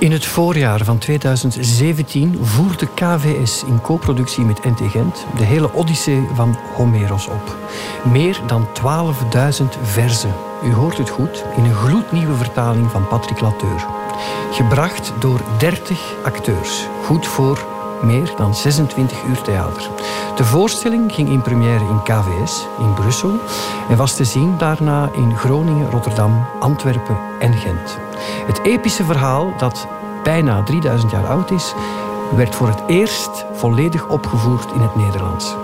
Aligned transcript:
In 0.00 0.12
het 0.12 0.26
voorjaar 0.26 0.84
van 0.84 0.98
2017 0.98 2.38
voerde 2.42 2.86
KVS 2.94 3.64
in 3.64 3.80
co-productie 3.80 4.44
met 4.44 4.64
NT 4.64 4.90
Gent 4.90 5.26
de 5.36 5.44
hele 5.44 5.72
Odyssee 5.74 6.28
van 6.34 6.56
Homeros 6.74 7.26
op. 7.26 7.56
Meer 8.12 8.40
dan 8.46 8.68
12.000 8.68 9.66
verzen. 9.82 10.34
U 10.64 10.72
hoort 10.72 10.98
het 10.98 11.10
goed, 11.10 11.44
in 11.56 11.64
een 11.64 11.74
gloednieuwe 11.74 12.34
vertaling 12.34 12.90
van 12.90 13.08
Patrick 13.08 13.40
Lateur. 13.40 13.86
Gebracht 14.52 15.12
door 15.18 15.40
30 15.58 16.14
acteurs. 16.24 16.86
Goed 17.04 17.26
voor 17.26 17.66
meer 18.02 18.32
dan 18.36 18.54
26 18.54 19.24
uur 19.28 19.42
theater. 19.42 19.88
De 20.36 20.44
voorstelling 20.44 21.12
ging 21.12 21.28
in 21.28 21.42
première 21.42 21.84
in 21.84 22.02
KVS 22.02 22.66
in 22.78 22.94
Brussel 22.94 23.40
en 23.88 23.96
was 23.96 24.16
te 24.16 24.24
zien 24.24 24.58
daarna 24.58 25.10
in 25.14 25.36
Groningen, 25.36 25.90
Rotterdam, 25.90 26.46
Antwerpen 26.58 27.18
en 27.40 27.52
Gent. 27.52 28.09
Het 28.46 28.62
epische 28.62 29.04
verhaal, 29.04 29.52
dat 29.58 29.86
bijna 30.22 30.62
3000 30.62 31.10
jaar 31.10 31.26
oud 31.26 31.50
is, 31.50 31.74
werd 32.36 32.54
voor 32.54 32.68
het 32.68 32.82
eerst 32.86 33.44
volledig 33.52 34.08
opgevoerd 34.08 34.72
in 34.72 34.80
het 34.80 34.96
Nederlands. 34.96 35.54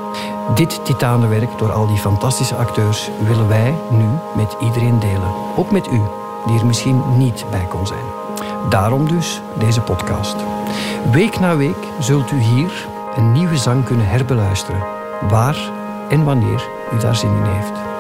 Dit 0.55 0.85
titanenwerk 0.85 1.59
door 1.59 1.73
al 1.73 1.87
die 1.87 1.97
fantastische 1.97 2.55
acteurs 2.55 3.11
willen 3.27 3.49
wij 3.49 3.75
nu 3.91 4.07
met 4.37 4.57
iedereen 4.61 4.99
delen. 4.99 5.33
Ook 5.57 5.71
met 5.71 5.87
u, 5.87 6.01
die 6.47 6.59
er 6.59 6.67
misschien 6.67 7.03
niet 7.17 7.45
bij 7.51 7.67
kon 7.69 7.87
zijn. 7.87 8.05
Daarom 8.69 9.09
dus 9.09 9.41
deze 9.59 9.81
podcast. 9.81 10.37
Week 11.13 11.41
na 11.41 11.57
week 11.57 11.87
zult 11.99 12.31
u 12.31 12.39
hier 12.39 12.89
een 13.17 13.33
nieuwe 13.33 13.57
zang 13.57 13.85
kunnen 13.85 14.09
herbeluisteren, 14.09 14.85
waar 15.29 15.57
en 16.09 16.25
wanneer 16.25 16.69
u 16.95 16.99
daar 16.99 17.17
zin 17.17 17.37
in 17.37 17.51
heeft. 17.51 17.96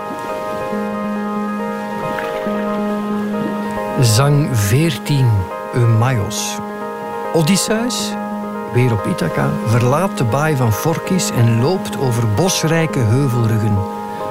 Zang 4.00 4.48
14, 4.52 5.27
Eumaios. 5.74 6.59
Odysseus, 7.32 8.12
weer 8.72 8.92
op 8.92 9.06
Ithaca, 9.06 9.50
verlaat 9.66 10.19
de 10.19 10.25
baai 10.25 10.56
van 10.56 10.72
Forkis 10.72 11.30
en 11.30 11.61
loopt 11.61 11.98
over 11.98 12.28
bosrijke 12.34 12.98
heuvelruggen 12.98 13.78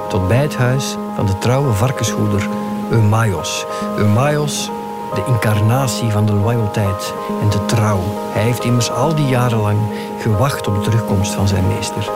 tot 0.08 0.28
bij 0.28 0.36
het 0.36 0.56
huis 0.56 0.96
van 1.14 1.26
de 1.26 1.38
trouwe 1.38 1.72
varkenshoeder 1.72 2.48
Eumaios. 2.90 3.66
Eumaios, 3.98 4.70
de 5.14 5.24
incarnatie 5.26 6.10
van 6.10 6.26
de 6.26 6.32
loyaliteit 6.32 7.14
en 7.42 7.50
de 7.50 7.64
trouw. 7.64 8.00
Hij 8.32 8.42
heeft 8.42 8.64
immers 8.64 8.90
al 8.90 9.14
die 9.14 9.26
jaren 9.26 9.60
lang 9.60 9.78
gewacht 10.18 10.66
op 10.66 10.74
de 10.74 10.80
terugkomst 10.80 11.34
van 11.34 11.48
zijn 11.48 11.66
meester. 11.66 12.10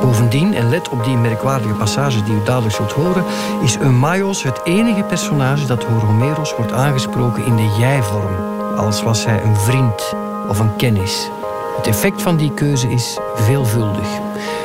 Bovendien, 0.00 0.54
en 0.54 0.68
let 0.68 0.88
op 0.88 1.04
die 1.04 1.16
merkwaardige 1.16 1.74
passage 1.74 2.22
die 2.22 2.34
u 2.34 2.42
dadelijk 2.44 2.74
zult 2.74 2.92
horen, 2.92 3.24
is 3.62 3.78
Eumaios 3.78 4.42
het 4.42 4.60
enige 4.64 5.02
personage 5.02 5.66
dat 5.66 5.80
door 5.80 6.00
Homeros 6.00 6.56
wordt 6.56 6.72
aangesproken 6.72 7.44
in 7.44 7.56
de 7.56 7.74
jij-vorm, 7.78 8.36
als 8.76 9.02
was 9.02 9.24
hij 9.24 9.42
een 9.42 9.56
vriend 9.56 10.14
of 10.48 10.58
een 10.58 10.76
kennis. 10.76 11.30
Het 11.76 11.86
effect 11.86 12.22
van 12.22 12.36
die 12.36 12.50
keuze 12.50 12.88
is 12.88 13.18
veelvuldig. 13.34 14.08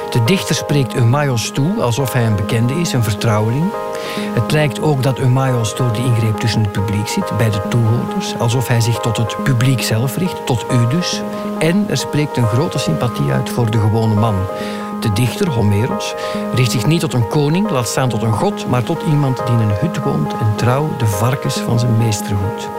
De 0.09 0.23
dichter 0.23 0.55
spreekt 0.55 0.95
Eumaios 0.95 1.51
toe 1.51 1.81
alsof 1.81 2.13
hij 2.13 2.25
een 2.25 2.35
bekende 2.35 2.73
is, 2.73 2.93
een 2.93 3.03
vertrouweling. 3.03 3.65
Het 4.17 4.51
lijkt 4.51 4.81
ook 4.81 5.03
dat 5.03 5.19
Eumaios 5.19 5.75
door 5.75 5.93
die 5.93 6.03
ingreep 6.03 6.37
tussen 6.37 6.61
het 6.61 6.71
publiek 6.71 7.07
zit, 7.07 7.37
bij 7.37 7.49
de 7.49 7.61
toehoorders, 7.69 8.35
alsof 8.39 8.67
hij 8.67 8.81
zich 8.81 8.99
tot 8.99 9.17
het 9.17 9.43
publiek 9.43 9.81
zelf 9.81 10.17
richt, 10.17 10.45
tot 10.45 10.65
u 10.71 10.87
dus. 10.87 11.21
En 11.59 11.85
er 11.89 11.97
spreekt 11.97 12.37
een 12.37 12.47
grote 12.47 12.79
sympathie 12.79 13.31
uit 13.31 13.49
voor 13.49 13.71
de 13.71 13.79
gewone 13.79 14.15
man. 14.15 14.35
De 14.99 15.13
dichter, 15.13 15.49
Homeros, 15.49 16.15
richt 16.53 16.71
zich 16.71 16.85
niet 16.85 16.99
tot 16.99 17.13
een 17.13 17.27
koning, 17.27 17.69
laat 17.69 17.87
staan 17.87 18.09
tot 18.09 18.21
een 18.21 18.33
god, 18.33 18.67
maar 18.67 18.83
tot 18.83 19.01
iemand 19.09 19.37
die 19.37 19.55
in 19.55 19.61
een 19.61 19.77
hut 19.79 20.03
woont 20.03 20.31
en 20.31 20.55
trouw 20.55 20.89
de 20.97 21.05
varkens 21.05 21.57
van 21.57 21.79
zijn 21.79 21.97
meester 21.97 22.35
hoedt. 22.35 22.69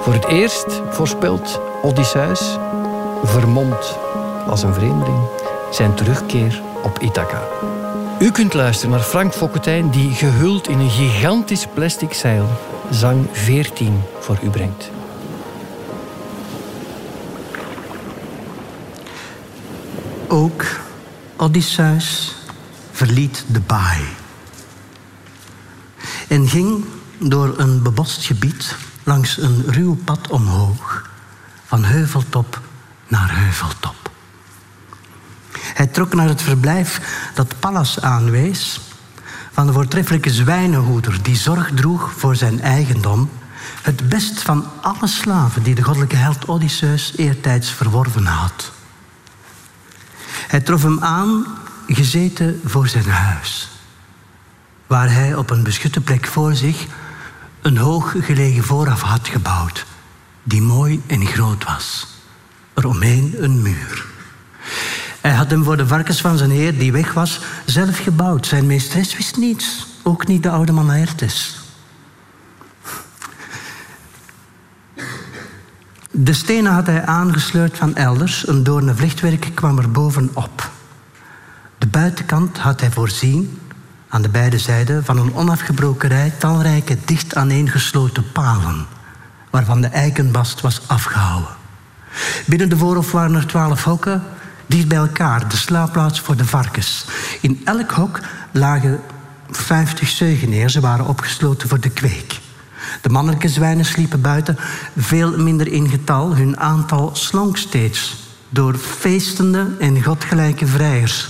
Voor 0.00 0.12
het 0.12 0.26
eerst 0.26 0.82
voorspelt 0.90 1.60
Odysseus, 1.82 2.58
vermomd 3.22 3.98
als 4.46 4.62
een 4.62 4.74
vreemdeling, 4.74 5.20
zijn 5.70 5.94
terugkeer 5.94 6.62
op 6.82 6.98
Ithaca. 6.98 7.42
U 8.22 8.30
kunt 8.30 8.54
luisteren 8.54 8.90
naar 8.90 9.04
Frank 9.04 9.32
Fokketijn, 9.32 9.90
die 9.90 10.14
gehuld 10.14 10.68
in 10.68 10.78
een 10.78 10.90
gigantisch 10.90 11.66
plastic 11.74 12.12
zeil 12.12 12.58
zang 12.90 13.26
14 13.32 14.02
voor 14.20 14.38
u 14.42 14.50
brengt. 14.50 14.90
Ook 20.28 20.64
Odysseus 21.36 22.36
verliet 22.92 23.44
de 23.48 23.60
baai 23.60 24.04
en 26.28 26.48
ging 26.48 26.84
door 27.18 27.58
een 27.58 27.82
bebost 27.82 28.24
gebied 28.24 28.76
langs 29.04 29.38
een 29.38 29.64
ruw 29.66 29.96
pad 30.04 30.30
omhoog, 30.30 31.10
van 31.66 31.84
heuveltop 31.84 32.60
naar 33.08 33.36
heuveltop. 33.38 34.01
Hij 35.74 35.86
trok 35.86 36.14
naar 36.14 36.28
het 36.28 36.42
verblijf 36.42 37.00
dat 37.34 37.54
Pallas 37.58 38.00
aanwees, 38.00 38.80
van 39.52 39.66
de 39.66 39.72
voortreffelijke 39.72 40.30
zwijnenhoeder 40.30 41.22
die 41.22 41.36
zorg 41.36 41.70
droeg 41.74 42.12
voor 42.16 42.36
zijn 42.36 42.60
eigendom, 42.60 43.30
het 43.82 44.08
best 44.08 44.42
van 44.42 44.66
alle 44.80 45.06
slaven 45.06 45.62
die 45.62 45.74
de 45.74 45.82
goddelijke 45.82 46.16
held 46.16 46.48
Odysseus 46.48 47.12
eertijds 47.16 47.70
verworven 47.70 48.26
had. 48.26 48.72
Hij 50.48 50.60
trof 50.60 50.82
hem 50.82 51.00
aan, 51.00 51.46
gezeten 51.86 52.60
voor 52.64 52.88
zijn 52.88 53.08
huis, 53.08 53.68
waar 54.86 55.12
hij 55.12 55.34
op 55.34 55.50
een 55.50 55.62
beschutte 55.62 56.00
plek 56.00 56.26
voor 56.26 56.54
zich 56.54 56.86
een 57.62 57.76
hoog 57.76 58.14
gelegen 58.20 58.64
vooraf 58.64 59.00
had 59.00 59.28
gebouwd, 59.28 59.86
die 60.42 60.62
mooi 60.62 61.02
en 61.06 61.26
groot 61.26 61.64
was. 61.64 62.06
Eromheen 62.74 63.34
een 63.38 63.62
muur. 63.62 64.06
Hij 65.22 65.32
had 65.32 65.50
hem 65.50 65.64
voor 65.64 65.76
de 65.76 65.86
varkens 65.86 66.20
van 66.20 66.38
zijn 66.38 66.50
heer, 66.50 66.78
die 66.78 66.92
weg 66.92 67.12
was, 67.12 67.40
zelf 67.64 67.98
gebouwd. 67.98 68.46
Zijn 68.46 68.66
meesteres 68.66 69.16
wist 69.16 69.36
niets, 69.36 69.86
ook 70.02 70.26
niet 70.26 70.42
de 70.42 70.50
oude 70.50 70.72
man 70.72 70.90
Aertes. 70.90 71.60
De 76.10 76.32
stenen 76.32 76.72
had 76.72 76.86
hij 76.86 77.04
aangesleurd 77.04 77.76
van 77.76 77.96
elders. 77.96 78.48
Een 78.48 78.62
doorne 78.62 78.94
vlechtwerk 78.94 79.50
kwam 79.54 79.78
er 79.78 79.90
bovenop. 79.90 80.70
De 81.78 81.86
buitenkant 81.86 82.58
had 82.58 82.80
hij 82.80 82.90
voorzien, 82.90 83.58
aan 84.08 84.22
de 84.22 84.28
beide 84.28 84.58
zijden, 84.58 85.04
van 85.04 85.18
een 85.18 85.34
onafgebroken 85.34 86.08
rij 86.08 86.32
talrijke 86.38 86.96
dicht 87.04 87.34
aaneengesloten 87.34 88.32
palen, 88.32 88.86
waarvan 89.50 89.80
de 89.80 89.86
eikenbast 89.86 90.60
was 90.60 90.88
afgehouden. 90.88 91.50
Binnen 92.46 92.68
de 92.68 92.76
voorhof 92.76 93.12
waren 93.12 93.34
er 93.34 93.46
twaalf 93.46 93.84
hokken, 93.84 94.22
dicht 94.72 94.88
bij 94.88 94.98
elkaar, 94.98 95.48
de 95.48 95.56
slaapplaats 95.56 96.20
voor 96.20 96.36
de 96.36 96.44
varkens. 96.44 97.04
In 97.40 97.60
elk 97.64 97.90
hok 97.90 98.20
lagen 98.50 99.00
vijftig 99.50 100.08
zeugen 100.08 100.48
neer, 100.48 100.70
ze 100.70 100.80
waren 100.80 101.06
opgesloten 101.06 101.68
voor 101.68 101.80
de 101.80 101.90
kweek. 101.90 102.40
De 103.00 103.08
mannelijke 103.08 103.48
zwijnen 103.48 103.84
sliepen 103.84 104.20
buiten, 104.20 104.58
veel 104.96 105.38
minder 105.38 105.72
in 105.72 105.88
getal. 105.88 106.36
Hun 106.36 106.58
aantal 106.58 107.10
slonk 107.12 107.56
steeds 107.56 108.16
door 108.48 108.74
feestende 108.74 109.66
en 109.78 110.02
godgelijke 110.02 110.66
vrijers. 110.66 111.28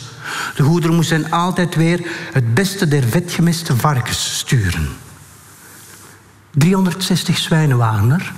De 0.54 0.62
hoeder 0.62 0.92
moest 0.92 1.10
hen 1.10 1.30
altijd 1.30 1.74
weer 1.74 2.06
het 2.32 2.54
beste 2.54 2.88
der 2.88 3.02
vetgemeste 3.02 3.76
varkens 3.76 4.38
sturen. 4.38 4.88
360 6.50 7.38
zwijnen 7.38 7.76
waren 7.76 8.10
er. 8.10 8.32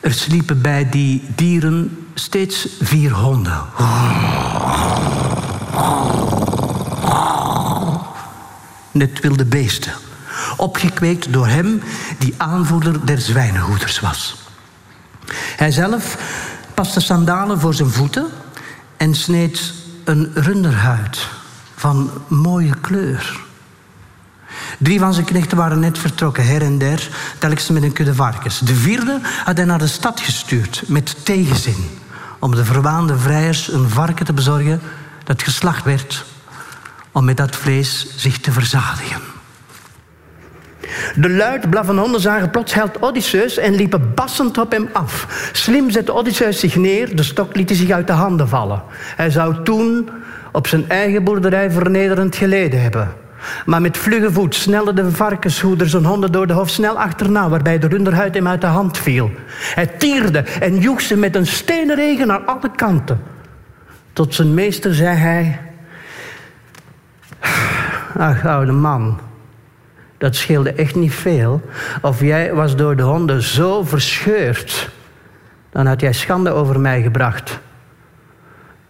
Er 0.00 0.12
sliepen 0.12 0.62
bij 0.62 0.88
die 0.90 1.22
dieren 1.34 2.06
steeds 2.14 2.68
vier 2.80 3.12
honden. 3.12 3.62
Net 8.92 9.20
wilde 9.20 9.44
beesten. 9.44 9.92
Opgekweekt 10.56 11.32
door 11.32 11.46
hem 11.46 11.82
die 12.18 12.34
aanvoerder 12.36 13.06
der 13.06 13.18
zwijnenhoeders 13.18 14.00
was. 14.00 14.36
Hij 15.56 15.70
zelf 15.70 16.18
paste 16.74 17.00
sandalen 17.00 17.60
voor 17.60 17.74
zijn 17.74 17.90
voeten 17.90 18.26
en 18.96 19.14
sneed 19.14 19.72
een 20.04 20.30
runderhuid 20.34 21.26
van 21.74 22.10
mooie 22.28 22.74
kleur. 22.80 23.48
Drie 24.78 24.98
van 24.98 25.14
zijn 25.14 25.26
knechten 25.26 25.56
waren 25.56 25.80
net 25.80 25.98
vertrokken, 25.98 26.46
her 26.46 26.62
en 26.62 26.78
der, 26.78 27.08
telkens 27.38 27.68
met 27.68 27.82
een 27.82 27.92
kudde 27.92 28.14
varkens. 28.14 28.58
De 28.58 28.74
vierde 28.74 29.20
had 29.44 29.56
hij 29.56 29.66
naar 29.66 29.78
de 29.78 29.86
stad 29.86 30.20
gestuurd 30.20 30.82
met 30.86 31.24
tegenzin, 31.24 31.98
om 32.38 32.54
de 32.54 32.64
verwaande 32.64 33.18
vrijers 33.18 33.72
een 33.72 33.88
varken 33.88 34.26
te 34.26 34.32
bezorgen 34.32 34.80
dat 35.24 35.42
geslacht 35.42 35.84
werd, 35.84 36.24
om 37.12 37.24
met 37.24 37.36
dat 37.36 37.56
vlees 37.56 38.06
zich 38.16 38.38
te 38.38 38.52
verzadigen. 38.52 39.20
De 41.14 41.30
luid 41.30 41.70
blaffende 41.70 42.00
honden 42.00 42.20
zagen 42.20 42.50
plots 42.50 42.74
held 42.74 43.02
Odysseus 43.02 43.56
en 43.56 43.74
liepen 43.74 44.14
bassend 44.14 44.58
op 44.58 44.72
hem 44.72 44.88
af. 44.92 45.26
Slim 45.52 45.90
zette 45.90 46.14
Odysseus 46.14 46.60
zich 46.60 46.76
neer, 46.76 47.16
de 47.16 47.22
stok 47.22 47.56
liet 47.56 47.68
hij 47.68 47.78
zich 47.78 47.90
uit 47.90 48.06
de 48.06 48.12
handen 48.12 48.48
vallen. 48.48 48.82
Hij 49.16 49.30
zou 49.30 49.62
toen 49.64 50.10
op 50.52 50.66
zijn 50.66 50.88
eigen 50.88 51.24
boerderij 51.24 51.70
vernederend 51.70 52.36
geleden 52.36 52.82
hebben. 52.82 53.12
Maar 53.66 53.80
met 53.80 53.98
vlugge 53.98 54.32
voet 54.32 54.54
snelden 54.54 54.94
de 54.94 55.10
varkenshoeders 55.10 55.94
en 55.94 56.04
honden 56.04 56.32
door 56.32 56.46
de 56.46 56.52
hof 56.52 56.70
snel 56.70 56.98
achterna, 56.98 57.48
waarbij 57.48 57.78
de 57.78 57.86
runderhuid 57.86 58.34
hem 58.34 58.48
uit 58.48 58.60
de 58.60 58.66
hand 58.66 58.98
viel. 58.98 59.30
Hij 59.74 59.86
tierde 59.86 60.38
en 60.38 60.78
joeg 60.78 61.00
ze 61.00 61.16
met 61.16 61.36
een 61.36 61.46
stenenregen 61.46 62.26
naar 62.26 62.40
alle 62.40 62.70
kanten. 62.76 63.20
Tot 64.12 64.34
zijn 64.34 64.54
meester 64.54 64.94
zei 64.94 65.16
hij: 65.16 65.60
Ach, 68.18 68.46
oude 68.46 68.72
man, 68.72 69.20
dat 70.18 70.36
scheelde 70.36 70.72
echt 70.72 70.94
niet 70.94 71.14
veel. 71.14 71.62
Of 72.02 72.20
jij 72.20 72.54
was 72.54 72.76
door 72.76 72.96
de 72.96 73.02
honden 73.02 73.42
zo 73.42 73.82
verscheurd, 73.82 74.90
dan 75.70 75.86
had 75.86 76.00
jij 76.00 76.12
schande 76.12 76.50
over 76.50 76.80
mij 76.80 77.02
gebracht. 77.02 77.60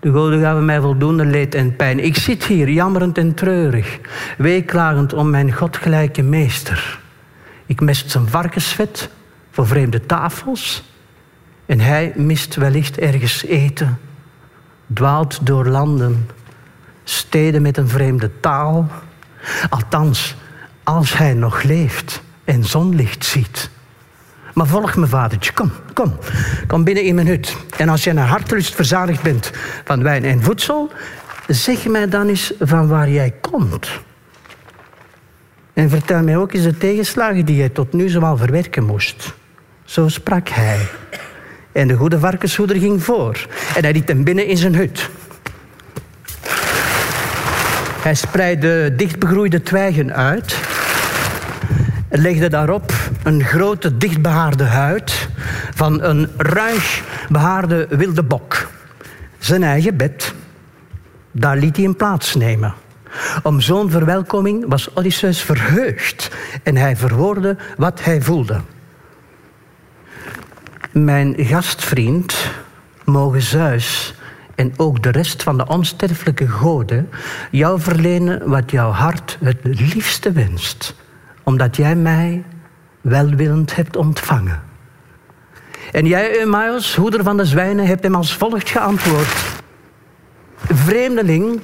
De 0.01 0.13
goden 0.13 0.41
gaven 0.41 0.65
mij 0.65 0.81
voldoende 0.81 1.25
leed 1.25 1.55
en 1.55 1.77
pijn. 1.77 2.05
Ik 2.05 2.17
zit 2.17 2.45
hier 2.45 2.71
jammerend 2.71 3.19
en 3.19 3.35
treurig, 3.35 3.99
weeklagend 4.39 5.13
om 5.13 5.31
mijn 5.31 5.53
godgelijke 5.53 6.23
meester. 6.23 7.01
Ik 7.67 7.81
mest 7.81 8.11
zijn 8.11 8.29
varkensvet 8.29 9.11
voor 9.51 9.67
vreemde 9.67 10.07
tafels 10.07 10.93
en 11.67 11.81
hij 11.81 12.13
mist 12.17 12.55
wellicht 12.55 12.99
ergens 12.99 13.45
eten, 13.45 13.99
dwaalt 14.95 15.47
door 15.47 15.67
landen, 15.67 16.29
steden 17.05 17.63
met 17.63 17.77
een 17.77 17.89
vreemde 17.89 18.31
taal. 18.41 18.89
Althans, 19.69 20.37
als 20.83 21.19
hij 21.19 21.35
nog 21.35 21.63
leeft 21.63 22.23
en 22.45 22.65
zonlicht 22.65 23.25
ziet. 23.25 23.71
Maar 24.55 24.67
volg 24.67 24.97
me, 24.97 25.07
vadertje. 25.07 25.53
Kom, 25.53 25.73
kom. 25.95 26.19
Kom 26.67 26.85
binnen 26.85 27.05
in 27.05 27.15
mijn 27.15 27.27
hut. 27.27 27.57
En 27.77 27.89
als 27.89 28.05
je 28.05 28.13
naar 28.13 28.29
hartelust 28.29 28.75
verzadigd 28.75 29.23
bent 29.23 29.53
van 29.85 30.03
wijn 30.03 30.25
en 30.25 30.43
voedsel, 30.43 30.91
zeg 31.47 31.87
mij 31.87 32.09
dan 32.09 32.29
eens 32.29 32.53
van 32.61 32.89
waar 32.89 33.11
jij 33.11 33.35
komt. 33.41 33.91
En 35.73 35.91
vertel 35.91 36.23
mij 36.23 36.37
ook 36.37 36.53
eens 36.53 36.65
de 36.65 36.79
tegenslagen 36.79 37.45
die 37.45 37.57
jij 37.57 37.69
tot 37.69 37.93
nu 37.93 38.09
zoal 38.09 38.37
verwerken 38.37 38.85
moest. 38.85 39.35
Zo 39.85 40.09
sprak 40.09 40.49
hij. 40.49 40.89
En 41.73 41.89
de 41.89 41.95
goede 41.95 42.19
varkenshoeder 42.19 42.77
ging 42.77 43.03
voor. 43.03 43.47
En 43.75 43.83
hij 43.83 43.93
liet 43.93 44.09
hem 44.09 44.25
binnen 44.25 44.47
in 44.47 44.57
zijn 44.57 44.75
hut. 44.75 45.11
Hij 48.01 48.15
spreidde 48.15 48.95
dichtbegroeide 48.95 49.63
twijgen 49.63 50.15
uit 50.15 50.57
legde 52.11 52.49
daarop 52.49 52.93
een 53.23 53.45
grote 53.45 53.97
dichtbehaarde 53.97 54.65
huid 54.65 55.29
van 55.75 56.03
een 56.03 56.29
ruig 56.37 57.03
behaarde 57.29 57.87
wilde 57.91 58.23
bok. 58.23 58.71
Zijn 59.39 59.63
eigen 59.63 59.97
bed, 59.97 60.35
daar 61.33 61.57
liet 61.57 61.77
hij 61.77 61.85
hem 61.85 61.97
plaatsnemen. 61.97 62.75
Om 63.43 63.61
zo'n 63.61 63.91
verwelkoming 63.91 64.65
was 64.69 64.95
Odysseus 64.95 65.43
verheugd 65.43 66.31
en 66.63 66.77
hij 66.77 66.97
verwoordde 66.97 67.57
wat 67.77 68.05
hij 68.05 68.23
voelde. 68.23 68.61
Mijn 70.93 71.35
gastvriend, 71.39 72.51
mogen 73.05 73.43
Zeus 73.43 74.15
en 74.55 74.73
ook 74.77 75.03
de 75.03 75.11
rest 75.11 75.43
van 75.43 75.57
de 75.57 75.67
onsterfelijke 75.67 76.49
goden 76.49 77.09
jou 77.51 77.81
verlenen 77.81 78.49
wat 78.49 78.71
jouw 78.71 78.91
hart 78.91 79.39
het 79.41 79.59
liefste 79.63 80.33
wenst 80.33 80.95
omdat 81.43 81.77
jij 81.77 81.97
mij 81.97 82.45
welwillend 83.01 83.77
hebt 83.77 83.97
ontvangen. 83.97 84.63
En 85.93 86.07
jij, 86.07 86.39
Eumaeus, 86.39 86.95
hoeder 86.95 87.23
van 87.23 87.37
de 87.37 87.45
zwijnen, 87.45 87.87
hebt 87.87 88.03
hem 88.03 88.15
als 88.15 88.37
volgt 88.37 88.69
geantwoord. 88.71 89.63
Vreemdeling, 90.57 91.61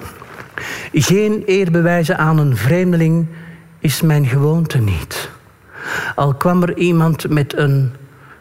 geen 0.93 1.43
eerbewijzen 1.47 2.19
aan 2.19 2.39
een 2.39 2.57
vreemdeling 2.57 3.27
is 3.79 4.03
mijn 4.03 4.27
gewoonte 4.27 4.79
niet. 4.79 5.31
Al 6.15 6.35
kwam 6.35 6.63
er 6.63 6.77
iemand 6.77 7.29
met 7.29 7.57
een 7.57 7.93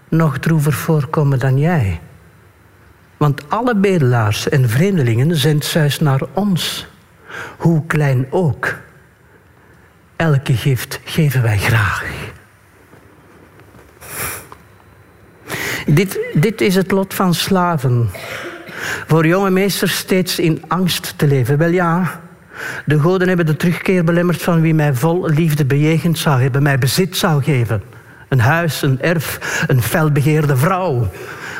nog 0.09 0.37
droever 0.37 0.73
voorkomen 0.73 1.39
dan 1.39 1.57
jij. 1.57 1.99
Want 3.17 3.49
alle 3.49 3.75
bedelaars 3.75 4.49
en 4.49 4.69
vreemdelingen 4.69 5.35
zijn 5.35 5.59
juist 5.73 6.01
naar 6.01 6.21
ons, 6.33 6.87
hoe 7.57 7.85
klein 7.85 8.27
ook. 8.29 8.75
Elke 10.15 10.53
gift 10.53 10.99
geven 11.03 11.41
wij 11.41 11.57
graag. 11.57 12.03
Dit, 15.85 16.19
dit 16.33 16.61
is 16.61 16.75
het 16.75 16.91
lot 16.91 17.13
van 17.13 17.33
slaven. 17.33 18.09
Voor 19.07 19.25
jonge 19.27 19.49
meesters 19.49 19.97
steeds 19.97 20.39
in 20.39 20.63
angst 20.67 21.13
te 21.17 21.27
leven. 21.27 21.57
Wel 21.57 21.69
ja, 21.69 22.21
de 22.85 22.99
goden 22.99 23.27
hebben 23.27 23.45
de 23.45 23.55
terugkeer 23.55 24.03
belemmerd 24.03 24.41
van 24.41 24.61
wie 24.61 24.73
mij 24.73 24.93
vol 24.93 25.29
liefde 25.29 25.65
bejegend 25.65 26.17
zou 26.17 26.41
hebben, 26.41 26.63
mij 26.63 26.77
bezit 26.77 27.17
zou 27.17 27.43
geven. 27.43 27.81
Een 28.29 28.39
huis, 28.39 28.81
een 28.81 29.01
erf, 29.01 29.63
een 29.67 29.81
felbegeerde 29.81 30.57
vrouw. 30.57 31.11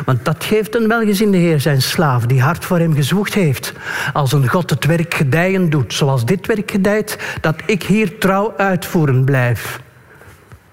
Want 0.06 0.25
dat 0.25 0.44
geeft 0.44 0.75
een 0.75 0.88
welgezinde 0.88 1.38
heer 1.38 1.59
zijn 1.59 1.81
slaaf, 1.81 2.25
die 2.25 2.42
hard 2.42 2.65
voor 2.65 2.80
hem 2.80 2.94
gezwoegd 2.94 3.33
heeft. 3.33 3.74
Als 4.13 4.31
een 4.31 4.50
God 4.50 4.69
het 4.69 4.86
werk 4.86 5.13
gedijen 5.13 5.69
doet, 5.69 5.94
zoals 5.94 6.25
dit 6.25 6.47
werk 6.47 6.71
gedijt, 6.71 7.38
dat 7.42 7.56
ik 7.65 7.83
hier 7.83 8.18
trouw 8.18 8.53
uitvoeren 8.57 9.24
blijf. 9.24 9.80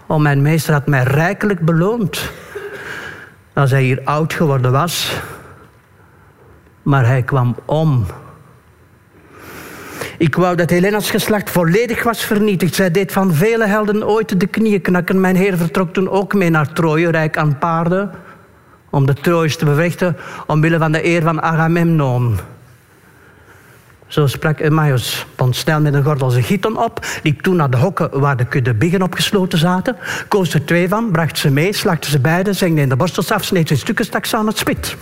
O, 0.06 0.18
mijn 0.18 0.42
meester 0.42 0.72
had 0.72 0.86
mij 0.86 1.02
rijkelijk 1.02 1.60
beloond. 1.60 2.30
Als 3.54 3.70
hij 3.70 3.82
hier 3.82 4.00
oud 4.04 4.32
geworden 4.32 4.72
was. 4.72 5.20
Maar 6.82 7.06
hij 7.06 7.22
kwam 7.22 7.56
om. 7.64 8.06
Ik 10.18 10.34
wou 10.34 10.56
dat 10.56 10.70
Helena's 10.70 11.10
geslacht 11.10 11.50
volledig 11.50 12.02
was 12.02 12.24
vernietigd. 12.24 12.74
Zij 12.74 12.90
deed 12.90 13.12
van 13.12 13.34
vele 13.34 13.66
helden 13.66 14.06
ooit 14.06 14.40
de 14.40 14.46
knieën 14.46 14.80
knakken. 14.80 15.20
Mijn 15.20 15.36
heer 15.36 15.56
vertrok 15.56 15.92
toen 15.92 16.08
ook 16.08 16.34
mee 16.34 16.50
naar 16.50 16.72
Troje, 16.72 17.10
rijk 17.10 17.36
aan 17.36 17.58
paarden 17.58 18.10
om 18.92 19.06
de 19.06 19.14
Trojes 19.14 19.56
te 19.56 19.64
bevechten 19.64 20.16
omwille 20.46 20.78
van 20.78 20.92
de 20.92 21.04
eer 21.04 21.22
van 21.22 21.42
Agamemnon. 21.42 22.38
Zo 24.06 24.26
sprak 24.26 24.60
Emmaus, 24.60 25.26
bond 25.36 25.56
snel 25.56 25.80
met 25.80 25.94
een 25.94 26.04
gordel 26.04 26.30
zijn 26.30 26.44
gieten 26.44 26.76
op, 26.76 27.06
liep 27.22 27.40
toen 27.40 27.56
naar 27.56 27.70
de 27.70 27.76
hokken 27.76 28.20
waar 28.20 28.36
de 28.36 28.44
kudde 28.44 28.74
biggen 28.74 29.02
opgesloten 29.02 29.58
zaten, 29.58 29.96
koos 30.28 30.54
er 30.54 30.64
twee 30.64 30.88
van, 30.88 31.10
bracht 31.10 31.38
ze 31.38 31.50
mee, 31.50 31.72
slakte 31.72 32.10
ze 32.10 32.18
beide, 32.18 32.52
zengde 32.52 32.80
in 32.80 32.88
de 32.88 32.96
borstels 32.96 33.30
af, 33.30 33.44
sneed 33.44 33.68
ze 33.68 33.74
in 33.74 33.80
stukken, 33.80 34.04
stak 34.04 34.24
ze 34.24 34.36
aan 34.36 34.46
het 34.46 34.58
spit. 34.58 34.96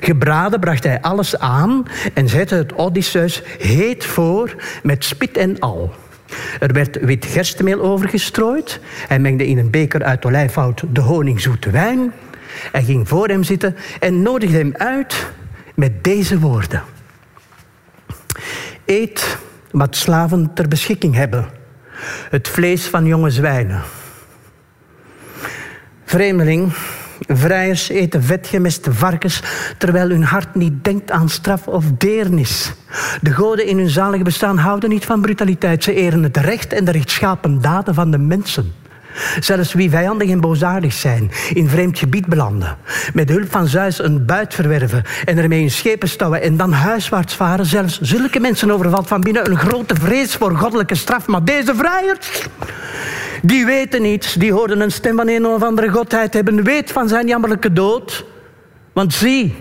Gebraden 0.00 0.60
bracht 0.60 0.84
hij 0.84 1.00
alles 1.00 1.38
aan 1.38 1.86
en 2.14 2.28
zette 2.28 2.54
het 2.54 2.74
Odysseus 2.74 3.42
heet 3.58 4.04
voor 4.04 4.54
met 4.82 5.04
spit 5.04 5.36
en 5.36 5.58
al. 5.58 5.94
Er 6.60 6.72
werd 6.72 6.98
wit 7.00 7.24
gerstmeel 7.26 7.80
overgestrooid. 7.80 8.80
Hij 9.08 9.18
mengde 9.18 9.46
in 9.46 9.58
een 9.58 9.70
beker 9.70 10.04
uit 10.04 10.24
olijfhout 10.24 10.82
de 10.90 11.00
honingzoete 11.00 11.70
wijn. 11.70 12.12
Hij 12.72 12.82
ging 12.82 13.08
voor 13.08 13.28
hem 13.28 13.42
zitten 13.42 13.76
en 14.00 14.22
nodigde 14.22 14.56
hem 14.56 14.74
uit 14.76 15.26
met 15.74 16.04
deze 16.04 16.38
woorden. 16.38 16.82
Eet 18.84 19.38
wat 19.70 19.96
slaven 19.96 20.50
ter 20.54 20.68
beschikking 20.68 21.14
hebben. 21.14 21.48
Het 22.30 22.48
vlees 22.48 22.86
van 22.86 23.06
jonge 23.06 23.30
zwijnen. 23.30 23.82
Vreemdeling, 26.04 26.72
Vrijers 27.20 27.88
eten 27.88 28.22
vetgemeste 28.22 28.92
varkens, 28.92 29.42
terwijl 29.78 30.08
hun 30.08 30.24
hart 30.24 30.54
niet 30.54 30.84
denkt 30.84 31.10
aan 31.10 31.28
straf 31.28 31.66
of 31.66 31.84
deernis. 31.98 32.72
De 33.22 33.32
goden 33.32 33.66
in 33.66 33.78
hun 33.78 33.90
zalige 33.90 34.24
bestaan 34.24 34.58
houden 34.58 34.88
niet 34.88 35.04
van 35.04 35.20
brutaliteit. 35.20 35.84
Ze 35.84 35.94
eren 35.94 36.22
het 36.22 36.36
recht 36.36 36.72
en 36.72 36.84
de 36.84 36.90
rechtschapen 36.90 37.60
daden 37.60 37.94
van 37.94 38.10
de 38.10 38.18
mensen. 38.18 38.72
Zelfs 39.40 39.72
wie 39.72 39.90
vijandig 39.90 40.30
en 40.30 40.40
boosaardig 40.40 40.92
zijn, 40.92 41.30
in 41.54 41.68
vreemd 41.68 41.98
gebied 41.98 42.26
belanden, 42.26 42.76
met 43.14 43.28
hulp 43.28 43.50
van 43.50 43.66
Zeus 43.66 44.02
een 44.02 44.26
buit 44.26 44.54
verwerven 44.54 45.02
en 45.24 45.38
ermee 45.38 45.62
in 45.62 45.70
schepen 45.70 46.08
stouwen 46.08 46.42
en 46.42 46.56
dan 46.56 46.72
huiswaarts 46.72 47.34
varen, 47.34 47.66
zelfs 47.66 48.00
zulke 48.00 48.40
mensen 48.40 48.70
overvalt 48.70 49.08
van 49.08 49.20
binnen 49.20 49.50
een 49.50 49.58
grote 49.58 49.94
vrees 49.94 50.34
voor 50.34 50.56
goddelijke 50.56 50.94
straf. 50.94 51.26
Maar 51.26 51.44
deze 51.44 51.74
vrijers, 51.74 52.46
die 53.42 53.66
weten 53.66 54.02
niets, 54.02 54.34
die 54.34 54.52
hoorden 54.52 54.80
een 54.80 54.92
stem 54.92 55.16
van 55.16 55.28
een 55.28 55.46
of 55.46 55.62
andere 55.62 55.88
godheid, 55.88 56.34
hebben 56.34 56.62
weet 56.62 56.92
van 56.92 57.08
zijn 57.08 57.26
jammerlijke 57.26 57.72
dood. 57.72 58.24
Want 58.92 59.14
zie, 59.14 59.54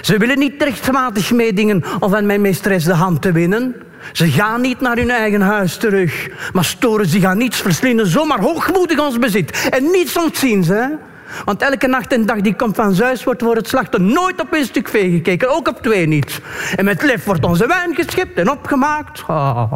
ze 0.00 0.18
willen 0.18 0.38
niet 0.38 0.62
rechtmatig 0.62 1.30
meedingen 1.30 1.84
om 2.00 2.10
van 2.10 2.26
mijn 2.26 2.40
meesteres 2.40 2.84
de 2.84 2.94
hand 2.94 3.22
te 3.22 3.32
winnen. 3.32 3.74
Ze 4.12 4.30
gaan 4.30 4.60
niet 4.60 4.80
naar 4.80 4.96
hun 4.96 5.10
eigen 5.10 5.40
huis 5.40 5.76
terug, 5.76 6.28
maar 6.52 6.64
storen 6.64 7.06
zich 7.06 7.24
aan 7.24 7.38
niets, 7.38 7.60
verslinden 7.60 8.06
zomaar 8.06 8.40
hoogmoedig 8.40 8.98
ons 8.98 9.18
bezit. 9.18 9.68
En 9.70 9.90
niets 9.90 10.16
ontzien 10.16 10.64
ze. 10.64 10.96
Want 11.44 11.62
elke 11.62 11.86
nacht 11.86 12.12
en 12.12 12.26
dag 12.26 12.40
die 12.40 12.54
komt 12.54 12.76
van 12.76 12.94
Zeus 12.94 13.24
wordt 13.24 13.42
voor 13.42 13.56
het 13.56 13.68
slachten 13.68 14.12
nooit 14.12 14.40
op 14.40 14.52
een 14.52 14.64
stuk 14.64 14.88
vee 14.88 15.10
gekeken, 15.10 15.54
ook 15.54 15.68
op 15.68 15.82
twee 15.82 16.06
niet. 16.06 16.40
En 16.76 16.84
met 16.84 17.02
lef 17.02 17.24
wordt 17.24 17.44
onze 17.44 17.66
wijn 17.66 17.94
geschept 17.94 18.38
en 18.38 18.50
opgemaakt. 18.50 19.24
Oh. 19.26 19.72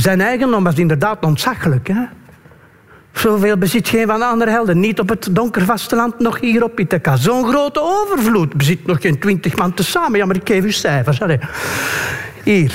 Zijn 0.00 0.20
eigendom 0.20 0.64
was 0.64 0.74
inderdaad 0.74 1.24
ontzaglijk. 1.24 1.88
Hè? 1.88 2.02
Zoveel 3.12 3.56
bezit 3.56 3.88
geen 3.88 4.06
van 4.06 4.18
de 4.18 4.24
andere 4.24 4.50
helden. 4.50 4.80
Niet 4.80 5.00
op 5.00 5.08
het 5.08 5.28
donker 5.30 5.64
vasteland, 5.64 6.18
nog 6.18 6.40
hier 6.40 6.64
op 6.64 6.80
Ithaca. 6.80 7.16
Zo'n 7.16 7.48
grote 7.48 7.80
overvloed 7.82 8.54
bezit 8.54 8.86
nog 8.86 9.00
geen 9.00 9.18
twintig 9.18 9.56
man 9.56 9.74
tezamen. 9.74 10.18
Ja, 10.18 10.26
maar 10.26 10.36
ik 10.36 10.48
geef 10.48 10.64
u 10.64 10.72
cijfers. 10.72 11.20
Hier. 12.42 12.72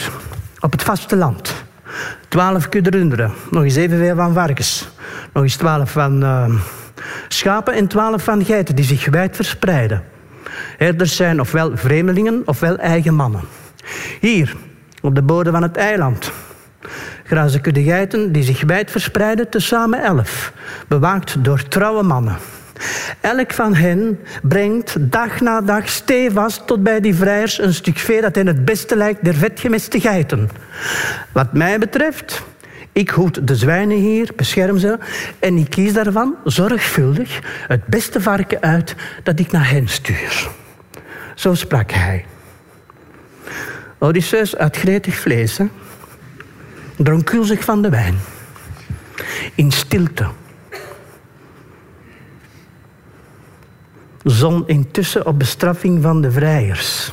op 0.60 0.72
het 0.72 0.84
vasteland. 0.84 1.64
Twaalf 2.28 2.70
kudde 2.70 2.90
runderen, 2.90 3.32
nog 3.52 3.64
eens 3.64 3.76
evenveel 3.76 4.16
van 4.16 4.34
varkens. 4.34 4.90
Nog 5.34 5.44
eens 5.44 5.56
twaalf 5.56 5.92
van 5.92 6.24
uh, 6.24 6.46
schapen 7.28 7.74
en 7.74 7.88
twaalf 7.88 8.24
van 8.24 8.46
geiten 8.46 8.76
die 8.76 8.86
zich 8.86 9.10
wijd 9.10 9.36
verspreiden. 9.36 10.04
Herders 10.78 11.16
zijn 11.16 11.40
ofwel 11.40 11.72
vreemdelingen 11.78 12.42
ofwel 12.46 12.78
eigen 12.78 13.16
mannen. 13.16 13.42
Hier, 14.20 14.56
op 15.02 15.16
de 15.16 15.22
bodem 15.22 15.54
van 15.54 15.62
het 15.62 15.78
eiland, 15.78 16.32
kudde 17.62 17.84
geiten 17.84 18.32
die 18.32 18.44
zich 18.44 18.64
wijd 18.64 18.92
verspreiden, 18.92 19.50
tezamen 19.50 20.04
elf, 20.04 20.54
bewaakt 20.88 21.44
door 21.44 21.68
trouwe 21.68 22.04
mannen. 22.04 22.38
Elk 23.22 23.54
van 23.54 23.76
hen 23.76 24.20
brengt 24.42 24.96
dag 25.00 25.42
na 25.42 25.62
dag 25.62 25.90
stevast 25.90 26.68
tot 26.68 26.84
bij 26.84 27.00
die 27.00 27.16
vrijers 27.16 27.60
een 27.60 27.74
stuk 27.74 27.98
vee 27.98 28.22
dat 28.22 28.36
hen 28.36 28.48
het 28.48 28.66
beste 28.66 28.96
lijkt 28.96 29.24
der 29.24 29.36
vetgemeste 29.36 30.00
geiten. 30.00 30.50
Wat 31.32 31.54
mij 31.54 31.80
betreft, 31.80 32.44
ik 32.92 33.10
hoed 33.10 33.48
de 33.48 33.56
zwijnen 33.56 33.98
hier, 33.98 34.30
bescherm 34.36 34.78
ze 34.78 34.98
en 35.40 35.58
ik 35.58 35.70
kies 35.70 35.94
daarvan 35.94 36.36
zorgvuldig 36.44 37.40
het 37.68 37.86
beste 37.86 38.22
varken 38.22 38.62
uit 38.62 38.96
dat 39.24 39.40
ik 39.40 39.52
naar 39.52 39.70
hen 39.70 39.88
stuur. 39.88 40.50
Zo 41.36 41.54
sprak 41.54 41.92
hij. 41.92 42.26
Odysseus 43.98 44.56
uit 44.56 44.78
gretig 44.78 45.16
vlees? 45.16 45.60
Dronk 46.98 47.26
kulzig 47.26 47.64
van 47.64 47.82
de 47.82 47.90
wijn. 47.90 48.16
In 49.56 49.72
stilte 49.72 50.26
zon 54.24 54.68
intussen 54.68 55.26
op 55.26 55.40
bestraffing 55.40 56.02
van 56.02 56.22
de 56.22 56.32
vrijers. 56.32 57.12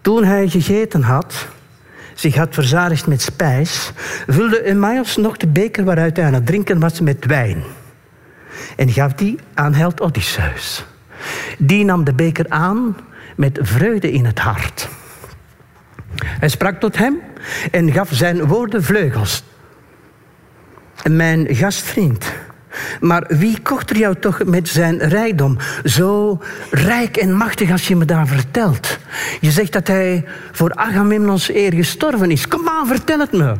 Toen 0.00 0.24
hij 0.24 0.48
gegeten 0.48 1.02
had, 1.02 1.46
zich 2.14 2.34
had 2.34 2.54
verzadigd 2.54 3.06
met 3.06 3.22
spijs, 3.22 3.92
vulde 4.26 4.60
Emmaus 4.60 5.16
nog 5.16 5.36
de 5.36 5.46
beker 5.46 5.84
waaruit 5.84 6.16
hij 6.16 6.26
aan 6.26 6.34
het 6.34 6.46
drinken 6.46 6.80
was 6.80 7.00
met 7.00 7.24
wijn 7.24 7.64
en 8.76 8.92
gaf 8.92 9.12
die 9.12 9.38
aan 9.54 9.74
held 9.74 10.00
Odysseus. 10.00 10.84
Die 11.58 11.84
nam 11.84 12.04
de 12.04 12.14
beker 12.14 12.46
aan 12.48 12.96
met 13.36 13.58
vreugde 13.62 14.12
in 14.12 14.24
het 14.24 14.38
hart. 14.38 14.88
Hij 16.24 16.48
sprak 16.48 16.80
tot 16.80 16.96
hem 16.96 17.20
en 17.70 17.92
gaf 17.92 18.08
zijn 18.12 18.46
woorden 18.46 18.84
vleugels 18.84 19.44
mijn 21.10 21.46
gastvriend. 21.54 22.32
Maar 23.00 23.24
wie 23.28 23.60
kocht 23.62 23.90
er 23.90 23.96
jou 23.96 24.14
toch 24.20 24.44
met 24.44 24.68
zijn 24.68 24.98
rijkdom? 24.98 25.56
Zo 25.84 26.40
rijk 26.70 27.16
en 27.16 27.32
machtig 27.32 27.70
als 27.70 27.88
je 27.88 27.96
me 27.96 28.04
daar 28.04 28.26
vertelt. 28.26 28.98
Je 29.40 29.50
zegt 29.50 29.72
dat 29.72 29.86
hij 29.86 30.24
voor 30.52 30.74
Agamemnons 30.74 31.48
eer 31.48 31.72
gestorven 31.72 32.30
is. 32.30 32.48
Kom 32.48 32.62
maar, 32.62 32.86
vertel 32.86 33.18
het 33.18 33.32
me. 33.32 33.54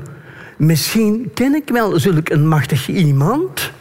Misschien 0.56 1.30
ken 1.34 1.54
ik 1.54 1.68
wel 1.68 2.00
zulk 2.00 2.28
een 2.28 2.48
machtig 2.48 2.88
iemand. 2.88 3.72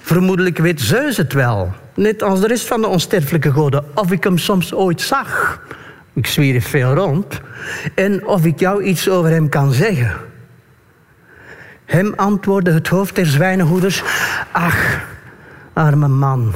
Vermoedelijk 0.00 0.58
weet 0.58 0.80
Zeus 0.80 1.16
het 1.16 1.32
wel. 1.32 1.74
Net 1.94 2.22
als 2.22 2.40
de 2.40 2.46
rest 2.46 2.66
van 2.66 2.80
de 2.80 2.86
onsterfelijke 2.86 3.52
goden. 3.52 3.84
Of 3.94 4.12
ik 4.12 4.24
hem 4.24 4.38
soms 4.38 4.74
ooit 4.74 5.00
zag. 5.00 5.60
Ik 6.14 6.26
zwierig 6.26 6.64
veel 6.64 6.94
rond. 6.94 7.40
En 7.94 8.26
of 8.26 8.44
ik 8.44 8.58
jou 8.58 8.82
iets 8.82 9.08
over 9.08 9.30
hem 9.30 9.48
kan 9.48 9.72
zeggen. 9.72 10.12
Hem 11.84 12.12
antwoordde 12.16 12.72
het 12.72 12.88
hoofd 12.88 13.14
der 13.14 13.26
zwijnenhoeders: 13.26 14.02
Ach, 14.52 15.04
arme 15.72 16.08
man. 16.08 16.54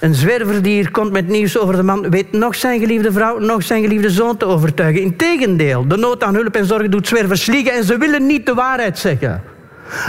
Een 0.00 0.14
zwerver 0.14 0.62
die 0.62 0.72
hier 0.72 0.90
komt 0.90 1.12
met 1.12 1.28
nieuws 1.28 1.58
over 1.58 1.76
de 1.76 1.82
man 1.82 2.10
weet 2.10 2.32
nog 2.32 2.54
zijn 2.54 2.80
geliefde 2.80 3.12
vrouw, 3.12 3.38
nog 3.38 3.62
zijn 3.62 3.82
geliefde 3.82 4.10
zoon 4.10 4.36
te 4.36 4.44
overtuigen. 4.44 5.02
Integendeel, 5.02 5.88
de 5.88 5.96
nood 5.96 6.22
aan 6.22 6.34
hulp 6.34 6.54
en 6.54 6.66
zorg 6.66 6.88
doet 6.88 7.08
zwervers 7.08 7.46
liegen 7.46 7.72
en 7.72 7.84
ze 7.84 7.98
willen 7.98 8.26
niet 8.26 8.46
de 8.46 8.54
waarheid 8.54 8.98
zeggen. 8.98 9.42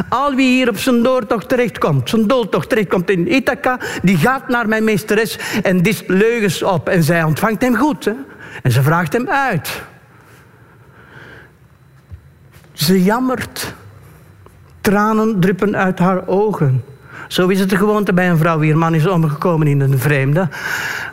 Al 0.10 0.36
wie 0.36 0.48
hier 0.48 0.70
op 0.70 0.78
zijn 0.78 1.04
doortocht 1.04 1.50
terechtkomt, 1.50 2.10
zijn 2.10 2.28
dooltocht 2.28 2.70
terechtkomt 2.70 3.10
in 3.10 3.34
Ithaca, 3.34 3.80
die 4.02 4.18
gaat 4.18 4.48
naar 4.48 4.68
mijn 4.68 4.84
meesteres 4.84 5.40
en 5.64 5.82
dist 5.82 6.04
leugens 6.08 6.64
op. 6.64 6.90
En 6.90 7.04
zij 7.04 7.24
ontvangt 7.24 7.62
hem 7.62 7.76
goed. 7.76 8.06
Hè? 8.06 8.14
En 8.64 8.72
ze 8.72 8.82
vraagt 8.82 9.14
hem 9.14 9.30
uit. 9.30 9.82
Ze 12.74 13.04
jammert 13.04 13.74
Tranen 14.82 15.40
druppen 15.40 15.76
uit 15.76 16.00
haar 16.00 16.28
ogen. 16.28 16.84
Zo 17.28 17.48
is 17.48 17.60
het 17.60 17.70
de 17.70 17.78
gewoonte 17.78 18.14
bij 18.14 18.30
een 18.30 18.38
vrouw 18.38 18.60
wier 18.60 18.78
man 18.78 18.96
is 18.96 19.08
omgekomen 19.08 19.68
in 19.68 19.80
een 19.80 20.00
vreemde. 20.00 20.48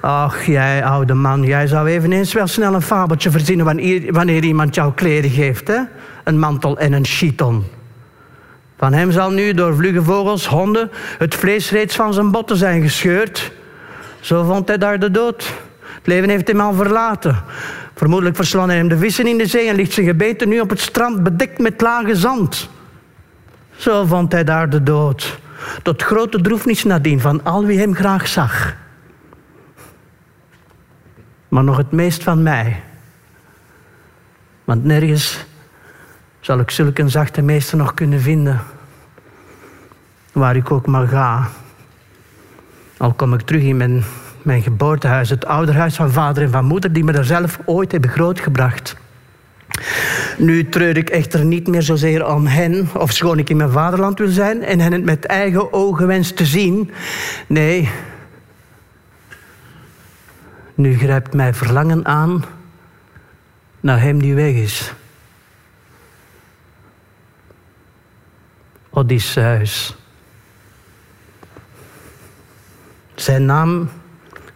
Ach, 0.01 0.45
jij 0.45 0.85
oude 0.85 1.15
man, 1.15 1.43
jij 1.43 1.67
zou 1.67 1.89
eveneens 1.89 2.33
wel 2.33 2.47
snel 2.47 2.75
een 2.75 2.83
fabeltje 2.83 3.31
verzinnen 3.31 3.67
wanneer, 3.67 4.13
wanneer 4.13 4.45
iemand 4.45 4.75
jou 4.75 4.93
kleren 4.93 5.31
geeft. 5.31 5.69
Hè? 5.69 5.81
Een 6.25 6.39
mantel 6.39 6.79
en 6.79 6.93
een 6.93 7.05
chiton. 7.05 7.65
Van 8.79 8.93
hem 8.93 9.11
zal 9.11 9.31
nu 9.31 9.55
door 9.55 9.77
vlugge 9.77 10.03
vogels, 10.03 10.47
honden, 10.47 10.91
het 11.19 11.35
vlees 11.35 11.71
reeds 11.71 11.97
van 11.97 12.15
zijn 12.15 12.31
botten 12.31 12.57
zijn 12.57 12.83
gescheurd. 12.83 13.53
Zo 14.21 14.45
vond 14.45 14.69
hij 14.69 14.79
daar 14.79 14.99
de 14.99 15.11
dood. 15.11 15.55
Het 15.81 16.07
leven 16.07 16.29
heeft 16.29 16.49
hem 16.49 16.61
al 16.61 16.73
verlaten. 16.73 17.43
Vermoedelijk 17.95 18.37
verslaan 18.37 18.69
hij 18.69 18.77
hem 18.77 18.89
de 18.89 18.99
vissen 18.99 19.27
in 19.27 19.39
de 19.39 19.47
zee 19.47 19.69
en 19.69 19.75
ligt 19.75 19.93
zijn 19.93 20.07
gebeten 20.07 20.49
nu 20.49 20.61
op 20.61 20.71
het 20.71 20.81
strand 20.81 21.23
bedekt 21.23 21.59
met 21.59 21.81
lage 21.81 22.17
zand. 22.17 22.69
Zo 23.77 24.05
vond 24.05 24.33
hij 24.33 24.45
daar 24.45 24.71
de 24.71 24.83
dood. 24.83 25.39
Tot 25.83 26.03
grote 26.03 26.41
droefnis 26.41 26.85
nadien 26.85 27.21
van 27.21 27.45
al 27.45 27.65
wie 27.65 27.79
hem 27.79 27.95
graag 27.95 28.29
zag. 28.29 28.77
Maar 31.49 31.65
nog 31.65 31.77
het 31.77 31.93
meest 31.93 32.23
van 32.23 32.43
mij. 32.43 32.83
Want 34.65 34.85
nergens 34.85 35.47
zal 36.41 36.59
ik 36.59 36.71
zulke 36.71 37.09
zachte 37.09 37.43
meester 37.43 37.77
nog 37.77 37.95
kunnen 37.95 38.21
vinden. 38.21 38.61
Waar 40.33 40.57
ik 40.57 40.71
ook 40.71 40.87
maar 40.87 41.07
ga. 41.09 41.49
Al 42.97 43.13
kom 43.13 43.35
ik 43.35 43.41
terug 43.41 43.63
in 43.63 43.77
mijn, 43.77 44.05
mijn 44.43 44.63
geboortehuis, 44.63 45.31
het 45.31 45.47
ouderhuis 45.47 45.95
van 45.95 46.11
vader 46.11 46.43
en 46.43 46.51
van 46.51 46.65
moeder, 46.65 46.93
die 46.93 47.05
me 47.05 47.13
daar 47.13 47.25
zelf 47.25 47.59
ooit 47.65 47.93
hebben 47.93 48.11
grootgebracht. 48.11 48.97
Nu 50.39 50.69
treur 50.69 50.97
ik 50.97 51.11
echter 51.11 51.45
niet 51.45 51.67
meer 51.67 51.83
zozeer 51.83 52.27
om 52.27 52.47
hen, 52.47 52.89
of 52.95 53.13
schoon 53.13 53.39
ik 53.39 53.51
in 53.51 53.57
mijn 53.57 53.71
vaderland 53.71 54.19
wil 54.19 54.29
zijn 54.29 54.63
en 54.63 54.81
hen 54.81 54.93
het 54.93 55.05
met 55.05 55.25
eigen 55.25 55.73
ogen 55.73 56.07
wens 56.07 56.33
te 56.33 56.47
zien. 56.47 56.91
Nee, 57.47 57.89
nu 60.75 60.99
grijpt 60.99 61.35
mij 61.35 61.55
verlangen 61.55 62.07
aan 62.07 62.45
naar 63.81 64.01
hem 64.01 64.21
die 64.21 64.35
weg 64.35 64.53
is. 64.53 64.93
Zijn 73.15 73.45
naam 73.45 73.91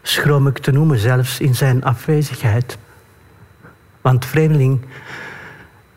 schroom 0.03 0.47
ik 0.47 0.59
te 0.59 0.71
noemen, 0.71 0.99
zelfs 0.99 1.41
in 1.41 1.55
zijn 1.55 1.85
afwezigheid. 1.85 2.79
Want 4.01 4.27
vreemdeling, 4.27 4.81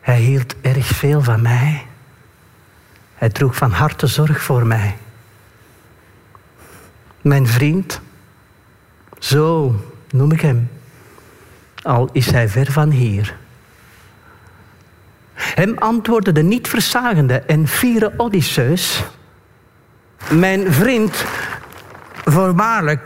hij 0.02 0.20
hield 0.20 0.56
erg 0.62 0.86
veel 0.86 1.22
van 1.22 1.42
mij. 1.42 1.86
Hij 3.16 3.30
droeg 3.30 3.56
van 3.56 3.72
harte 3.72 4.08
zorg 4.08 4.42
voor 4.42 4.66
mij. 4.66 4.98
Mijn 7.22 7.48
vriend, 7.48 8.02
zo 9.20 9.76
noem 10.12 10.32
ik 10.32 10.42
hem, 10.42 10.70
al 11.82 12.10
is 12.12 12.32
hij 12.32 12.50
ver 12.50 12.72
van 12.72 12.90
hier. 12.90 13.36
Hem 15.36 15.76
antwoordde 15.78 16.32
de 16.32 16.44
niet 16.44 16.68
versagende 16.68 17.40
en 17.40 17.68
fiere 17.68 18.14
Odysseus. 18.18 19.04
Mijn 20.30 20.74
vriend, 20.74 21.26
voorwaarlijk, 22.26 23.02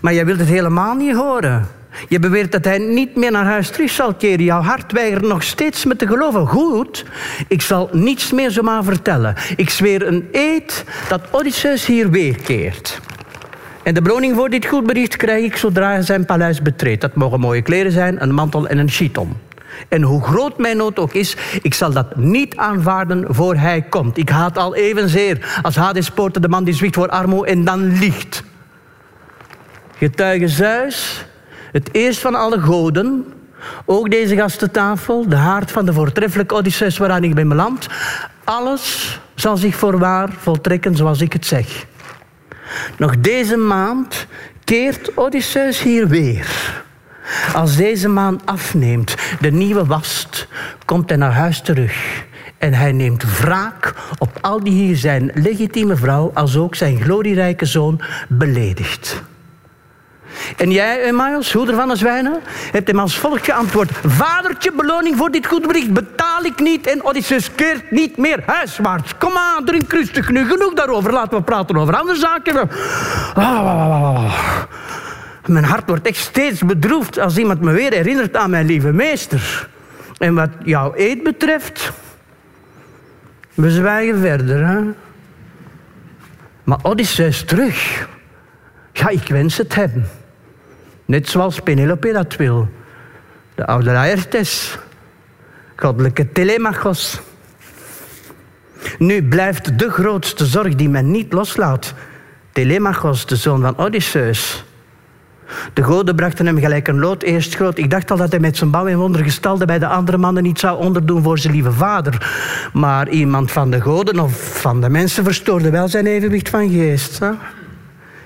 maar 0.00 0.14
jij 0.14 0.24
wilt 0.24 0.38
het 0.38 0.48
helemaal 0.48 0.94
niet 0.94 1.14
horen. 1.14 1.68
Je 2.08 2.18
beweert 2.18 2.52
dat 2.52 2.64
hij 2.64 2.78
niet 2.78 3.16
meer 3.16 3.30
naar 3.30 3.44
huis 3.44 3.70
terug 3.70 3.90
zal 3.90 4.14
keren. 4.14 4.44
Jouw 4.44 4.60
hart 4.60 4.92
weigert 4.92 5.22
nog 5.22 5.42
steeds 5.42 5.84
me 5.84 5.96
te 5.96 6.06
geloven. 6.06 6.46
Goed, 6.46 7.04
ik 7.48 7.62
zal 7.62 7.88
niets 7.92 8.32
meer 8.32 8.50
zomaar 8.50 8.84
vertellen. 8.84 9.34
Ik 9.56 9.70
zweer 9.70 10.06
een 10.06 10.28
eed 10.32 10.84
dat 11.08 11.20
Odysseus 11.30 11.86
hier 11.86 12.10
weerkeert. 12.10 13.00
En 13.82 13.94
de 13.94 14.02
beloning 14.02 14.34
voor 14.34 14.50
dit 14.50 14.66
goed 14.66 14.86
bericht 14.86 15.16
krijg 15.16 15.44
ik 15.44 15.56
zodra 15.56 15.90
hij 15.90 16.02
zijn 16.02 16.24
paleis 16.24 16.62
betreedt. 16.62 17.00
Dat 17.00 17.14
mogen 17.14 17.40
mooie 17.40 17.62
kleren 17.62 17.92
zijn, 17.92 18.22
een 18.22 18.34
mantel 18.34 18.68
en 18.68 18.78
een 18.78 18.88
chiton. 18.88 19.36
En 19.88 20.02
hoe 20.02 20.22
groot 20.22 20.58
mijn 20.58 20.76
nood 20.76 20.98
ook 20.98 21.12
is, 21.12 21.36
ik 21.62 21.74
zal 21.74 21.92
dat 21.92 22.16
niet 22.16 22.56
aanvaarden 22.56 23.34
voor 23.34 23.54
hij 23.54 23.82
komt. 23.82 24.18
Ik 24.18 24.28
haat 24.28 24.58
al 24.58 24.74
evenzeer 24.74 25.60
als 25.62 25.76
Hades 25.76 26.10
poorten 26.10 26.42
de 26.42 26.48
man 26.48 26.64
die 26.64 26.74
zwicht 26.74 26.94
voor 26.94 27.08
armo 27.08 27.42
en 27.42 27.64
dan 27.64 27.98
liegt. 27.98 28.42
Getuige 29.96 30.48
Zeus, 30.48 31.24
het 31.72 31.88
eerst 31.92 32.20
van 32.20 32.34
alle 32.34 32.60
goden, 32.60 33.32
ook 33.84 34.10
deze 34.10 34.36
gastentafel, 34.36 35.28
de 35.28 35.36
haard 35.36 35.70
van 35.70 35.84
de 35.84 35.92
voortreffelijke 35.92 36.54
Odysseus 36.54 36.98
waaraan 36.98 37.24
ik 37.24 37.34
ben 37.34 37.48
beland, 37.48 37.86
alles 38.44 39.18
zal 39.34 39.56
zich 39.56 39.76
voorwaar 39.76 40.28
voltrekken 40.38 40.96
zoals 40.96 41.20
ik 41.20 41.32
het 41.32 41.46
zeg. 41.46 41.86
Nog 42.98 43.18
deze 43.18 43.56
maand 43.56 44.26
keert 44.64 45.16
Odysseus 45.16 45.82
hier 45.82 46.08
weer. 46.08 46.48
Als 47.54 47.76
deze 47.76 48.08
maan 48.08 48.40
afneemt, 48.44 49.14
de 49.40 49.50
nieuwe 49.50 49.84
wast, 49.84 50.46
komt 50.84 51.08
hij 51.08 51.18
naar 51.18 51.32
huis 51.32 51.60
terug. 51.60 52.24
En 52.58 52.74
hij 52.74 52.92
neemt 52.92 53.38
wraak 53.38 53.94
op 54.18 54.38
al 54.40 54.64
die 54.64 54.72
hier 54.72 54.96
zijn 54.96 55.30
legitieme 55.34 55.96
vrouw, 55.96 56.30
als 56.34 56.56
ook 56.56 56.74
zijn 56.74 57.00
glorierijke 57.00 57.64
zoon, 57.64 58.00
beledigt. 58.28 59.22
En 60.56 60.70
jij, 60.70 61.02
Emmaus, 61.02 61.52
hoeder 61.52 61.74
van 61.74 61.88
de 61.88 61.96
zwijnen, 61.96 62.40
hebt 62.72 62.88
hem 62.88 62.98
als 62.98 63.18
volgt 63.18 63.44
geantwoord. 63.44 63.90
Vadertje, 64.06 64.72
beloning 64.72 65.16
voor 65.16 65.30
dit 65.30 65.46
goed 65.46 65.66
bericht 65.66 65.92
betaal 65.92 66.44
ik 66.44 66.60
niet 66.60 66.86
en 66.86 67.04
Odysseus 67.04 67.54
keert 67.54 67.90
niet 67.90 68.16
meer 68.16 68.42
huiswaarts. 68.46 69.12
Kom 69.18 69.36
aan, 69.36 69.64
drink 69.64 69.92
rustig 69.92 70.30
nu. 70.30 70.46
Genoeg 70.46 70.74
daarover. 70.74 71.12
Laten 71.12 71.38
we 71.38 71.44
praten 71.44 71.76
over 71.76 71.96
andere 71.96 72.18
zaken. 72.18 72.70
Ah, 73.34 74.32
mijn 75.50 75.64
hart 75.64 75.88
wordt 75.88 76.06
echt 76.06 76.16
steeds 76.16 76.64
bedroefd 76.64 77.18
als 77.18 77.36
iemand 77.36 77.60
me 77.60 77.72
weer 77.72 77.92
herinnert 77.92 78.36
aan 78.36 78.50
mijn 78.50 78.66
lieve 78.66 78.92
meester. 78.92 79.68
En 80.18 80.34
wat 80.34 80.50
jouw 80.64 80.92
eet 80.96 81.22
betreft, 81.22 81.92
we 83.54 83.70
zwijgen 83.70 84.18
verder. 84.20 84.66
Hè? 84.66 84.80
Maar 86.64 86.78
Odysseus 86.82 87.44
terug. 87.44 88.08
Ja, 88.92 89.08
ik 89.08 89.28
wens 89.28 89.56
het 89.56 89.74
hem. 89.74 90.04
Net 91.04 91.28
zoals 91.28 91.60
Penelope 91.60 92.12
dat 92.12 92.36
wil. 92.36 92.68
De 93.54 93.66
oude 93.66 93.90
Laertes. 93.90 94.78
Goddelijke 95.76 96.32
Telemachos. 96.32 97.20
Nu 98.98 99.22
blijft 99.22 99.78
de 99.78 99.90
grootste 99.90 100.46
zorg 100.46 100.74
die 100.74 100.88
men 100.88 101.10
niet 101.10 101.32
loslaat. 101.32 101.94
Telemachos, 102.52 103.26
de 103.26 103.36
zoon 103.36 103.60
van 103.60 103.78
Odysseus. 103.78 104.64
De 105.72 105.82
goden 105.82 106.16
brachten 106.16 106.46
hem 106.46 106.58
gelijk 106.58 106.88
een 106.88 106.98
lood 106.98 107.22
eerst 107.22 107.54
groot. 107.54 107.78
Ik 107.78 107.90
dacht 107.90 108.10
al 108.10 108.16
dat 108.16 108.30
hij 108.30 108.40
met 108.40 108.56
zijn 108.56 108.70
bouw 108.70 108.86
en 108.86 108.98
wondergestalde 108.98 109.64
bij 109.64 109.78
de 109.78 109.86
andere 109.86 110.16
mannen 110.16 110.42
niet 110.42 110.58
zou 110.58 110.78
onderdoen 110.78 111.22
voor 111.22 111.38
zijn 111.38 111.52
lieve 111.52 111.72
vader. 111.72 112.30
Maar 112.72 113.08
iemand 113.08 113.52
van 113.52 113.70
de 113.70 113.80
goden 113.80 114.20
of 114.20 114.60
van 114.60 114.80
de 114.80 114.88
mensen 114.88 115.24
verstoorde 115.24 115.70
wel 115.70 115.88
zijn 115.88 116.06
evenwicht 116.06 116.48
van 116.48 116.70
geest. 116.70 117.18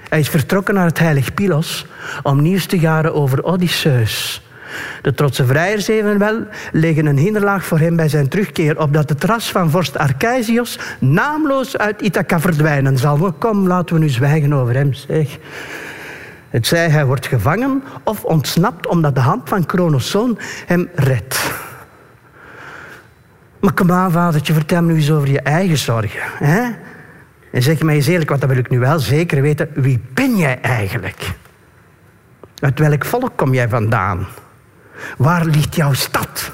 Hij 0.09 0.21
is 0.21 0.29
vertrokken 0.29 0.75
naar 0.75 0.87
het 0.87 0.99
heilig 0.99 1.35
Pylos 1.35 1.87
om 2.23 2.43
nieuws 2.43 2.67
te 2.67 2.79
garen 2.79 3.15
over 3.15 3.45
Odysseus. 3.45 4.43
De 5.03 5.15
trotse 5.15 5.47
vrijers 5.47 5.89
evenwel 5.89 6.47
leggen 6.73 7.07
een 7.07 7.19
hinderlaag 7.19 7.65
voor 7.65 7.79
hem 7.79 7.97
bij 7.97 8.09
zijn 8.09 8.29
terugkeer, 8.29 8.81
opdat 8.81 9.09
het 9.09 9.25
ras 9.25 9.51
van 9.51 9.71
vorst 9.71 9.99
Arceisios 9.99 10.79
naamloos 10.99 11.77
uit 11.77 12.03
Ithaca 12.03 12.41
verdwijnen 12.41 12.99
zal. 12.99 13.33
Kom, 13.39 13.67
laten 13.67 13.95
we 13.95 14.01
nu 14.01 14.09
zwijgen 14.09 14.53
over 14.53 14.75
hem, 14.75 14.93
zeg. 14.93 15.39
Het 16.55 16.67
zij 16.67 16.89
hij 16.89 17.07
wordt 17.07 17.27
gevangen 17.27 17.83
of 18.05 18.25
ontsnapt 18.25 18.87
omdat 18.87 19.15
de 19.15 19.21
hand 19.21 19.49
van 19.49 19.67
Kronos 19.67 20.11
zoon 20.11 20.39
hem 20.67 20.89
redt. 20.95 21.53
Maar 23.61 23.73
kom 23.73 23.93
aan, 23.93 24.13
vadertje, 24.13 24.53
vertel 24.53 24.83
me 24.83 24.93
nu 24.93 24.99
eens 24.99 25.11
over 25.11 25.31
je 25.31 25.41
eigen 25.41 25.77
zorgen. 25.77 26.21
Hè? 26.39 26.63
En 27.53 27.63
zeg 27.63 27.83
mij 27.83 27.95
eens 27.95 28.07
eerlijk, 28.07 28.29
want 28.29 28.41
dat 28.41 28.51
wil 28.51 28.59
ik 28.59 28.71
nu 28.71 28.79
wel 28.79 28.99
zeker 28.99 29.43
weten. 29.43 29.69
Wie 29.75 30.03
ben 30.15 30.37
jij 30.37 30.61
eigenlijk? 30.61 31.31
Uit 32.59 32.79
welk 32.79 33.05
volk 33.05 33.33
kom 33.37 33.55
jij 33.55 33.69
vandaan? 33.69 34.27
Waar 35.17 35.45
ligt 35.45 35.75
jouw 35.75 35.93
stad? 35.93 36.53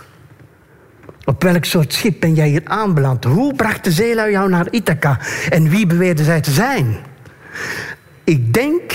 Op 1.25 1.43
welk 1.43 1.65
soort 1.65 1.93
schip 1.93 2.21
ben 2.21 2.35
jij 2.35 2.49
hier 2.49 2.63
aanbeland? 2.65 3.25
Hoe 3.25 3.55
bracht 3.55 3.85
de 3.85 3.91
zeelui 3.91 4.31
jou 4.31 4.49
naar 4.49 4.67
Ithaca? 4.71 5.19
En 5.51 5.69
wie 5.69 5.87
beweerde 5.87 6.25
zij 6.25 6.41
te 6.41 6.51
zijn? 6.51 6.97
Ik 8.25 8.55
denk 8.55 8.93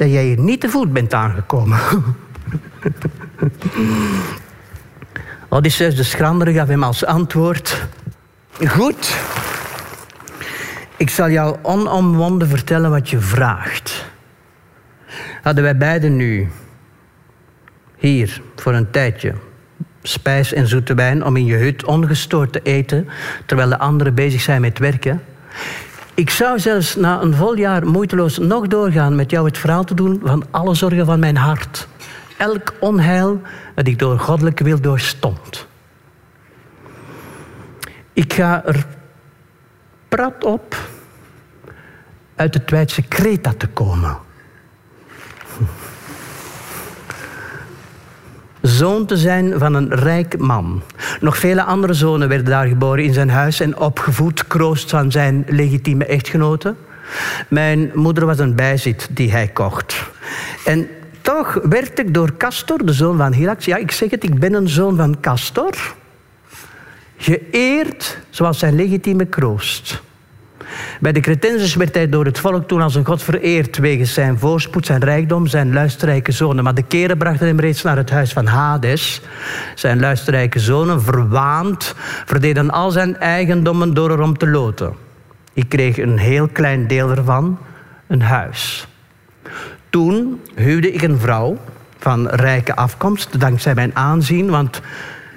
dat 0.00 0.10
jij 0.10 0.24
hier 0.24 0.38
niet 0.38 0.60
te 0.60 0.68
voet 0.68 0.92
bent 0.92 1.14
aangekomen. 1.14 1.78
Odysseus 5.48 5.96
de 5.96 6.02
schrandere 6.02 6.52
gaf 6.52 6.68
hem 6.68 6.82
als 6.82 7.04
antwoord... 7.04 7.86
Goed, 8.66 9.16
ik 10.96 11.10
zal 11.10 11.30
jou 11.30 11.56
onomwonden 11.62 12.48
vertellen 12.48 12.90
wat 12.90 13.08
je 13.08 13.18
vraagt. 13.18 14.06
Hadden 15.42 15.64
wij 15.64 15.76
beiden 15.76 16.16
nu 16.16 16.48
hier 17.96 18.42
voor 18.56 18.74
een 18.74 18.90
tijdje 18.90 19.34
spijs 20.02 20.52
en 20.52 20.66
zoete 20.66 20.94
wijn 20.94 21.24
om 21.24 21.36
in 21.36 21.44
je 21.44 21.56
hut 21.56 21.84
ongestoord 21.84 22.52
te 22.52 22.60
eten, 22.62 23.08
terwijl 23.46 23.68
de 23.68 23.78
anderen 23.78 24.14
bezig 24.14 24.40
zijn 24.40 24.60
met 24.60 24.78
werken. 24.78 25.22
Ik 26.20 26.30
zou 26.30 26.58
zelfs 26.58 26.96
na 26.96 27.20
een 27.20 27.34
vol 27.34 27.56
jaar 27.56 27.86
moeiteloos 27.86 28.38
nog 28.38 28.66
doorgaan 28.66 29.14
met 29.14 29.30
jou 29.30 29.46
het 29.46 29.58
verhaal 29.58 29.84
te 29.84 29.94
doen 29.94 30.20
van 30.24 30.44
alle 30.50 30.74
zorgen 30.74 31.06
van 31.06 31.18
mijn 31.18 31.36
hart. 31.36 31.88
Elk 32.38 32.74
onheil 32.80 33.40
dat 33.74 33.86
ik 33.86 33.98
door 33.98 34.18
goddelijke 34.18 34.64
wil 34.64 34.80
doorstond. 34.80 35.66
Ik 38.12 38.32
ga 38.32 38.64
er 38.64 38.86
prat 40.08 40.44
op 40.44 40.76
uit 42.34 42.54
het 42.54 42.70
Weidse 42.70 43.02
Kreta 43.02 43.52
te 43.52 43.66
komen. 43.66 44.18
Zoon 48.62 49.06
te 49.06 49.16
zijn 49.16 49.58
van 49.58 49.74
een 49.74 49.94
rijk 49.94 50.38
man. 50.38 50.82
Nog 51.20 51.38
vele 51.38 51.62
andere 51.62 51.92
zonen 51.92 52.28
werden 52.28 52.46
daar 52.46 52.66
geboren 52.66 53.04
in 53.04 53.12
zijn 53.12 53.30
huis 53.30 53.60
en 53.60 53.78
opgevoed, 53.78 54.46
kroost 54.46 54.90
van 54.90 55.10
zijn 55.10 55.44
legitieme 55.48 56.04
echtgenote. 56.04 56.74
Mijn 57.48 57.90
moeder 57.94 58.26
was 58.26 58.38
een 58.38 58.54
bijzit 58.54 59.08
die 59.10 59.30
hij 59.30 59.48
kocht. 59.48 60.10
En 60.64 60.88
toch 61.20 61.58
werd 61.62 61.98
ik 61.98 62.14
door 62.14 62.36
Castor, 62.36 62.86
de 62.86 62.92
zoon 62.92 63.16
van 63.16 63.32
Hyrax, 63.32 63.64
ja, 63.64 63.76
ik 63.76 63.90
zeg 63.90 64.10
het, 64.10 64.24
ik 64.24 64.38
ben 64.38 64.54
een 64.54 64.68
zoon 64.68 64.96
van 64.96 65.20
Castor, 65.20 65.94
geëerd 67.16 68.18
zoals 68.30 68.58
zijn 68.58 68.74
legitieme 68.74 69.24
kroost. 69.24 70.02
Bij 71.00 71.12
de 71.12 71.20
Cretensers 71.20 71.74
werd 71.74 71.94
hij 71.94 72.08
door 72.08 72.24
het 72.24 72.38
volk 72.38 72.68
toen 72.68 72.80
als 72.80 72.94
een 72.94 73.06
god 73.06 73.22
vereerd... 73.22 73.78
wegens 73.78 74.14
zijn 74.14 74.38
voorspoed, 74.38 74.86
zijn 74.86 75.04
rijkdom, 75.04 75.46
zijn 75.46 75.72
luisterrijke 75.72 76.32
zonen. 76.32 76.64
Maar 76.64 76.74
de 76.74 76.82
keren 76.82 77.18
brachten 77.18 77.46
hem 77.46 77.60
reeds 77.60 77.82
naar 77.82 77.96
het 77.96 78.10
huis 78.10 78.32
van 78.32 78.46
Hades. 78.46 79.20
Zijn 79.74 80.00
luisterrijke 80.00 80.58
zonen, 80.58 81.02
verwaand, 81.02 81.94
verdeden 82.24 82.70
al 82.70 82.90
zijn 82.90 83.16
eigendommen 83.18 83.94
door 83.94 84.10
erom 84.10 84.38
te 84.38 84.48
loten. 84.48 84.94
Ik 85.52 85.68
kreeg 85.68 85.98
een 85.98 86.18
heel 86.18 86.48
klein 86.48 86.86
deel 86.86 87.10
ervan, 87.10 87.58
een 88.06 88.22
huis. 88.22 88.86
Toen 89.90 90.40
huwde 90.54 90.92
ik 90.92 91.02
een 91.02 91.18
vrouw 91.18 91.58
van 91.98 92.28
rijke 92.28 92.76
afkomst, 92.76 93.40
dankzij 93.40 93.74
mijn 93.74 93.96
aanzien... 93.96 94.50
want 94.50 94.80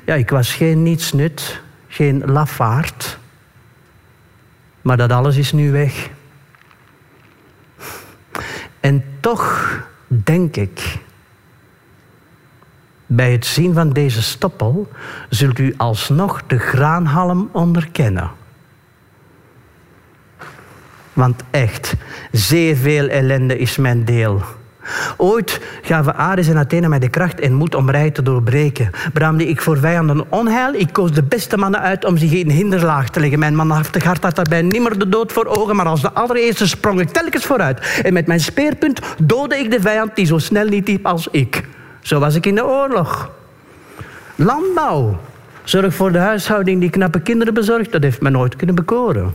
ja, 0.06 0.13
ik 0.13 0.30
was 0.30 0.54
geen 0.54 0.84
nietsnut, 0.84 1.62
geen 1.88 2.24
lafaard... 2.26 3.22
Maar 4.84 4.98
dat 4.98 5.12
alles 5.12 5.38
is 5.38 5.52
nu 5.52 5.72
weg. 5.72 6.10
En 8.80 9.04
toch 9.19 9.80
denk 10.08 10.56
ik, 10.56 11.00
bij 13.06 13.32
het 13.32 13.46
zien 13.46 13.74
van 13.74 13.89
deze 13.89 14.22
stoppel 14.22 14.91
zult 15.30 15.60
u 15.60 15.74
alsnog 15.78 16.43
de 16.48 16.58
graanhalm 16.58 17.50
onderkennen. 17.52 18.32
Want 21.13 21.43
echt, 21.52 21.93
zeer 22.32 22.76
veel 22.76 23.08
ellende 23.08 23.58
is 23.58 23.78
mijn 23.78 24.06
deel. 24.06 24.41
Ooit 25.17 25.62
gaven 25.82 26.15
Ares 26.15 26.48
en 26.48 26.58
Athene 26.58 26.88
mij 26.88 27.00
de 27.00 27.10
kracht 27.10 27.39
en 27.39 27.54
moed 27.54 27.76
om 27.76 27.89
rij 27.89 28.12
te 28.12 28.24
doorbreken. 28.24 28.89
Braamde 29.13 29.48
ik 29.48 29.62
voor 29.62 29.78
vijanden 29.78 30.26
onheil. 30.30 30.74
Ik 30.74 30.89
koos 30.91 31.12
de 31.12 31.24
beste 31.24 31.58
mannen 31.58 31.80
uit 31.80 32.06
om 32.06 32.17
zich 32.17 32.32
in 32.32 32.50
hinderlaag 32.50 33.10
te 33.10 33.19
leggen. 33.19 33.39
Mijn 33.39 33.56
manhaftig 33.56 34.04
hart 34.04 34.24
had 34.24 34.36
daarbij 34.36 34.62
nimmer 34.62 35.00
de 35.00 35.10
dood 35.10 35.32
voor 35.32 35.46
ogen, 35.46 35.76
maar 35.76 35.86
als 35.86 36.02
de 36.02 36.13
allereerste 36.13 36.67
sprong 36.67 37.00
ik 37.00 37.10
telkens 37.10 37.46
vooruit. 37.46 38.02
En 38.04 38.13
met 38.13 38.28
mijn 38.28 38.39
speerpunt 38.39 39.00
doodde 39.24 39.58
ik 39.58 39.72
de 39.72 39.82
vijand 39.82 40.15
die 40.15 40.26
zo 40.26 40.38
snel 40.38 40.67
niet 40.67 40.88
liep 40.88 41.06
als 41.06 41.28
ik. 41.32 41.63
Zo 42.02 42.19
was 42.19 42.36
ik 42.36 42.46
in 42.46 42.56
de 42.56 42.65
oorlog. 42.65 43.32
Landbouw. 44.36 45.19
Zorg 45.63 45.93
voor 45.93 46.12
de 46.12 46.17
huishouding 46.17 46.80
die 46.80 46.89
knappe 46.89 47.19
kinderen 47.19 47.54
bezorgt, 47.54 47.91
dat 47.91 48.04
heeft 48.04 48.22
me 48.22 48.30
nooit 48.30 48.56
kunnen 48.56 48.76
bekoren. 48.76 49.34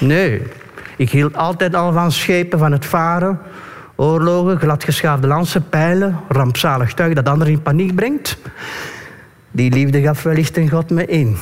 Nee, 0.00 0.42
ik 0.96 1.10
hield 1.10 1.36
altijd 1.36 1.74
al 1.74 1.92
van 1.92 2.12
schepen, 2.12 2.58
van 2.58 2.72
het 2.72 2.86
varen, 2.86 3.38
Oorlogen, 4.00 4.58
gladgeschaafde 4.58 5.26
lansen, 5.26 5.68
pijlen, 5.68 6.20
rampzalig 6.28 6.94
tuig 6.94 7.14
dat 7.14 7.28
anderen 7.28 7.52
in 7.52 7.62
paniek 7.62 7.94
brengt. 7.94 8.38
Die 9.50 9.72
liefde 9.72 10.02
gaf 10.02 10.22
wellicht 10.22 10.56
een 10.56 10.70
God 10.70 10.90
me 10.90 11.06
in. 11.06 11.36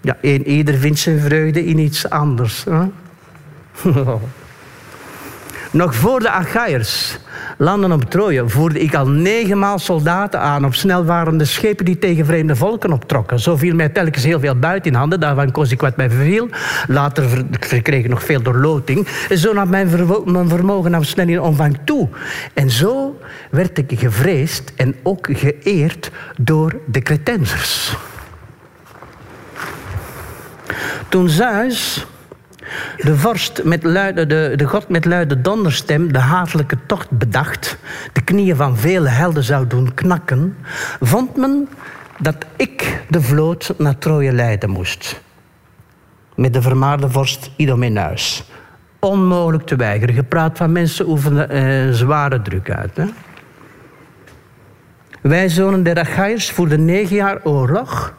Ja, 0.00 0.16
een 0.20 0.48
ieder 0.48 0.74
vindt 0.74 0.98
zijn 0.98 1.20
vreugde 1.20 1.64
in 1.64 1.78
iets 1.78 2.10
anders. 2.10 2.64
Hè? 2.64 2.86
Nog 5.80 5.94
voor 5.94 6.20
de 6.20 6.30
Achaiërs 6.30 7.18
landen 7.58 7.92
op 7.92 8.10
Troje 8.10 8.48
voerde 8.48 8.80
ik 8.80 8.94
al 8.94 9.08
negenmaal 9.08 9.78
soldaten 9.78 10.40
aan 10.40 10.64
op 10.64 10.74
snelvarende 10.74 11.44
schepen 11.44 11.84
die 11.84 11.98
tegen 11.98 12.26
vreemde 12.26 12.56
volken 12.56 12.92
optrokken. 12.92 13.40
Zo 13.40 13.56
viel 13.56 13.74
mij 13.74 13.88
telkens 13.88 14.24
heel 14.24 14.40
veel 14.40 14.58
buiten 14.58 14.90
in 14.92 14.96
handen, 14.98 15.20
daarvan 15.20 15.50
koos 15.50 15.70
ik 15.70 15.80
wat 15.80 15.96
mij 15.96 16.10
verviel. 16.10 16.48
Later 16.86 17.44
verkreeg 17.60 18.04
ik 18.04 18.10
nog 18.10 18.24
veel 18.24 18.42
doorloting. 18.42 19.08
Zo 19.34 19.52
nam 19.52 19.68
mijn, 19.68 19.88
mijn 20.24 20.48
vermogen 20.48 20.90
nam 20.90 21.02
snel 21.02 21.28
in 21.28 21.40
omvang 21.40 21.78
toe. 21.84 22.08
En 22.54 22.70
zo 22.70 23.18
werd 23.50 23.78
ik 23.78 23.98
gevreesd 23.98 24.72
en 24.76 24.94
ook 25.02 25.28
geëerd 25.30 26.10
door 26.36 26.76
de 26.86 27.00
Cretensers. 27.00 27.96
Toen 31.08 31.28
Zeus 31.28 32.06
de 32.96 33.16
vorst 33.16 33.64
met 33.64 33.82
luide, 33.82 34.26
de, 34.26 34.52
de 34.56 34.64
god 34.64 34.88
met 34.88 35.04
luide 35.04 35.40
donderstem 35.40 36.12
de 36.12 36.18
hatelijke 36.18 36.76
tocht 36.86 37.10
bedacht, 37.10 37.78
de 38.12 38.20
knieën 38.20 38.56
van 38.56 38.76
vele 38.76 39.08
helden 39.08 39.44
zou 39.44 39.66
doen 39.66 39.94
knakken, 39.94 40.56
vond 41.00 41.36
men 41.36 41.68
dat 42.18 42.36
ik 42.56 43.02
de 43.08 43.22
vloot 43.22 43.74
naar 43.78 43.98
Troje 43.98 44.32
leiden 44.32 44.70
moest. 44.70 45.22
Met 46.36 46.52
de 46.52 46.62
vermaarde 46.62 47.10
vorst 47.10 47.50
Idomeneus. 47.56 48.44
Onmogelijk 48.98 49.66
te 49.66 49.76
weigeren. 49.76 50.14
Gepraat 50.14 50.56
van 50.56 50.72
mensen 50.72 51.08
oefenen 51.08 51.48
eh, 51.48 51.90
zware 51.90 52.42
druk 52.42 52.70
uit. 52.70 52.96
Hè? 52.96 53.04
Wij 55.20 55.48
zonen 55.48 55.82
der 55.82 55.98
Achaiërs 55.98 56.50
voerden 56.50 56.84
negen 56.84 57.16
jaar 57.16 57.40
oorlog. 57.42 58.14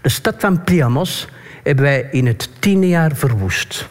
De 0.00 0.08
stad 0.08 0.34
van 0.38 0.64
Priamos 0.64 1.28
hebben 1.62 1.84
wij 1.84 2.08
in 2.10 2.26
het 2.26 2.50
tiende 2.58 2.88
jaar 2.88 3.14
verwoest. 3.14 3.88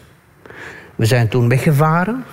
We 0.95 1.05
zijn 1.05 1.27
toen 1.27 1.49
weggevaren, 1.49 2.23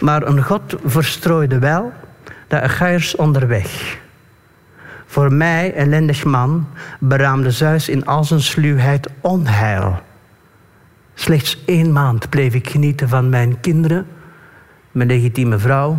maar 0.00 0.26
een 0.26 0.42
God 0.42 0.76
verstrooide 0.84 1.58
wel 1.58 1.92
de 2.48 2.60
Achaiërs 2.60 3.16
onderweg. 3.16 3.98
Voor 5.06 5.32
mij, 5.32 5.74
ellendig 5.74 6.24
man, 6.24 6.68
beraamde 7.00 7.50
Zeus 7.50 7.88
in 7.88 8.06
al 8.06 8.24
zijn 8.24 8.40
sluwheid 8.40 9.08
onheil. 9.20 10.02
Slechts 11.14 11.64
één 11.66 11.92
maand 11.92 12.28
bleef 12.28 12.54
ik 12.54 12.68
genieten 12.68 13.08
van 13.08 13.28
mijn 13.28 13.60
kinderen, 13.60 14.06
mijn 14.90 15.08
legitieme 15.08 15.58
vrouw 15.58 15.98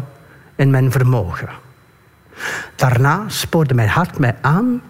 en 0.56 0.70
mijn 0.70 0.92
vermogen. 0.92 1.50
Daarna 2.76 3.24
spoorde 3.28 3.74
mijn 3.74 3.90
hart 3.90 4.20
mij 4.20 4.36
aan 4.42 4.82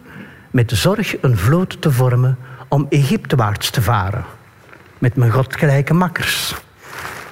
met 0.52 0.72
zorg 0.72 1.22
een 1.22 1.38
vloot 1.38 1.82
te 1.82 1.92
vormen 1.92 2.38
om 2.68 2.86
Egyptewaarts 2.90 3.70
te 3.70 3.82
varen. 3.82 4.26
Met 4.98 5.16
mijn 5.16 5.32
godgelijke 5.32 5.94
makkers. 5.94 6.56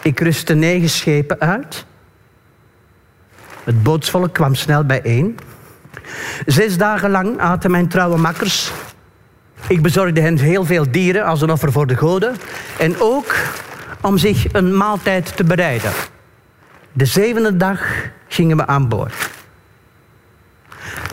Ik 0.02 0.20
rustte 0.20 0.54
negen 0.54 0.90
schepen 0.90 1.40
uit. 1.40 1.86
Het 3.64 3.84
bootsvolk 3.84 4.34
kwam 4.34 4.56
snel 4.56 4.86
bijeen. 4.86 5.40
Zes 6.46 6.78
dagen 6.78 7.10
lang 7.10 7.40
aten 7.40 7.72
mijn 7.72 7.88
trouwe 7.88 8.18
makkers. 8.18 8.72
Ik 9.68 9.82
bezorgde 9.82 10.22
hen 10.22 10.38
heel 10.38 10.66
veel 10.66 10.92
dieren 10.92 11.26
als 11.26 11.42
een 11.42 11.52
offer 11.52 11.72
voor 11.72 11.88
de 11.88 11.96
goden. 11.96 12.36
En 12.78 12.96
ook 13.00 13.36
om 14.02 14.18
zich 14.18 14.54
een 14.54 14.78
maaltijd 14.78 15.36
te 15.36 15.44
bereiden. 15.44 15.92
De 16.92 17.06
zevende 17.06 17.58
dag 17.58 17.82
gingen 18.28 18.58
we 18.58 18.68
aan 18.68 18.88
boord. 18.88 19.35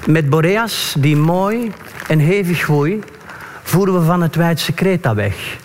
Met 0.07 0.31
Boreas, 0.31 0.95
die 0.99 1.17
mooi 1.17 1.73
en 2.09 2.19
hevig 2.19 2.67
woei, 2.67 3.01
voeren 3.63 3.95
we 3.95 4.05
van 4.05 4.23
het 4.23 4.35
Weidse 4.35 4.73
Kreta 4.73 5.15
weg. 5.15 5.59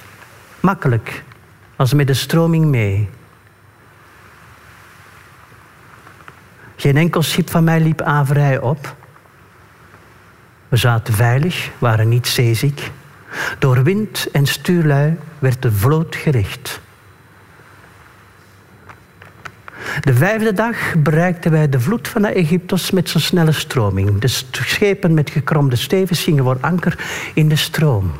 Makkelijk, 0.59 1.23
als 1.75 1.93
met 1.93 2.07
de 2.07 2.13
stroming 2.13 2.65
mee. 2.65 3.09
Geen 6.75 6.97
enkel 6.97 7.21
schip 7.21 7.49
van 7.49 7.63
mij 7.63 7.79
liep 7.79 8.01
averij 8.01 8.59
op. 8.59 8.95
We 10.67 10.77
zaten 10.77 11.13
veilig, 11.13 11.69
waren 11.77 12.09
niet 12.09 12.27
zeeziek. 12.27 12.91
Door 13.59 13.83
wind 13.83 14.27
en 14.31 14.45
stuurlui 14.45 15.17
werd 15.39 15.61
de 15.61 15.71
vloot 15.71 16.15
gericht. 16.15 16.79
De 20.01 20.13
vijfde 20.13 20.53
dag 20.53 20.75
bereikten 20.97 21.51
wij 21.51 21.69
de 21.69 21.79
vloed 21.79 22.07
van 22.07 22.21
de 22.21 22.27
Egyptos 22.27 22.91
met 22.91 23.09
zijn 23.09 23.23
snelle 23.23 23.51
stroming. 23.51 24.19
De 24.19 24.27
schepen 24.51 25.13
met 25.13 25.29
gekromde 25.29 25.75
stevens 25.75 26.23
gingen 26.23 26.43
voor 26.43 26.57
anker 26.61 26.99
in 27.33 27.49
de 27.49 27.55
stroom. 27.55 28.11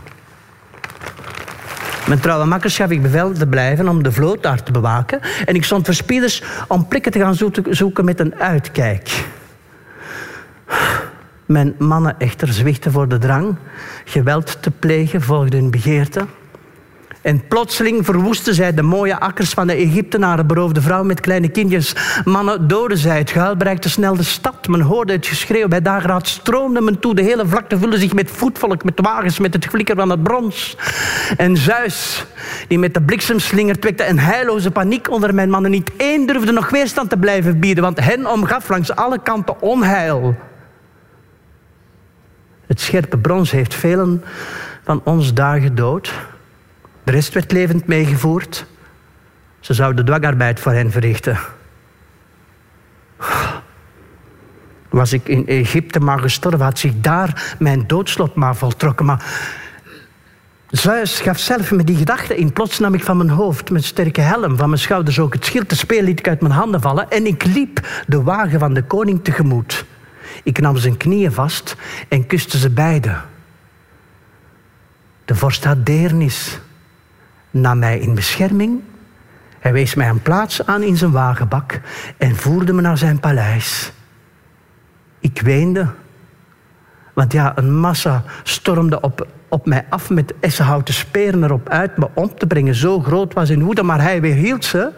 Mijn 2.08 2.20
trouwe 2.20 2.46
makkers 2.46 2.76
gaf 2.76 2.90
ik 2.90 3.02
bevel 3.02 3.32
te 3.32 3.48
blijven 3.48 3.88
om 3.88 4.04
de 4.04 4.12
vloot 4.12 4.44
daar 4.44 4.64
te 4.64 4.72
bewaken. 4.72 5.20
En 5.46 5.56
ik 5.56 5.64
stond 5.64 5.86
verspieders 5.86 6.44
om 6.68 6.88
plekken 6.88 7.12
te 7.12 7.20
gaan 7.20 7.36
zoeken 7.70 8.06
met 8.06 8.20
een 8.20 8.36
uitkijk. 8.36 9.26
Mijn 11.46 11.76
mannen 11.78 12.16
echter 12.20 12.54
zwichten 12.54 12.92
voor 12.92 13.08
de 13.08 13.18
drang. 13.18 13.56
Geweld 14.06 14.62
te 14.62 14.72
plegen 14.72 15.22
volgde 15.22 15.58
hun 15.58 15.72
begeerte. 15.72 16.26
En 17.22 17.48
plotseling 17.48 18.06
verwoesten 18.06 18.54
zij 18.54 18.74
de 18.74 18.82
mooie 18.82 19.20
akkers 19.20 19.50
van 19.50 19.68
de 19.68 19.74
Egyptenaren, 19.74 20.48
beroofde 20.48 20.82
vrouw 20.82 21.04
met 21.04 21.20
kleine 21.20 21.50
kindjes. 21.50 21.96
Mannen 22.24 22.68
doden 22.68 22.98
zij. 22.98 23.18
Het 23.18 23.32
gehuil 23.32 23.56
bereikte 23.56 23.90
snel 23.90 24.16
de 24.16 24.24
stad. 24.24 24.68
Men 24.68 24.82
hoorde 24.82 25.14
het 25.14 25.28
geschreeuw. 25.28 25.68
Bij 25.68 25.82
dageraad 25.82 26.28
stroomde 26.28 26.82
men 26.82 27.00
toe. 27.00 27.16
De 27.16 27.22
hele 27.22 27.48
vlakte 27.48 27.78
vulde 27.78 27.98
zich 27.98 28.14
met 28.14 28.32
voetvolk, 28.32 28.84
met 28.84 29.00
wagens, 29.02 29.40
met 29.40 29.54
het 29.54 29.66
flikker 29.66 29.96
van 29.96 30.10
het 30.10 30.24
brons. 30.24 30.78
En 31.38 31.58
Zeus, 31.58 32.26
die 32.68 32.80
met 32.80 32.94
de 32.94 33.02
bliksemslinger 33.02 33.76
wekte 33.80 34.08
een 34.08 34.20
heilloze 34.20 34.72
paniek 34.72 35.12
onder 35.12 35.34
mijn 35.34 35.50
mannen. 35.50 35.72
Niet 35.72 35.92
één 35.98 36.28
durfde 36.28 36.52
nog 36.52 36.70
weerstand 36.70 37.10
te 37.10 37.18
blijven 37.18 37.60
bieden, 37.60 37.84
want 37.84 38.00
hen 38.00 38.32
omgaf 38.32 38.70
langs 38.70 38.96
alle 38.96 39.20
kanten 39.20 39.62
onheil. 39.62 40.36
Het 42.68 42.82
scherpe 42.82 43.18
brons 43.18 43.52
heeft 43.52 43.74
velen 43.74 44.24
van 44.84 45.02
ons 45.04 45.34
daar 45.34 45.60
gedood. 45.60 46.12
De 47.08 47.14
rest 47.14 47.34
werd 47.34 47.52
levend 47.52 47.88
meegevoerd. 47.88 48.66
Ze 49.60 49.74
zouden 49.74 50.06
dwangarbeid 50.06 50.60
voor 50.60 50.72
hen 50.72 50.92
verrichten. 50.92 51.40
Was 54.90 55.14
ik 55.14 55.28
in 55.28 55.48
Egypte 55.48 56.00
maar 56.00 56.20
gestorven, 56.20 56.66
had 56.66 56.80
zich 56.80 56.92
daar 57.02 57.56
mijn 57.60 57.88
doodslot 57.88 58.36
maar 58.36 58.56
voltrokken. 58.56 59.06
Maar 59.06 59.26
Zeus 60.70 61.20
gaf 61.20 61.40
zelf 61.40 61.72
me 61.72 61.84
die 61.84 61.96
gedachte 61.96 62.38
in. 62.38 62.54
Plots 62.54 62.80
nam 62.80 62.94
ik 62.94 63.04
van 63.04 63.18
mijn 63.18 63.30
hoofd 63.30 63.70
mijn 63.72 63.84
sterke 63.84 64.22
helm, 64.22 64.58
van 64.58 64.70
mijn 64.70 64.82
schouders 64.82 65.20
ook 65.20 65.34
het 65.34 65.46
schild. 65.46 65.70
De 65.70 65.76
speel 65.76 66.04
liet 66.04 66.20
ik 66.20 66.28
uit 66.28 66.42
mijn 66.42 66.54
handen 66.54 66.82
vallen 66.82 67.10
en 67.10 67.26
ik 67.26 67.44
liep 67.44 67.88
de 68.08 68.24
wagen 68.24 68.60
van 68.60 68.74
de 68.74 68.84
koning 68.84 69.24
tegemoet. 69.24 69.86
Ik 70.44 70.60
nam 70.60 70.78
zijn 70.78 70.98
knieën 70.98 71.32
vast 71.32 71.76
en 72.08 72.26
kuste 72.26 72.58
ze 72.58 72.70
beiden. 72.70 73.22
De 75.26 75.36
vorst 75.36 75.64
had 75.64 75.86
deernis 75.86 76.60
nam 77.52 77.80
mij 77.80 78.00
in 78.00 78.16
bescherming. 78.16 78.82
Hij 79.60 79.74
wees 79.74 79.96
mij 79.96 80.10
een 80.10 80.22
plaats 80.22 80.66
aan 80.66 80.84
in 80.84 80.98
zijn 80.98 81.12
wagenbak 81.12 81.80
en 82.18 82.36
voerde 82.36 82.74
me 82.74 82.82
naar 82.82 82.98
zijn 82.98 83.20
paleis. 83.20 83.92
Ik 85.20 85.42
weende, 85.42 85.88
want 87.14 87.32
ja, 87.32 87.52
een 87.56 87.76
massa 87.80 88.24
stormde 88.44 89.02
op, 89.02 89.28
op 89.50 89.66
mij 89.66 89.86
af 89.90 90.10
met 90.10 90.34
essenhouten 90.40 90.94
speren 90.94 91.44
erop 91.44 91.70
uit 91.70 91.98
me 91.98 92.10
om 92.14 92.36
te 92.36 92.48
brengen. 92.48 92.76
Zo 92.76 93.00
groot 93.00 93.34
was 93.34 93.50
in 93.50 93.64
woede, 93.64 93.84
maar 93.84 94.02
hij 94.02 94.22
weerhield 94.22 94.66
ze. 94.66 94.92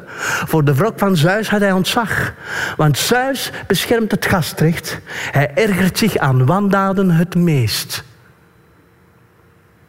Voor 0.46 0.64
de 0.64 0.76
wrok 0.76 1.00
van 1.00 1.16
Zeus 1.16 1.50
had 1.50 1.60
hij 1.60 1.72
ontzag. 1.72 2.34
Want 2.78 2.98
Zeus 2.98 3.52
beschermt 3.68 4.12
het 4.12 4.26
gastrecht. 4.26 5.00
Hij 5.32 5.52
ergert 5.56 5.98
zich 5.98 6.18
aan 6.18 6.46
wandaden 6.46 7.12
het 7.12 7.36
meest. 7.36 8.04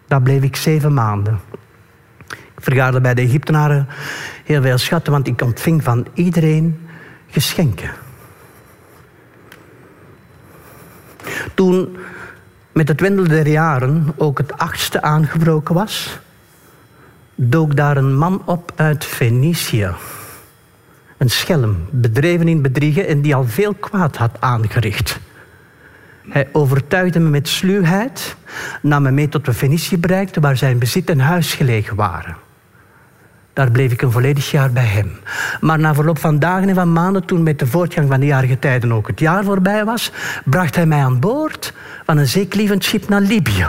Daar 0.07 0.23
bleef 0.23 0.43
ik 0.43 0.57
zeven 0.57 0.95
maanden 0.95 1.41
vergaarde 2.61 3.01
bij 3.01 3.15
de 3.15 3.23
Egyptenaren 3.23 3.89
heel 4.45 4.63
veel 4.63 4.79
schatten, 4.79 5.13
want 5.13 5.27
ik 5.27 5.43
ontving 5.43 5.83
van 5.83 6.07
iedereen 6.15 6.89
geschenken. 7.27 7.91
Toen 11.55 11.97
met 12.73 12.89
het 12.89 13.01
wendel 13.01 13.29
der 13.29 13.49
jaren 13.49 14.13
ook 14.17 14.39
het 14.39 14.59
achtste 14.59 15.03
aangebroken 15.03 15.75
was, 15.75 16.19
dook 17.35 17.77
daar 17.77 17.97
een 17.97 18.17
man 18.17 18.43
op 18.47 18.73
uit 18.77 19.05
Venetië. 19.05 19.91
Een 21.17 21.31
schelm, 21.31 21.77
bedreven 21.91 22.49
in 22.49 22.63
bedriegen 22.63 23.07
en 23.07 23.21
die 23.21 23.35
al 23.35 23.45
veel 23.45 23.75
kwaad 23.75 24.17
had 24.17 24.41
aangericht. 24.41 25.21
Hij 26.29 26.49
overtuigde 26.53 27.21
me 27.21 27.29
met 27.29 27.49
sluwheid, 27.49 28.37
nam 28.83 29.03
me 29.03 29.11
mee 29.11 29.29
tot 29.29 29.47
we 29.47 29.53
Venetië 29.53 29.99
bereikten, 29.99 30.43
waar 30.43 30.57
zijn 30.57 30.79
bezit 30.79 31.11
en 31.11 31.21
huis 31.21 31.55
gelegen 31.55 31.97
waren. 31.97 32.37
Daar 33.53 33.71
bleef 33.71 33.93
ik 33.93 34.03
een 34.03 34.13
volledig 34.13 34.51
jaar 34.51 34.71
bij 34.71 34.85
hem. 34.85 35.11
Maar 35.61 35.79
na 35.79 35.95
verloop 35.95 36.19
van 36.19 36.39
dagen 36.39 36.69
en 36.69 36.75
van 36.75 36.93
maanden, 36.93 37.25
toen 37.25 37.43
met 37.43 37.59
de 37.59 37.67
voortgang 37.67 38.09
van 38.09 38.21
de 38.21 38.27
jarige 38.27 38.59
tijden 38.59 38.93
ook 38.93 39.07
het 39.07 39.21
jaar 39.21 39.45
voorbij 39.45 39.85
was, 39.85 40.13
bracht 40.45 40.75
hij 40.75 40.87
mij 40.87 41.05
aan 41.05 41.21
boord 41.21 41.75
van 42.05 42.19
een 42.19 42.29
zeeklievend 42.29 42.85
schip 42.85 43.09
naar 43.09 43.21
Libië. 43.21 43.67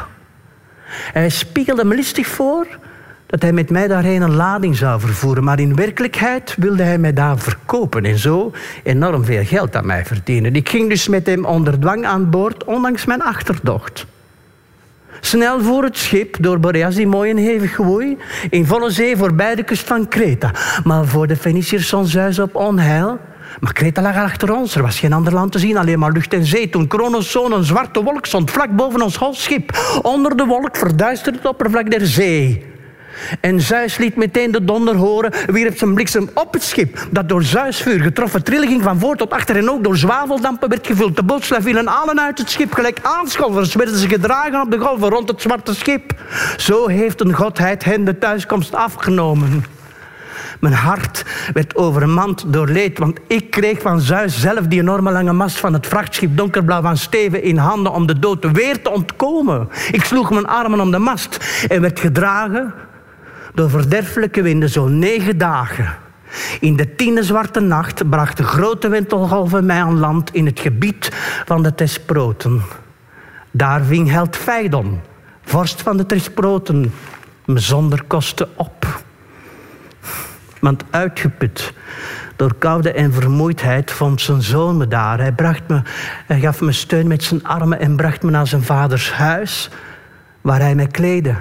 Hij 1.13 1.29
spiegelde 1.29 1.85
me 1.85 1.95
listig 1.95 2.27
voor 2.27 2.67
dat 3.25 3.41
hij 3.41 3.53
met 3.53 3.69
mij 3.69 3.87
daarheen 3.87 4.21
een 4.21 4.35
lading 4.35 4.77
zou 4.77 4.99
vervoeren. 4.99 5.43
Maar 5.43 5.59
in 5.59 5.75
werkelijkheid 5.75 6.55
wilde 6.57 6.83
hij 6.83 6.97
mij 6.97 7.13
daar 7.13 7.37
verkopen 7.37 8.05
en 8.05 8.17
zo 8.17 8.51
enorm 8.83 9.25
veel 9.25 9.45
geld 9.45 9.75
aan 9.75 9.85
mij 9.85 10.05
verdienen. 10.05 10.55
Ik 10.55 10.69
ging 10.69 10.89
dus 10.89 11.07
met 11.07 11.25
hem 11.25 11.45
onder 11.45 11.79
dwang 11.79 12.05
aan 12.05 12.29
boord, 12.29 12.63
ondanks 12.63 13.05
mijn 13.05 13.23
achterdocht. 13.23 14.05
Snel 15.21 15.61
voor 15.61 15.83
het 15.83 15.97
schip, 15.97 16.37
door 16.39 16.59
Boreas 16.59 16.95
die 16.95 17.07
mooi 17.07 17.29
en 17.29 17.37
hevig 17.37 17.75
gewoei, 17.75 18.17
in 18.49 18.65
volle 18.65 18.89
zee 18.89 19.17
voorbij 19.17 19.55
de 19.55 19.63
kust 19.63 19.87
van 19.87 20.07
Kreta. 20.07 20.51
Maar 20.83 21.05
voor 21.05 21.27
de 21.27 21.35
Feniciërs 21.35 21.85
stond 21.85 22.09
Zeus 22.09 22.39
op 22.39 22.55
onheil. 22.55 23.19
Maar 23.59 23.73
Kreta 23.73 24.01
lag 24.01 24.15
achter 24.15 24.55
ons, 24.55 24.75
er 24.75 24.81
was 24.81 24.99
geen 24.99 25.13
ander 25.13 25.33
land 25.33 25.51
te 25.51 25.59
zien, 25.59 25.77
alleen 25.77 25.99
maar 25.99 26.11
lucht 26.11 26.33
en 26.33 26.45
zee. 26.45 26.69
Toen 26.69 26.87
Kronos 26.87 27.31
zoon 27.31 27.51
een 27.51 27.63
zwarte 27.63 28.03
wolk 28.03 28.25
stond 28.25 28.51
vlak 28.51 28.75
boven 28.75 29.01
ons 29.01 29.19
schip. 29.31 29.99
Onder 30.01 30.37
de 30.37 30.45
wolk 30.45 30.77
verduisterde 30.77 31.37
het 31.37 31.47
oppervlak 31.47 31.91
der 31.91 32.05
zee. 32.05 32.70
En 33.41 33.61
Zeus 33.61 33.97
liet 33.97 34.15
meteen 34.15 34.51
de 34.51 34.63
donder 34.63 34.95
horen, 34.95 35.33
wierp 35.45 35.77
zijn 35.77 35.93
bliksem 35.93 36.29
op 36.33 36.53
het 36.53 36.63
schip, 36.63 37.07
dat 37.11 37.29
door 37.29 37.43
Zeusvuur 37.43 37.99
getroffen 37.99 38.43
trilling 38.43 38.71
ging 38.71 38.83
van 38.83 38.99
voor 38.99 39.15
tot 39.15 39.31
achter 39.31 39.57
en 39.57 39.69
ook 39.69 39.83
door 39.83 39.97
zwaveldampen 39.97 40.69
werd 40.69 40.87
gevuld. 40.87 41.15
De 41.15 41.23
bootslui 41.23 41.61
vielen 41.61 41.87
allen 41.87 42.21
uit 42.21 42.37
het 42.37 42.49
schip, 42.49 42.73
gelijk 42.73 42.99
aanscholvers 43.01 43.75
werden 43.75 43.97
ze 43.97 44.07
gedragen 44.07 44.61
op 44.61 44.71
de 44.71 44.79
golven 44.79 45.09
rond 45.09 45.29
het 45.29 45.41
zwarte 45.41 45.75
schip. 45.75 46.13
Zo 46.57 46.87
heeft 46.87 47.21
een 47.21 47.33
godheid 47.33 47.83
hen 47.83 48.05
de 48.05 48.17
thuiskomst 48.17 48.75
afgenomen. 48.75 49.63
Mijn 50.59 50.73
hart 50.73 51.25
werd 51.53 51.75
overmand 51.75 52.43
door 52.47 52.67
leed, 52.67 52.97
want 52.97 53.19
ik 53.27 53.49
kreeg 53.49 53.81
van 53.81 53.99
Zeus 53.99 54.39
zelf 54.39 54.67
die 54.67 54.79
enorme 54.79 55.11
lange 55.11 55.33
mast 55.33 55.57
van 55.57 55.73
het 55.73 55.87
vrachtschip 55.87 56.37
donkerblauw 56.37 56.81
van 56.81 56.97
Steven 56.97 57.43
in 57.43 57.57
handen 57.57 57.93
om 57.93 58.07
de 58.07 58.19
dood 58.19 58.51
weer 58.51 58.81
te 58.81 58.89
ontkomen. 58.89 59.69
Ik 59.91 60.03
sloeg 60.03 60.29
mijn 60.29 60.47
armen 60.47 60.79
om 60.79 60.91
de 60.91 60.99
mast 60.99 61.37
en 61.67 61.81
werd 61.81 61.99
gedragen 61.99 62.73
door 63.53 63.69
verderfelijke 63.69 64.41
winden 64.41 64.69
zo'n 64.69 64.99
negen 64.99 65.37
dagen. 65.37 65.97
In 66.59 66.75
de 66.75 66.95
tiende 66.95 67.23
zwarte 67.23 67.59
nacht 67.59 68.09
brachten 68.09 68.45
grote 68.45 68.89
wintelgolven 68.89 69.65
mij 69.65 69.81
aan 69.81 69.99
land 69.99 70.33
in 70.33 70.45
het 70.45 70.59
gebied 70.59 71.09
van 71.45 71.63
de 71.63 71.75
Tesproten. 71.75 72.61
Daar 73.51 73.83
ving 73.83 74.09
held 74.09 74.35
Feidon, 74.35 74.99
vorst 75.41 75.81
van 75.81 75.97
de 75.97 76.05
Tesproten, 76.05 76.93
me 77.45 77.59
zonder 77.59 78.03
kosten 78.03 78.49
op. 78.55 79.01
Want 80.59 80.83
uitgeput 80.89 81.73
door 82.35 82.55
koude 82.55 82.91
en 82.91 83.13
vermoeidheid 83.13 83.91
vond 83.91 84.21
zijn 84.21 84.41
zoon 84.41 84.77
me 84.77 84.87
daar. 84.87 85.19
Hij, 85.19 85.31
bracht 85.31 85.67
me, 85.67 85.81
hij 86.27 86.39
gaf 86.39 86.61
me 86.61 86.71
steun 86.71 87.07
met 87.07 87.23
zijn 87.23 87.43
armen 87.43 87.79
en 87.79 87.95
bracht 87.95 88.23
me 88.23 88.31
naar 88.31 88.47
zijn 88.47 88.63
vaders 88.63 89.11
huis, 89.13 89.69
waar 90.41 90.59
hij 90.59 90.75
mij 90.75 90.87
kleedde. 90.87 91.35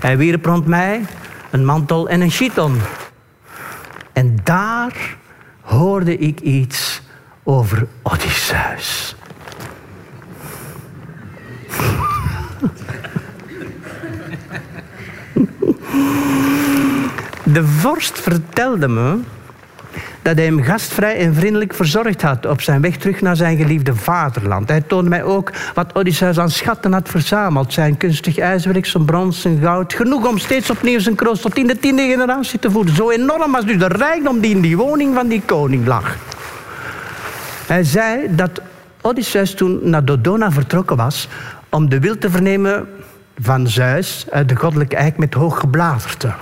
Hij 0.00 0.16
wierp 0.16 0.44
rond 0.44 0.66
mij 0.66 1.04
een 1.50 1.64
mantel 1.64 2.08
en 2.08 2.20
een 2.20 2.30
chiton. 2.30 2.80
En 4.12 4.36
daar 4.42 5.16
hoorde 5.60 6.18
ik 6.18 6.40
iets 6.40 7.02
over 7.42 7.86
Odysseus. 8.02 9.14
De 17.54 17.66
vorst 17.66 18.20
vertelde 18.20 18.88
me 18.88 19.18
dat 20.22 20.36
hij 20.36 20.44
hem 20.44 20.62
gastvrij 20.62 21.16
en 21.16 21.34
vriendelijk 21.34 21.74
verzorgd 21.74 22.22
had 22.22 22.46
op 22.46 22.60
zijn 22.60 22.80
weg 22.80 22.96
terug 22.96 23.20
naar 23.20 23.36
zijn 23.36 23.56
geliefde 23.56 23.94
vaderland. 23.94 24.68
Hij 24.68 24.80
toonde 24.80 25.10
mij 25.10 25.22
ook 25.22 25.52
wat 25.74 25.94
Odysseus 25.94 26.38
aan 26.38 26.50
schatten 26.50 26.92
had 26.92 27.08
verzameld. 27.08 27.72
Zijn 27.72 27.96
kunstig 27.96 28.38
ijzerwerk, 28.38 28.86
zijn 28.86 29.04
brons, 29.04 29.40
zijn 29.40 29.60
goud. 29.60 29.92
Genoeg 29.92 30.28
om 30.28 30.38
steeds 30.38 30.70
opnieuw 30.70 30.98
zijn 30.98 31.14
kroost 31.14 31.42
tot 31.42 31.56
in 31.56 31.66
de 31.66 31.78
tiende 31.78 32.02
generatie 32.02 32.58
te 32.58 32.70
voeden. 32.70 32.94
Zo 32.94 33.10
enorm 33.10 33.52
was 33.52 33.64
dus 33.64 33.78
de 33.78 33.88
rijkdom 33.88 34.40
die 34.40 34.54
in 34.54 34.60
die 34.60 34.76
woning 34.76 35.14
van 35.14 35.28
die 35.28 35.42
koning 35.46 35.86
lag. 35.86 36.16
Hij 37.66 37.84
zei 37.84 38.34
dat 38.34 38.60
Odysseus 39.00 39.54
toen 39.54 39.78
naar 39.82 40.04
Dodona 40.04 40.52
vertrokken 40.52 40.96
was 40.96 41.28
om 41.68 41.88
de 41.88 42.00
wil 42.00 42.18
te 42.18 42.30
vernemen 42.30 42.88
van 43.40 43.68
Zeus 43.68 44.26
uit 44.30 44.48
de 44.48 44.56
goddelijke 44.56 44.96
eik 44.96 45.16
met 45.16 45.34
hoog 45.34 45.58
gebladerte. 45.58 46.32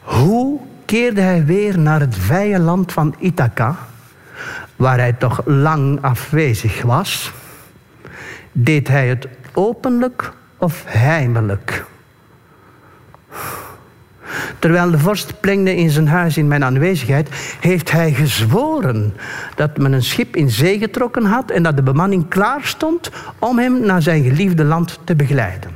Hoe 0.00 0.60
keerde 0.84 1.20
hij 1.20 1.44
weer 1.44 1.78
naar 1.78 2.00
het 2.00 2.16
vrije 2.18 2.58
land 2.58 2.92
van 2.92 3.14
Ithaca, 3.18 3.76
waar 4.76 4.98
hij 4.98 5.12
toch 5.12 5.40
lang 5.44 6.02
afwezig 6.02 6.82
was. 6.82 7.32
Deed 8.52 8.88
hij 8.88 9.08
het 9.08 9.28
openlijk 9.52 10.32
of 10.56 10.84
heimelijk? 10.86 11.84
Terwijl 14.58 14.90
de 14.90 14.98
vorst 14.98 15.40
plengde 15.40 15.76
in 15.76 15.90
zijn 15.90 16.08
huis 16.08 16.36
in 16.36 16.48
mijn 16.48 16.64
aanwezigheid, 16.64 17.28
heeft 17.60 17.90
hij 17.90 18.12
gezworen 18.12 19.14
dat 19.54 19.76
men 19.76 19.92
een 19.92 20.02
schip 20.02 20.36
in 20.36 20.50
zee 20.50 20.78
getrokken 20.78 21.24
had 21.24 21.50
en 21.50 21.62
dat 21.62 21.76
de 21.76 21.82
bemanning 21.82 22.28
klaar 22.28 22.64
stond 22.64 23.10
om 23.38 23.58
hem 23.58 23.80
naar 23.80 24.02
zijn 24.02 24.22
geliefde 24.22 24.64
land 24.64 24.98
te 25.04 25.16
begeleiden. 25.16 25.70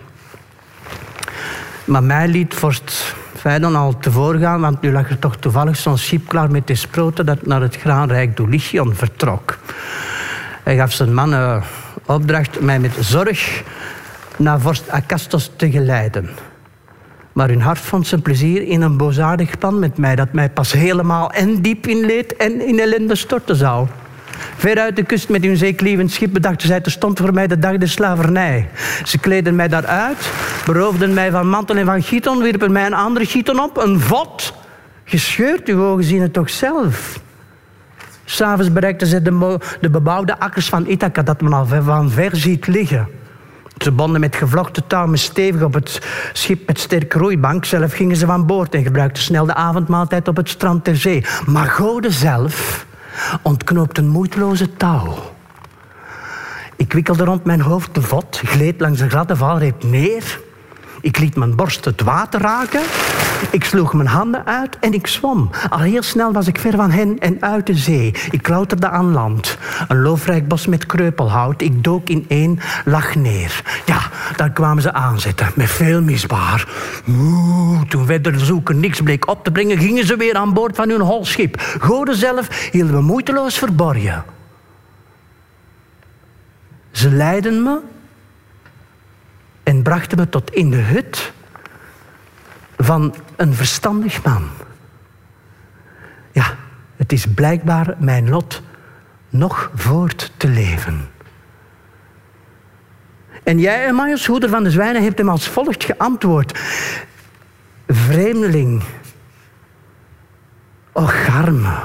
Maar 1.85 2.03
mij 2.03 2.29
liet 2.29 2.55
vorst 2.55 3.15
dan 3.43 3.77
al 3.77 3.99
tevoren 3.99 4.41
gaan, 4.41 4.61
want 4.61 4.81
nu 4.81 4.93
lag 4.93 5.11
er 5.11 5.19
toch 5.19 5.37
toevallig 5.37 5.77
zo'n 5.77 5.99
schip 5.99 6.29
klaar 6.29 6.51
met 6.51 6.67
de 6.67 6.75
sproten 6.75 7.27
dat 7.27 7.47
naar 7.47 7.61
het 7.61 7.77
graanrijk 7.77 8.37
Dulichion 8.37 8.95
vertrok. 8.95 9.59
Hij 10.63 10.77
gaf 10.77 10.93
zijn 10.93 11.15
mannen 11.15 11.63
opdracht 12.07 12.61
mij 12.61 12.79
met 12.79 12.97
zorg 13.01 13.63
naar 14.37 14.61
vorst 14.61 14.91
Acastos 14.91 15.51
te 15.57 15.71
geleiden. 15.71 16.31
Maar 17.33 17.49
hun 17.49 17.61
hart 17.61 17.79
vond 17.79 18.07
zijn 18.07 18.23
plezier 18.23 18.63
in 18.63 18.81
een 18.81 18.97
boosaardig 18.97 19.59
plan 19.59 19.79
met 19.79 19.99
mij, 19.99 20.17
dat 20.17 20.33
mij 20.33 20.51
pas 20.51 20.73
helemaal 20.73 21.31
en 21.31 21.63
diep 21.63 21.87
in 21.87 22.07
leed 22.07 22.37
en 22.37 22.67
in 22.67 22.81
ellende 22.81 23.15
storten 23.15 23.57
zou. 23.57 23.87
Ver 24.57 24.79
uit 24.79 24.97
de 24.97 25.03
kust 25.03 25.29
met 25.29 25.45
hun 25.45 25.57
zeeklievend 25.57 26.11
schip 26.11 26.33
bedachten 26.33 26.69
zij 26.69 26.81
stond 26.85 27.19
voor 27.19 27.35
mij 27.35 27.47
de 27.47 27.59
dag 27.59 27.77
de 27.77 27.87
slavernij. 27.87 28.69
Ze 29.05 29.19
kleden 29.19 29.57
mij 29.57 29.69
daaruit, 29.69 30.31
beroofden 30.67 31.15
mij 31.15 31.31
van 31.31 31.49
mantel 31.49 31.77
en 31.77 31.85
van 31.85 32.03
giton, 32.03 32.43
wierpen 32.43 32.73
mij 32.73 32.87
een 32.87 32.95
andere 32.95 33.25
giton 33.25 33.61
op, 33.61 33.77
een 33.77 34.01
vod. 34.01 34.55
Gescheurd, 35.05 35.69
uw 35.69 35.83
ogen 35.83 36.05
zien 36.05 36.23
het 36.23 36.33
toch 36.33 36.51
zelf. 36.51 37.21
S'avonds 38.25 38.73
bereikten 38.73 39.07
ze 39.07 39.23
de, 39.23 39.59
de, 39.81 39.91
bebouwde 39.91 40.39
akkers 40.39 40.69
van 40.69 40.87
Ithaca, 40.87 41.23
dat 41.23 41.41
men 41.41 41.53
al 41.53 41.67
van 41.67 42.11
ver 42.11 42.37
ziet 42.37 42.67
liggen. 42.67 43.09
Ze 43.79 43.93
bonden 43.93 44.21
met 44.21 44.37
gevlochten 44.37 44.87
touwen 44.87 45.19
stevig 45.19 45.63
op 45.63 45.75
het 45.75 46.01
schip 46.33 46.67
met 46.67 46.79
sterke 46.79 47.19
roeibank. 47.19 47.65
Zelf 47.65 47.93
gingen 47.93 48.17
ze 48.17 48.27
van 48.27 48.47
boord 48.47 48.75
en 48.75 48.83
gebruikten 48.83 49.23
snel 49.23 49.47
de 49.47 49.55
avondmaaltijd 49.55 50.29
op 50.29 50.37
het 50.37 50.49
strand 50.49 50.85
ter 50.85 50.97
zee. 50.97 51.25
Maar 51.47 51.67
Gode 51.67 52.11
zelf 52.11 52.87
ontknoopt 53.43 53.99
een 53.99 54.09
moeiteloze 54.09 54.77
touw. 54.77 55.15
Ik 56.77 56.93
wikkelde 56.93 57.25
rond 57.25 57.45
mijn 57.45 57.61
hoofd 57.61 57.95
de 57.95 58.03
vod, 58.03 58.41
gleed 58.45 58.81
langs 58.81 58.99
de 58.99 59.09
gladde 59.09 59.37
valreep 59.37 59.83
neer. 59.83 60.41
Ik 61.01 61.19
liet 61.19 61.37
mijn 61.37 61.57
borst 61.57 61.85
het 61.85 62.03
water 62.03 62.41
raken. 62.41 62.81
Ik 63.51 63.65
sloeg 63.65 63.93
mijn 63.93 64.09
handen 64.09 64.47
uit 64.47 64.79
en 64.79 64.93
ik 64.93 65.07
zwom. 65.07 65.51
Al 65.69 65.79
heel 65.79 66.03
snel 66.03 66.33
was 66.33 66.47
ik 66.47 66.59
ver 66.59 66.77
van 66.77 66.91
hen 66.91 67.19
en 67.19 67.37
uit 67.43 67.67
de 67.67 67.75
zee. 67.75 68.15
Ik 68.31 68.43
klauterde 68.43 68.89
aan 68.89 69.13
land. 69.13 69.59
Een 69.89 70.03
loofrijk 70.03 70.49
bos 70.49 70.67
met 70.67 70.87
kreupelhout. 70.87 71.63
Ik 71.63 71.85
dook 71.85 72.09
in 72.09 72.25
één, 72.29 72.59
lag 72.85 73.15
neer. 73.15 73.63
Ja, 73.87 74.01
daar 74.37 74.51
kwamen 74.51 74.83
ze 74.83 74.93
aanzetten, 74.93 75.51
met 75.55 75.71
veel 75.71 76.03
misbaar. 76.03 76.69
Oeh, 77.09 77.81
toen 77.83 78.07
verder 78.07 78.41
zoeken 78.41 78.81
niks 78.81 79.01
bleek 79.01 79.29
op 79.29 79.45
te 79.45 79.51
brengen, 79.51 79.79
gingen 79.79 80.07
ze 80.07 80.17
weer 80.17 80.35
aan 80.35 80.53
boord 80.53 80.77
van 80.77 80.89
hun 80.89 81.01
holschip. 81.01 81.61
Goden 81.81 82.17
zelf 82.17 82.69
hielden 82.71 82.95
we 82.95 83.03
moeiteloos 83.03 83.59
verborgen. 83.59 84.25
Ze 86.91 87.11
leidden 87.11 87.63
me 87.63 87.79
en 89.69 89.83
brachten 89.83 90.19
me 90.19 90.29
tot 90.29 90.51
in 90.51 90.71
de 90.71 90.77
hut 90.77 91.33
van 92.77 93.15
een 93.37 93.55
verstandig 93.55 94.25
man. 94.25 94.49
Ja, 96.33 96.57
het 96.97 97.13
is 97.13 97.27
blijkbaar 97.27 97.95
mijn 97.99 98.29
lot 98.29 98.63
nog 99.29 99.71
voort 99.75 100.33
te 100.37 100.49
leven. 100.49 101.09
En 103.43 103.59
jij, 103.59 103.87
Emmaus, 103.87 104.27
hoeder 104.27 104.49
van 104.49 104.63
de 104.63 104.71
zwijnen, 104.71 105.03
hebt 105.03 105.19
hem 105.19 105.29
als 105.29 105.49
volgt 105.49 105.85
geantwoord. 105.85 106.59
Vreemdeling, 107.87 108.83
och 110.93 111.29
arme, 111.29 111.77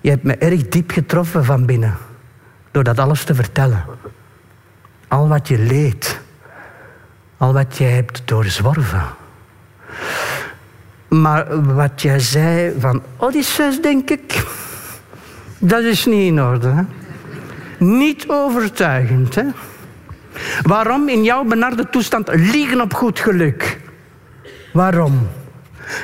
je 0.00 0.10
hebt 0.10 0.22
me 0.22 0.36
erg 0.36 0.68
diep 0.68 0.90
getroffen 0.90 1.44
van 1.44 1.66
binnen 1.66 1.96
door 2.70 2.84
dat 2.84 2.98
alles 2.98 3.24
te 3.24 3.34
vertellen. 3.34 3.84
Al 5.12 5.28
wat 5.28 5.48
je 5.48 5.58
leed, 5.58 6.20
al 7.36 7.52
wat 7.52 7.78
je 7.78 7.84
hebt 7.84 8.22
doorzworven. 8.24 9.04
Maar 11.08 11.74
wat 11.74 12.02
jij 12.02 12.18
zei 12.18 12.74
van 12.78 13.02
Odysseus, 13.16 13.80
denk 13.80 14.10
ik, 14.10 14.44
dat 15.58 15.82
is 15.82 16.04
niet 16.04 16.26
in 16.26 16.42
orde. 16.42 16.84
Niet 17.78 18.24
overtuigend. 18.28 19.34
Hè? 19.34 19.44
Waarom 20.62 21.08
in 21.08 21.22
jouw 21.22 21.44
benarde 21.44 21.88
toestand 21.90 22.28
liegen 22.34 22.80
op 22.80 22.94
goed 22.94 23.20
geluk? 23.20 23.80
Waarom? 24.72 25.28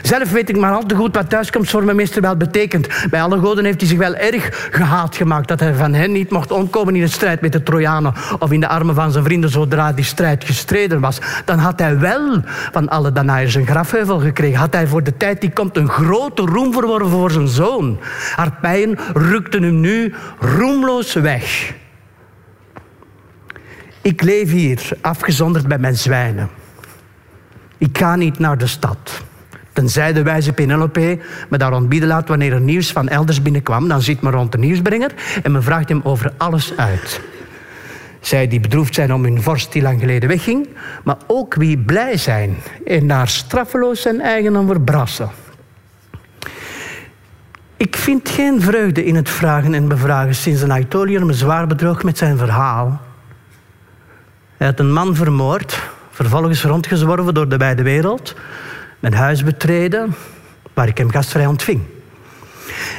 Zelf 0.03 0.31
weet 0.31 0.48
ik 0.48 0.57
maar 0.57 0.72
al 0.72 0.87
te 0.87 0.94
goed 0.94 1.14
wat 1.14 1.31
thuiskomst 1.31 1.70
voor 1.70 1.85
mijn 1.85 1.96
meester 1.96 2.22
wel 2.22 2.37
betekent. 2.37 2.88
Bij 3.11 3.22
alle 3.22 3.38
goden 3.38 3.64
heeft 3.64 3.81
hij 3.81 3.88
zich 3.88 3.98
wel 3.98 4.14
erg 4.14 4.68
gehaat 4.70 5.16
gemaakt 5.16 5.48
dat 5.48 5.61
hij 5.61 5.74
van 5.74 5.94
hen 5.94 6.12
niet 6.12 6.31
mocht 6.31 6.51
omkomen 6.51 6.94
in 6.94 7.01
de 7.01 7.09
strijd 7.09 7.40
met 7.40 7.53
de 7.53 7.62
Trojanen 7.62 8.14
of 8.38 8.53
in 8.53 8.61
de 8.61 8.68
armen 8.68 8.94
van 8.94 9.12
zijn 9.12 9.24
vrienden 9.24 9.51
zodra 9.51 9.92
die 9.92 10.05
strijd 10.05 10.44
gestreden 10.44 11.01
was. 11.01 11.18
Dan 11.44 11.59
had 11.59 11.79
hij 11.79 11.98
wel 11.98 12.42
van 12.72 12.88
alle 12.88 13.12
Danaiërs 13.12 13.55
een 13.55 13.66
grafheuvel 13.66 14.18
gekregen. 14.18 14.59
Had 14.59 14.72
hij 14.72 14.87
voor 14.87 15.03
de 15.03 15.16
tijd 15.16 15.40
die 15.40 15.53
komt 15.53 15.77
een 15.77 15.88
grote 15.88 16.42
roem 16.42 16.72
verworven 16.72 17.11
voor 17.11 17.31
zijn 17.31 17.48
zoon. 17.48 17.98
Harpijen 18.37 18.98
rukten 19.14 19.62
hem 19.62 19.81
nu 19.81 20.14
roemloos 20.38 21.12
weg. 21.12 21.74
Ik 24.03 24.22
leef 24.22 24.51
hier, 24.51 24.88
afgezonderd 25.01 25.66
bij 25.66 25.79
mijn 25.79 25.96
zwijnen. 25.96 26.48
Ik 27.79 27.98
ga 27.98 28.16
niet 28.16 28.38
naar 28.38 28.59
de 28.59 28.66
stad. 28.66 29.22
Tenzij 29.79 30.12
de 30.12 30.23
wijze 30.23 30.53
Penelope 30.53 31.19
me 31.49 31.59
daar 31.59 31.73
ontbieden 31.73 32.09
laat 32.09 32.29
wanneer 32.29 32.53
er 32.53 32.61
nieuws 32.61 32.93
van 32.93 33.09
elders 33.09 33.43
binnenkwam. 33.43 33.88
Dan 33.88 34.03
zit 34.03 34.21
me 34.21 34.31
rond 34.31 34.53
de 34.53 34.59
nieuwsbrenger 34.59 35.14
en 35.43 35.53
men 35.53 35.62
vraagt 35.62 35.88
hem 35.88 36.01
over 36.05 36.33
alles 36.37 36.73
uit. 36.77 37.21
Zij 38.21 38.49
die 38.49 38.61
bedroefd 38.61 38.95
zijn 38.95 39.14
om 39.14 39.23
hun 39.25 39.43
vorst 39.43 39.73
die 39.73 39.83
lang 39.83 40.01
geleden 40.01 40.29
wegging, 40.29 40.69
maar 41.05 41.17
ook 41.27 41.55
wie 41.55 41.79
blij 41.79 42.17
zijn 42.17 42.57
en 42.87 43.07
daar 43.07 43.29
straffeloos 43.29 44.01
zijn 44.03 44.21
eigen 44.21 44.67
verbrassen. 44.67 45.31
Ik 47.77 47.97
vind 47.97 48.29
geen 48.29 48.61
vreugde 48.61 49.05
in 49.05 49.14
het 49.14 49.31
vragen 49.31 49.75
en 49.75 49.88
bevragen 49.88 50.35
sinds 50.35 50.62
een 50.62 50.73
Aetoliër 50.73 51.27
me 51.27 51.33
zwaar 51.33 51.67
bedroog 51.67 52.03
met 52.03 52.19
zijn 52.19 52.38
verhaal. 52.38 53.01
Hij 54.57 54.67
had 54.67 54.79
een 54.79 54.93
man 54.93 55.14
vermoord, 55.14 55.83
vervolgens 56.11 56.64
rondgezworven 56.64 57.35
door 57.35 57.49
de 57.49 57.57
wijde 57.57 57.83
wereld, 57.83 58.35
mijn 59.01 59.15
huis 59.15 59.45
betreden, 59.45 60.15
waar 60.75 60.89
ik 60.89 60.99
hem 60.99 61.11
gastvrij 61.11 61.47
ontving. 61.47 61.81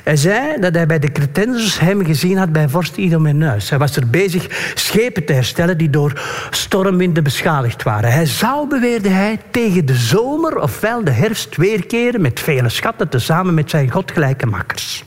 Hij 0.03 0.15
zei 0.15 0.59
dat 0.59 0.73
hij 0.73 0.85
bij 0.85 0.99
de 0.99 1.11
Cretensers 1.11 1.79
hem 1.79 2.05
gezien 2.05 2.37
had 2.37 2.51
bij 2.51 2.69
vorst 2.69 2.97
Idomeneus. 2.97 3.69
Hij 3.69 3.79
was 3.79 3.95
er 3.95 4.09
bezig 4.09 4.71
schepen 4.73 5.25
te 5.25 5.33
herstellen 5.33 5.77
die 5.77 5.89
door 5.89 6.21
stormwinden 6.49 7.23
beschadigd 7.23 7.83
waren. 7.83 8.11
Hij 8.11 8.25
zou, 8.25 8.67
beweerde 8.67 9.09
hij, 9.09 9.39
tegen 9.51 9.85
de 9.85 9.95
zomer 9.95 10.59
ofwel 10.59 11.03
de 11.03 11.11
herfst 11.11 11.57
weerkeren 11.57 12.21
met 12.21 12.39
vele 12.39 12.69
schatten 12.69 13.09
tezamen 13.09 13.53
met 13.53 13.69
zijn 13.69 13.91
godgelijke 13.91 14.45
makkers. 14.45 15.03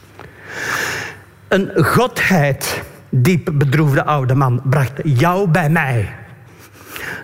Een 1.48 1.70
godheid, 1.74 2.82
diep 3.08 3.50
bedroefde 3.52 4.04
oude 4.04 4.34
man, 4.34 4.60
bracht 4.64 5.00
jou 5.04 5.48
bij 5.48 5.68
mij. 5.68 6.08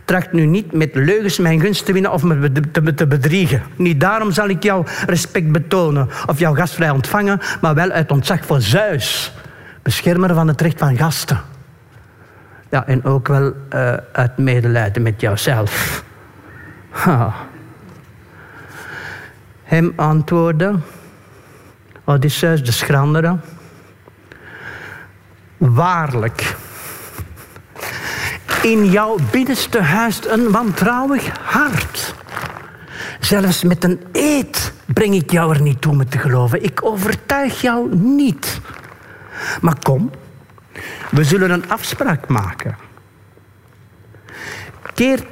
Tracht 0.04 0.32
nu 0.32 0.46
niet 0.46 0.72
met 0.72 0.94
leugens 0.94 1.38
mijn 1.38 1.60
gunst 1.60 1.84
te 1.84 1.92
winnen 1.92 2.12
of 2.12 2.22
me 2.22 2.64
te 2.94 3.06
bedriegen. 3.06 3.62
Niet 3.76 4.00
daarom 4.00 4.32
zal 4.32 4.48
ik 4.48 4.62
jou 4.62 4.86
respect 5.06 5.52
betonen 5.52 6.08
of 6.26 6.38
jou 6.38 6.56
gastvrij 6.56 6.90
ontvangen, 6.90 7.40
maar 7.60 7.74
wel 7.74 7.90
uit 7.90 8.10
ontzag 8.10 8.44
voor 8.44 8.60
Zeus, 8.60 9.32
beschermer 9.82 10.34
van 10.34 10.48
het 10.48 10.60
recht 10.60 10.78
van 10.78 10.96
gasten. 10.96 11.40
Ja, 12.70 12.86
en 12.86 13.04
ook 13.04 13.28
wel 13.28 13.52
uh, 13.74 13.94
uit 14.12 14.36
medelijden 14.36 15.02
met 15.02 15.20
jouzelf. 15.20 16.04
Ha. 16.90 17.34
Hem 19.62 19.92
antwoordde 19.96 20.74
Odysseus 22.04 22.64
de 22.64 22.72
schrandere. 22.72 23.36
Waarlijk, 25.56 26.56
in 28.62 28.90
jouw 28.90 29.16
binnenste 29.30 29.82
huist 29.82 30.24
een 30.24 30.50
wantrouwig 30.50 31.28
hart. 31.42 32.14
Zelfs 33.20 33.62
met 33.62 33.84
een 33.84 34.00
eed 34.12 34.72
breng 34.86 35.14
ik 35.14 35.30
jou 35.30 35.54
er 35.54 35.62
niet 35.62 35.80
toe 35.80 35.94
me 35.94 36.04
te 36.04 36.18
geloven. 36.18 36.62
Ik 36.62 36.84
overtuig 36.84 37.60
jou 37.60 37.94
niet. 37.94 38.60
Maar 39.60 39.78
kom, 39.82 40.10
we 41.10 41.24
zullen 41.24 41.50
een 41.50 41.70
afspraak 41.70 42.28
maken. 42.28 42.76
Keer 44.94 45.26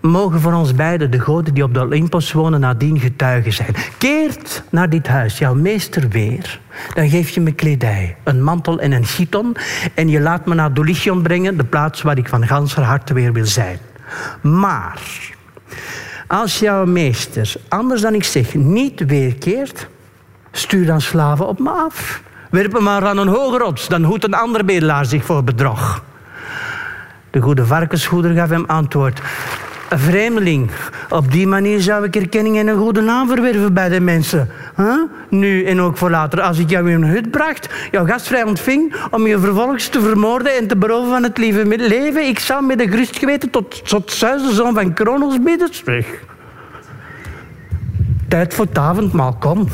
mogen 0.00 0.40
voor 0.40 0.52
ons 0.52 0.74
beiden 0.74 1.10
de 1.10 1.20
goden 1.20 1.54
die 1.54 1.62
op 1.62 1.74
de 1.74 1.80
Olympos 1.80 2.32
wonen 2.32 2.60
nadien 2.60 3.00
getuigen 3.00 3.52
zijn. 3.52 3.74
Keert 3.98 4.62
naar 4.70 4.90
dit 4.90 5.08
huis, 5.08 5.38
jouw 5.38 5.54
meester 5.54 6.08
weer. 6.08 6.60
Dan 6.94 7.08
geef 7.08 7.30
je 7.30 7.40
me 7.40 7.52
kledij, 7.52 8.16
een 8.24 8.42
mantel 8.42 8.78
en 8.78 8.92
een 8.92 9.04
chiton. 9.04 9.56
En 9.94 10.08
je 10.08 10.20
laat 10.20 10.46
me 10.46 10.54
naar 10.54 10.74
Dolichion 10.74 11.22
brengen, 11.22 11.56
de 11.56 11.64
plaats 11.64 12.02
waar 12.02 12.18
ik 12.18 12.28
van 12.28 12.46
ganser 12.46 12.82
harte 12.82 13.14
weer 13.14 13.32
wil 13.32 13.46
zijn. 13.46 13.78
Maar 14.42 15.00
als 16.26 16.58
jouw 16.58 16.86
meester, 16.86 17.52
anders 17.68 18.00
dan 18.00 18.14
ik 18.14 18.24
zeg, 18.24 18.54
niet 18.54 19.06
weerkeert, 19.06 19.88
stuur 20.52 20.86
dan 20.86 21.00
slaven 21.00 21.48
op 21.48 21.58
me 21.58 21.70
af. 21.70 22.22
Werp 22.50 22.72
hem 22.72 22.82
maar 22.82 23.06
aan 23.06 23.18
een 23.18 23.28
hoge 23.28 23.58
rots, 23.58 23.88
dan 23.88 24.02
hoedt 24.02 24.24
een 24.24 24.34
ander 24.34 24.64
bedelaar 24.64 25.04
zich 25.04 25.24
voor 25.24 25.44
bedrog. 25.44 26.04
De 27.30 27.40
goede 27.40 27.66
varkensgoeder 27.66 28.34
gaf 28.34 28.48
hem 28.48 28.64
antwoord 28.66 29.20
een 29.90 29.98
vreemdeling. 29.98 30.70
Op 31.08 31.32
die 31.32 31.46
manier 31.46 31.80
zou 31.80 32.04
ik 32.04 32.16
erkenning 32.16 32.58
en 32.58 32.66
een 32.66 32.78
goede 32.78 33.00
naam 33.00 33.28
verwerven 33.28 33.74
bij 33.74 33.88
de 33.88 34.00
mensen. 34.00 34.48
Nu 35.28 35.64
en 35.64 35.80
ook 35.80 35.96
voor 35.96 36.10
later. 36.10 36.40
Als 36.40 36.58
ik 36.58 36.70
jou 36.70 36.90
in 36.90 37.02
een 37.02 37.08
hut 37.08 37.30
bracht, 37.30 37.68
jouw 37.90 38.06
gastvrij 38.06 38.42
ontving, 38.42 38.94
om 39.10 39.26
je 39.26 39.38
vervolgens 39.38 39.88
te 39.88 40.00
vermoorden 40.00 40.56
en 40.56 40.66
te 40.66 40.76
beroven 40.76 41.10
van 41.10 41.22
het 41.22 41.38
lieve 41.38 41.66
leven, 41.66 42.26
ik 42.26 42.38
zou 42.38 42.66
met 42.66 42.80
een 42.80 42.90
gerust 42.90 43.18
geweten 43.18 43.50
tot, 43.50 43.88
tot 43.88 44.12
Zeus, 44.12 44.42
de 44.42 44.54
zoon 44.54 44.74
van 44.74 44.92
Kronos, 44.92 45.42
bidden. 45.42 45.68
Zeg. 45.84 46.06
Tijd 48.28 48.54
voor 48.54 48.64
het 48.64 48.78
avondmaal, 48.78 49.36
kom. 49.38 49.68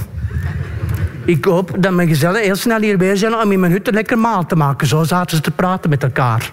Ik 1.24 1.44
hoop 1.44 1.70
dat 1.78 1.92
mijn 1.92 2.08
gezellen 2.08 2.40
heel 2.40 2.54
snel 2.54 2.80
hier 2.80 2.98
weer 2.98 3.16
zijn 3.16 3.34
om 3.34 3.52
in 3.52 3.60
mijn 3.60 3.72
hut 3.72 3.88
een 3.88 3.94
lekker 3.94 4.18
maal 4.18 4.46
te 4.46 4.56
maken. 4.56 4.86
Zo 4.86 5.02
zaten 5.02 5.36
ze 5.36 5.42
te 5.42 5.50
praten 5.50 5.90
met 5.90 6.02
elkaar. 6.02 6.52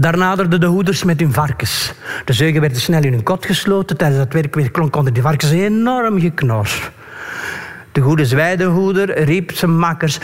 Daar 0.00 0.18
naderden 0.18 0.60
de 0.60 0.66
hoeders 0.66 1.04
met 1.04 1.20
hun 1.20 1.32
varkens. 1.32 1.92
De 2.24 2.32
zeugen 2.32 2.60
werden 2.60 2.80
snel 2.80 3.02
in 3.02 3.12
hun 3.12 3.22
kot 3.22 3.46
gesloten. 3.46 3.96
Tijdens 3.96 4.18
dat 4.18 4.32
werk 4.32 4.54
weer 4.54 4.70
klonk 4.70 4.96
onder 4.96 5.12
die 5.12 5.22
varkens 5.22 5.50
enorm 5.50 6.20
geknor. 6.20 6.68
De 7.92 8.00
goede 8.00 8.24
zwijdenhoeder 8.26 9.22
riep 9.22 9.52
zijn 9.52 9.78
makkers... 9.78 10.18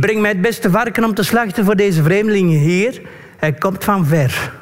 Breng 0.00 0.20
mij 0.20 0.30
het 0.30 0.40
beste 0.40 0.70
varken 0.70 1.04
om 1.04 1.14
te 1.14 1.22
slachten 1.22 1.64
voor 1.64 1.76
deze 1.76 2.02
vreemdelingen 2.02 2.58
hier. 2.58 3.00
Hij 3.36 3.52
komt 3.52 3.84
van 3.84 4.06
ver. 4.06 4.52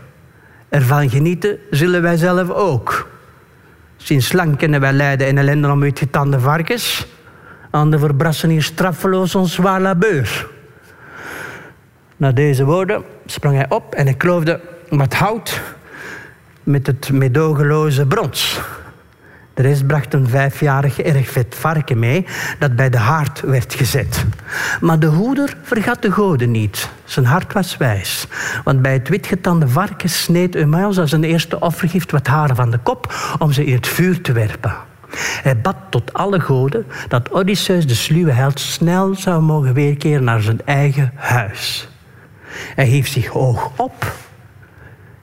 Ervan 0.69 1.11
genieten 1.11 1.59
zullen 1.71 2.03
wij 2.03 2.17
zelf 2.17 2.51
ook. 2.51 3.09
Sinds 3.97 4.33
lang 4.33 4.57
kennen 4.57 4.81
wij 4.81 4.93
lijden 4.93 5.27
en 5.27 5.39
ellende 5.39 5.71
om 5.71 5.83
uitgetande 5.83 6.41
varkens. 6.41 7.07
De 7.71 7.99
verbrassen 7.99 8.49
hier 8.49 8.63
straffeloos 8.63 9.35
ons 9.35 9.55
zwaar 9.55 9.81
labeur. 9.81 10.49
Na 12.23 12.33
deze 12.33 12.65
woorden 12.65 13.03
sprong 13.27 13.57
hij 13.57 13.67
op 13.69 13.95
en 13.95 14.05
hij 14.05 14.15
kloofde 14.15 14.61
wat 14.89 15.15
hout 15.15 15.61
met 16.63 16.87
het 16.87 17.13
medogeloze 17.13 18.07
brons. 18.07 18.61
De 19.55 19.63
rest 19.63 19.87
bracht 19.87 20.15
een 20.15 20.29
vijfjarig 20.29 21.01
erg 21.01 21.31
vet 21.31 21.55
varken 21.55 21.99
mee 21.99 22.27
dat 22.59 22.77
bij 22.77 22.91
de 22.91 22.99
haard 22.99 23.41
werd 23.41 23.75
gezet. 23.75 24.25
Maar 24.81 24.99
de 24.99 25.07
hoeder 25.07 25.57
vergat 25.63 26.03
de 26.03 26.13
goden 26.13 26.51
niet. 26.51 26.89
Zijn 27.05 27.27
hart 27.27 27.53
was 27.53 27.77
wijs. 27.77 28.27
Want 28.65 28.83
bij 28.83 28.93
het 28.93 29.09
witgetande 29.09 29.69
varken 29.69 30.09
sneed 30.09 30.55
Eumaeus 30.55 30.99
als 30.99 31.13
een 31.13 31.25
eerste 31.25 31.61
offergift 31.61 32.11
wat 32.11 32.27
haren 32.27 32.57
van 32.57 32.71
de 32.71 32.79
kop 32.79 33.15
om 33.39 33.53
ze 33.53 33.65
in 33.65 33.75
het 33.75 33.89
vuur 33.89 34.21
te 34.21 34.33
werpen. 34.33 34.75
Hij 35.43 35.61
bad 35.61 35.77
tot 35.91 36.13
alle 36.13 36.41
goden 36.41 36.87
dat 37.09 37.31
Odysseus 37.31 37.87
de 37.87 37.95
sluwe 37.95 38.33
held 38.33 38.61
snel 38.61 39.15
zou 39.15 39.43
mogen 39.43 39.75
weerkeren 39.75 40.25
naar 40.25 40.41
zijn 40.41 40.61
eigen 40.65 41.13
huis. 41.15 41.87
Hij 42.75 42.87
hief 42.87 43.09
zich 43.09 43.27
hoog 43.27 43.73
op 43.77 44.15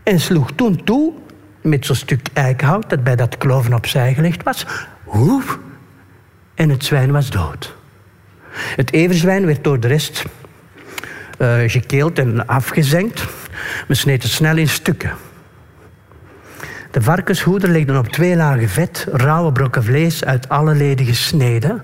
en 0.03 0.19
sloeg 0.19 0.51
toen 0.55 0.83
toe 0.83 1.13
met 1.61 1.85
zo'n 1.85 1.95
stuk 1.95 2.27
eikenhout 2.33 2.89
dat 2.89 3.03
bij 3.03 3.15
dat 3.15 3.37
kloven 3.37 3.73
opzij 3.73 4.13
gelegd 4.13 4.43
was. 4.43 4.65
Hoef. 5.03 5.59
En 6.55 6.69
het 6.69 6.85
zwijn 6.85 7.11
was 7.11 7.29
dood. 7.29 7.75
Het 8.51 8.93
everzwijn 8.93 9.45
werd 9.45 9.63
door 9.63 9.79
de 9.79 9.87
rest 9.87 10.23
uh, 11.39 11.57
gekeeld 11.67 12.19
en 12.19 12.47
afgezengd. 12.47 13.25
Men 13.87 13.97
sneed 13.97 14.23
het 14.23 14.31
snel 14.31 14.57
in 14.57 14.69
stukken. 14.69 15.11
De 16.91 17.01
varkenshoeder 17.01 17.69
legde 17.69 17.97
op 17.97 18.07
twee 18.07 18.35
lagen 18.35 18.69
vet 18.69 19.07
rauwe 19.11 19.51
brokken 19.51 19.83
vlees 19.83 20.25
uit 20.25 20.49
alle 20.49 20.75
leden 20.75 21.05
gesneden, 21.05 21.83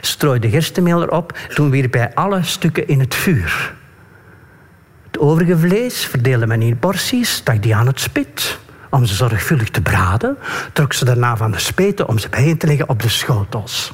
strooide 0.00 0.50
gerstenmeel 0.50 1.02
erop, 1.02 1.38
toen 1.48 1.70
wierp 1.70 1.92
hij 1.92 2.14
alle 2.14 2.42
stukken 2.42 2.88
in 2.88 3.00
het 3.00 3.14
vuur. 3.14 3.74
Het 5.12 5.20
overige 5.20 5.58
vlees 5.58 6.04
verdeelde 6.04 6.46
men 6.46 6.62
in 6.62 6.78
porties, 6.78 7.34
stak 7.34 7.62
die 7.62 7.74
aan 7.74 7.86
het 7.86 8.00
spit 8.00 8.58
om 8.90 9.04
ze 9.04 9.14
zorgvuldig 9.14 9.70
te 9.70 9.80
braden, 9.80 10.36
trok 10.72 10.92
ze 10.92 11.04
daarna 11.04 11.36
van 11.36 11.50
de 11.50 11.58
speten 11.58 12.08
om 12.08 12.18
ze 12.18 12.28
bijeen 12.28 12.58
te 12.58 12.66
leggen 12.66 12.88
op 12.88 13.02
de 13.02 13.08
schotels. 13.08 13.92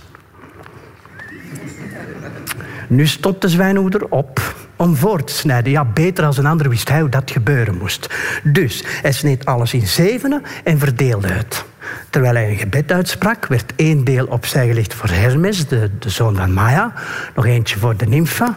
Nu 2.88 3.06
stond 3.06 3.40
de 3.40 3.48
zwijnhoeder 3.48 4.08
op 4.08 4.54
om 4.76 4.96
voor 4.96 5.24
te 5.24 5.32
snijden. 5.32 5.72
Ja, 5.72 5.84
beter 5.84 6.24
als 6.24 6.38
een 6.38 6.46
ander 6.46 6.68
wist 6.68 6.88
hij 6.88 7.00
hoe 7.00 7.08
dat 7.08 7.30
gebeuren 7.30 7.76
moest. 7.76 8.14
Dus 8.42 8.84
hij 9.02 9.12
sneed 9.12 9.44
alles 9.44 9.74
in 9.74 9.86
zevenen 9.86 10.42
en 10.64 10.78
verdeelde 10.78 11.28
het. 11.28 11.64
Terwijl 12.10 12.34
hij 12.34 12.50
een 12.50 12.56
gebed 12.56 12.92
uitsprak, 12.92 13.46
werd 13.46 13.72
één 13.76 14.04
deel 14.04 14.26
opzij 14.26 14.66
gelegd 14.66 14.94
voor 14.94 15.08
Hermes, 15.08 15.68
de, 15.68 15.90
zoon 15.98 16.36
van 16.36 16.52
Maya, 16.52 16.92
nog 17.34 17.46
eentje 17.46 17.78
voor 17.78 17.96
de 17.96 18.06
nymfa, 18.06 18.56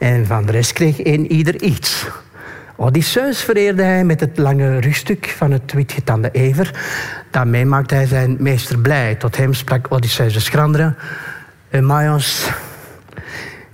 en 0.00 0.26
van 0.26 0.46
de 0.46 0.52
rest 0.52 0.72
kreeg 0.72 1.00
één 1.00 1.32
ieder 1.32 1.62
iets. 1.62 2.06
Odysseus 2.76 3.42
vereerde 3.42 3.82
hij 3.82 4.04
met 4.04 4.20
het 4.20 4.38
lange 4.38 4.80
rugstuk 4.80 5.34
van 5.36 5.50
het 5.50 5.72
witgetande 5.72 6.30
ever. 6.30 6.80
Daarmee 7.30 7.64
maakte 7.64 7.94
hij 7.94 8.06
zijn 8.06 8.36
meester 8.38 8.78
blij. 8.78 9.14
Tot 9.14 9.36
hem 9.36 9.54
sprak 9.54 9.86
Odysseus 9.92 10.32
de 10.32 10.40
schrandere. 10.40 10.94
Eumaios, 11.70 12.50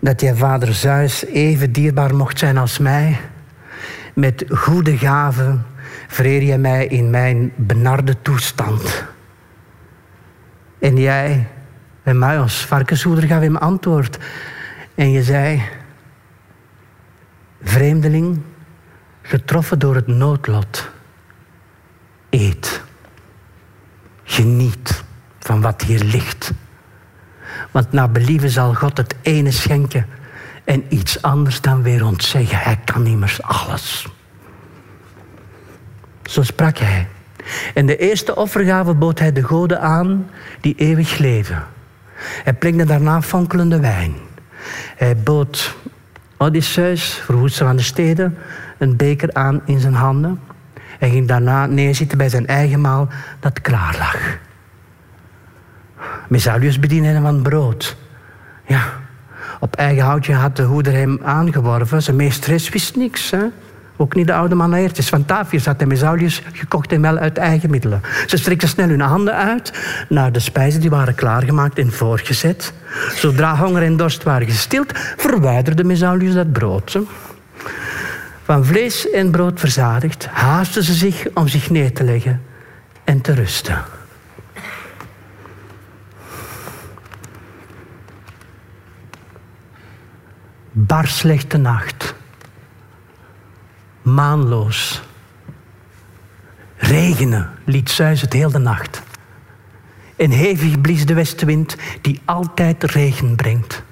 dat 0.01 0.21
je 0.21 0.37
vader 0.37 0.75
Zeus 0.75 1.25
even 1.25 1.73
dierbaar 1.73 2.15
mocht 2.15 2.39
zijn 2.39 2.57
als 2.57 2.79
mij. 2.79 3.17
Met 4.15 4.45
goede 4.49 4.99
gaven 4.99 5.67
vereer 6.07 6.43
je 6.43 6.59
mij 6.59 6.87
in 6.87 7.11
mijn 7.11 7.53
benarde 7.57 8.23
toestand. 8.23 9.05
En 10.79 10.97
jij, 10.97 11.47
Eumaios, 12.05 12.65
varkenshoeder, 12.65 13.25
gaf 13.25 13.41
hem 13.41 13.57
antwoord. 13.57 14.19
En 14.95 15.11
je 15.11 15.23
zei, 15.23 15.63
vreemdeling, 17.63 18.41
getroffen 19.23 19.79
door 19.79 19.95
het 19.95 20.07
noodlot, 20.07 20.91
eet. 22.31 22.83
Geniet 24.25 25.05
van 25.39 25.61
wat 25.61 25.83
hier 25.83 26.05
ligt. 26.05 26.53
Want 27.71 27.93
na 27.93 28.09
believen 28.09 28.51
zal 28.51 28.75
God 28.75 28.97
het 28.97 29.15
ene 29.23 29.51
schenken 29.51 30.07
en 30.65 30.85
iets 30.89 31.23
anders 31.23 31.61
dan 31.61 31.83
weer 31.83 32.05
ontzeggen. 32.05 32.59
Hij 32.59 32.79
kan 32.85 33.07
immers 33.07 33.43
alles. 33.43 34.07
Zo 36.23 36.43
sprak 36.43 36.79
hij. 36.79 37.09
En 37.75 37.87
de 37.87 37.97
eerste 37.97 38.37
offergave 38.37 38.95
bood 38.95 39.19
hij 39.19 39.33
de 39.33 39.43
goden 39.43 39.81
aan 39.81 40.31
die 40.61 40.75
eeuwig 40.77 41.19
leven. 41.19 41.67
Hij 42.19 42.53
plengde 42.53 42.85
daarna 42.85 43.23
fonkelende 43.23 43.81
wijn. 43.81 44.15
Hij 44.97 45.17
bood 45.17 45.77
Odysseus, 46.37 47.15
verwoester 47.15 47.67
van 47.67 47.77
de 47.77 47.83
steden, 47.83 48.39
een 48.79 48.97
beker 48.97 49.33
aan 49.33 49.61
in 49.65 49.81
zijn 49.81 49.95
handen. 49.95 50.41
Hij 50.99 51.11
ging 51.11 51.29
daarna 51.29 51.67
neerzitten 51.67 52.19
bij 52.19 52.29
zijn 52.29 52.47
eigen 52.47 52.81
maal 52.81 53.09
dat 53.41 53.61
klaar 53.61 53.97
lag. 53.99 54.39
Mesalius 56.29 56.79
bediende 56.79 57.09
hem 57.09 57.23
van 57.23 57.43
brood. 57.43 57.97
Ja, 58.67 58.83
op 59.61 59.77
eigen 59.77 60.05
houtje 60.05 60.35
had 60.35 60.57
de 60.57 60.63
hoeder 60.63 60.93
hem 60.93 61.21
aangeworven. 61.23 62.03
Zijn 62.03 62.17
meesteres 62.17 62.69
wist 62.69 62.97
niks. 62.97 63.31
Hè? 63.31 63.45
Ook 63.97 64.15
niet 64.15 64.27
de 64.27 64.35
oude 64.35 64.55
man 64.55 64.75
Aertes. 64.75 65.09
Van 65.09 65.25
Tavius 65.25 65.67
had 65.67 65.79
de 65.79 65.87
Mesaulius 65.87 66.43
gekocht 66.53 66.93
en 66.93 67.01
wel 67.01 67.17
uit 67.17 67.39
eigen 67.39 67.71
middelen. 67.71 68.01
Ze 68.27 68.37
strekten 68.37 68.69
snel 68.69 68.89
hun 68.89 69.01
handen 69.01 69.35
uit 69.35 69.73
naar 70.09 70.33
de 70.33 70.41
spijzen 70.41 70.81
die 70.81 70.91
waren 70.91 71.15
klaargemaakt 71.15 71.79
en 71.79 71.93
voorgezet. 71.93 72.73
Zodra 73.15 73.57
honger 73.57 73.83
en 73.83 73.97
dorst 73.97 74.23
waren 74.23 74.47
gestild, 74.47 74.93
verwijderde 75.17 75.85
Mesaulius 75.85 76.35
dat 76.35 76.53
brood. 76.53 76.99
Van 78.43 78.65
vlees 78.65 79.11
en 79.11 79.31
brood 79.31 79.61
verzadigd, 79.61 80.27
haasten 80.27 80.83
ze 80.83 80.95
zich 80.95 81.27
om 81.35 81.49
zich 81.49 81.71
neer 81.71 81.93
te 81.93 82.05
leggen 82.05 82.43
en 83.05 83.21
te 83.21 83.33
rusten. 83.33 83.79
Bar 90.73 91.07
slechte 91.07 91.57
nacht. 91.57 92.15
Maanloos. 94.07 95.03
Regenen 96.77 97.51
liet 97.65 97.91
Zeus 97.91 98.21
het 98.21 98.33
heel 98.33 98.51
de 98.51 98.59
nacht. 98.59 99.03
En 100.17 100.31
hevig 100.31 100.81
blies 100.81 101.07
de 101.07 101.15
westenwind 101.15 101.77
die 102.01 102.21
altijd 102.25 102.85
regen 102.85 103.37
brengt. 103.37 103.83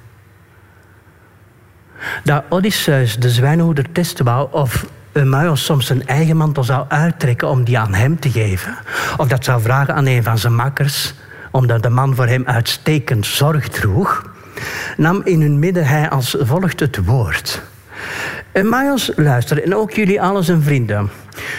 Dat 2.24 2.44
Odysseus 2.48 3.16
de 3.18 3.30
zwijnenhoeder 3.30 3.92
testen 3.92 4.24
wou 4.24 4.52
of 4.52 4.86
Eumaeus 5.12 5.64
soms 5.64 5.86
zijn 5.86 6.06
eigen 6.06 6.36
mantel 6.36 6.64
zou 6.64 6.84
uittrekken 6.88 7.48
om 7.48 7.64
die 7.64 7.78
aan 7.78 7.94
hem 7.94 8.18
te 8.20 8.30
geven. 8.30 8.76
Of 9.16 9.28
dat 9.28 9.44
zou 9.44 9.62
vragen 9.62 9.94
aan 9.94 10.06
een 10.06 10.22
van 10.22 10.38
zijn 10.38 10.54
makkers, 10.54 11.14
omdat 11.50 11.82
de 11.82 11.90
man 11.90 12.14
voor 12.14 12.26
hem 12.26 12.46
uitstekend 12.46 13.26
zorg 13.26 13.68
droeg, 13.68 14.30
nam 14.96 15.20
in 15.24 15.40
hun 15.40 15.58
midden 15.58 15.86
hij 15.86 16.10
als 16.10 16.36
volgt 16.38 16.80
het 16.80 17.04
woord. 17.04 17.62
Eumaeus, 18.54 19.10
luister, 19.16 19.62
en 19.62 19.74
ook 19.74 19.90
jullie 19.90 20.22
alles 20.22 20.48
en 20.48 20.62
vrienden. 20.62 21.10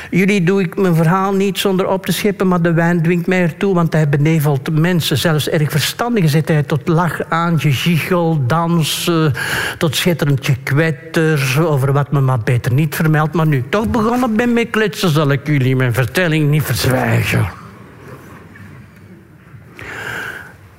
Jullie 0.09 0.43
doe 0.43 0.61
ik 0.61 0.77
mijn 0.77 0.95
verhaal 0.95 1.33
niet 1.33 1.57
zonder 1.57 1.87
op 1.87 2.05
te 2.05 2.11
scheppen, 2.11 2.47
maar 2.47 2.61
de 2.61 2.73
wijn 2.73 3.01
dwingt 3.01 3.27
mij 3.27 3.41
ertoe, 3.41 3.73
want 3.73 3.93
hij 3.93 4.09
benevelt 4.09 4.79
mensen. 4.79 5.17
Zelfs 5.17 5.49
erg 5.49 5.71
verstandigen 5.71 6.29
zet 6.29 6.47
hij 6.47 6.63
tot 6.63 6.87
lach 6.87 7.29
aan, 7.29 7.59
gegichel, 7.59 8.45
dans, 8.47 9.07
uh, 9.07 9.31
tot 9.77 9.95
schitterend 9.95 10.45
gekwetter 10.45 11.65
over 11.67 11.93
wat 11.93 12.11
me 12.11 12.19
maar 12.19 12.39
beter 12.39 12.73
niet 12.73 12.95
vermeldt. 12.95 13.33
Maar 13.33 13.47
nu 13.47 13.63
toch 13.69 13.87
begonnen 13.87 14.35
ben 14.35 14.53
met 14.53 14.69
kletsen, 14.69 15.09
zal 15.09 15.31
ik 15.31 15.47
jullie 15.47 15.75
mijn 15.75 15.93
vertelling 15.93 16.49
niet 16.49 16.63
verzwijgen. 16.63 17.47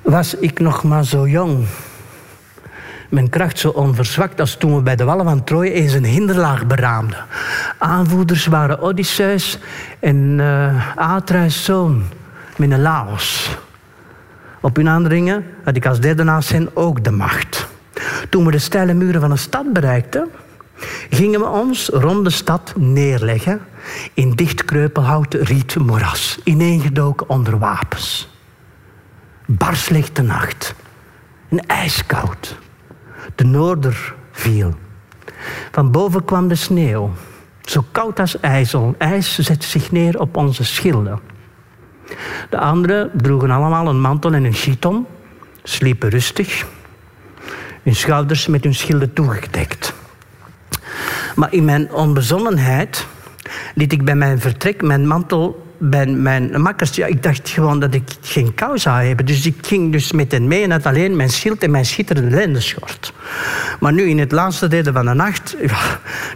Was 0.01 0.35
ik 0.35 0.59
nog 0.59 0.83
maar 0.83 1.05
zo 1.05 1.27
jong 1.27 1.65
mijn 3.17 3.29
kracht 3.29 3.59
zo 3.59 3.69
onverzwakt 3.69 4.39
als 4.39 4.55
toen 4.55 4.75
we 4.75 4.81
bij 4.81 4.95
de 4.95 5.03
wallen 5.03 5.25
van 5.25 5.43
Troje 5.43 5.71
eens 5.71 5.93
een 5.93 6.05
hinderlaag 6.05 6.67
beraamden. 6.67 7.25
Aanvoerders 7.77 8.45
waren 8.45 8.81
Odysseus 8.81 9.59
en 9.99 10.15
uh, 10.39 10.97
Atreus' 10.97 11.63
zoon, 11.63 12.03
Menelaos. 12.57 13.57
Op 14.61 14.75
hun 14.75 14.89
aandringen 14.89 15.45
had 15.63 15.75
ik 15.75 15.85
als 15.85 15.99
derde 15.99 16.23
naast 16.23 16.51
hen 16.51 16.69
ook 16.73 17.03
de 17.03 17.11
macht. 17.11 17.67
Toen 18.29 18.45
we 18.45 18.51
de 18.51 18.59
steile 18.59 18.93
muren 18.93 19.21
van 19.21 19.31
een 19.31 19.37
stad 19.37 19.73
bereikten, 19.73 20.27
gingen 21.09 21.39
we 21.39 21.47
ons 21.47 21.89
rond 21.93 22.23
de 22.23 22.29
stad 22.29 22.73
neerleggen 22.75 23.61
in 24.13 24.31
dicht 24.31 24.65
kreupelhouten 24.65 25.43
riet 25.43 25.75
moeras, 25.75 26.39
ineengedoken 26.43 27.29
onder 27.29 27.59
wapens. 27.59 28.29
Barslichte 29.45 30.21
nacht 30.21 30.75
en 31.49 31.65
ijskoud. 31.65 32.57
De 33.37 33.43
noorder 33.43 34.15
viel. 34.31 34.73
Van 35.71 35.91
boven 35.91 36.25
kwam 36.25 36.47
de 36.47 36.55
sneeuw. 36.55 37.11
Zo 37.61 37.85
koud 37.91 38.19
als 38.19 38.39
ijzel. 38.39 38.95
IJs 38.97 39.39
zette 39.39 39.67
zich 39.67 39.91
neer 39.91 40.19
op 40.19 40.37
onze 40.37 40.63
schilden. 40.63 41.19
De 42.49 42.57
anderen 42.57 43.11
droegen 43.13 43.51
allemaal 43.51 43.87
een 43.87 44.01
mantel 44.01 44.33
en 44.33 44.43
een 44.43 44.53
chiton, 44.53 45.05
sliepen 45.63 46.09
rustig, 46.09 46.65
hun 47.83 47.95
schouders 47.95 48.47
met 48.47 48.63
hun 48.63 48.75
schilden 48.75 49.13
toegedekt. 49.13 49.93
Maar 51.35 51.53
in 51.53 51.65
mijn 51.65 51.91
onbezonnenheid 51.91 53.07
liet 53.75 53.91
ik 53.91 54.05
bij 54.05 54.15
mijn 54.15 54.39
vertrek 54.39 54.81
mijn 54.81 55.07
mantel 55.07 55.66
bij 55.77 56.05
mijn 56.05 56.61
makkers, 56.61 56.95
ja, 56.95 57.05
ik 57.05 57.23
dacht 57.23 57.49
gewoon 57.49 57.79
dat 57.79 57.93
ik 57.93 58.03
geen 58.21 58.53
kou 58.53 58.77
zou 58.77 59.03
hebben. 59.03 59.25
Dus 59.25 59.45
ik 59.45 59.55
ging 59.61 59.91
dus 59.91 60.11
met 60.11 60.31
hen 60.31 60.47
mee 60.47 60.63
en 60.63 60.71
had 60.71 60.85
alleen 60.85 61.15
mijn 61.15 61.29
schild 61.29 61.63
en 61.63 61.71
mijn 61.71 61.85
schitterende 61.85 62.35
lendenschort. 62.35 63.13
Maar 63.79 63.93
nu 63.93 64.09
in 64.09 64.19
het 64.19 64.31
laatste 64.31 64.67
derde 64.67 64.91
van 64.91 65.05
de 65.05 65.13
nacht, 65.13 65.55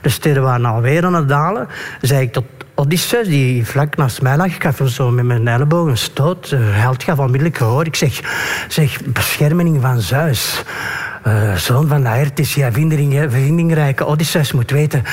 de 0.01 0.09
sterren 0.09 0.43
waren 0.43 0.65
alweer 0.65 1.05
aan 1.05 1.13
het 1.13 1.27
dalen, 1.27 1.67
zei 2.01 2.21
ik 2.21 2.31
tot 2.31 2.45
Odysseus, 2.75 3.27
die 3.27 3.65
vlak 3.65 3.95
naast 3.95 4.21
mij 4.21 4.37
lag, 4.37 4.45
ik 4.45 4.63
gaf 4.63 4.77
hem 4.77 4.87
zo 4.87 5.09
met 5.09 5.25
mijn 5.25 5.47
elleboog 5.47 5.87
een 5.87 5.97
stoot. 5.97 6.49
Hij 6.49 6.93
gaf 6.97 7.19
onmiddellijk 7.19 7.57
gehoor. 7.57 7.85
Ik 7.85 7.95
zeg, 7.95 8.19
zeg, 8.67 9.01
bescherming 9.05 9.81
van 9.81 10.01
Zeus. 10.01 10.63
Uh, 11.28 11.55
zoon 11.55 11.88
van 11.88 12.01
Laertes, 12.01 12.53
jij 12.53 12.72
vindingrijke 12.72 14.05
Odysseus 14.05 14.51
moet 14.51 14.72
weten. 14.72 15.03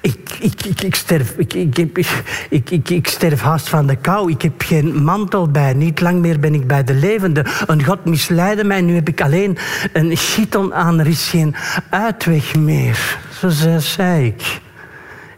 Ik, 0.00 0.18
ik, 0.40 0.64
ik, 0.64 0.82
ik, 0.82 0.94
sterf, 0.94 1.34
ik, 1.36 1.54
ik, 1.54 1.78
ik, 1.78 2.70
ik, 2.70 2.88
ik, 2.90 3.08
sterf 3.08 3.40
haast 3.40 3.68
van 3.68 3.86
de 3.86 3.96
kou. 3.96 4.30
Ik 4.30 4.42
heb 4.42 4.62
geen 4.62 5.04
mantel 5.04 5.50
bij. 5.50 5.72
Niet 5.72 6.00
lang 6.00 6.20
meer 6.20 6.40
ben 6.40 6.54
ik 6.54 6.66
bij 6.66 6.84
de 6.84 6.94
levende. 6.94 7.46
Een 7.66 7.84
god 7.84 8.04
misleidde 8.04 8.64
mij. 8.64 8.80
Nu 8.80 8.94
heb 8.94 9.08
ik 9.08 9.20
alleen 9.20 9.58
een 9.92 10.16
chiton 10.16 10.74
aan. 10.74 11.00
Er 11.00 11.06
is 11.06 11.28
geen 11.28 11.54
uitweg 11.90 12.54
meer. 12.54 13.18
Zo 13.38 13.78
zei 13.78 14.26
ik. 14.26 14.60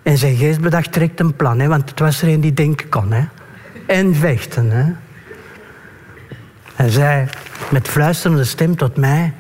En 0.02 0.18
zijn 0.18 0.36
geest 0.36 0.60
bedacht 0.60 0.92
direct 0.92 1.20
een 1.20 1.36
plan. 1.36 1.58
Hè, 1.58 1.68
want 1.68 1.90
het 1.90 1.98
was 1.98 2.22
er 2.22 2.28
een 2.28 2.40
die 2.40 2.54
denken 2.54 2.88
kon. 2.88 3.12
Hè. 3.12 3.24
En 3.86 4.14
vechten. 4.14 4.70
Hè. 4.70 4.92
Hij 6.74 6.90
zei 6.90 7.26
met 7.70 7.88
fluisterende 7.88 8.44
stem 8.44 8.76
tot 8.76 8.96
mij... 8.96 9.34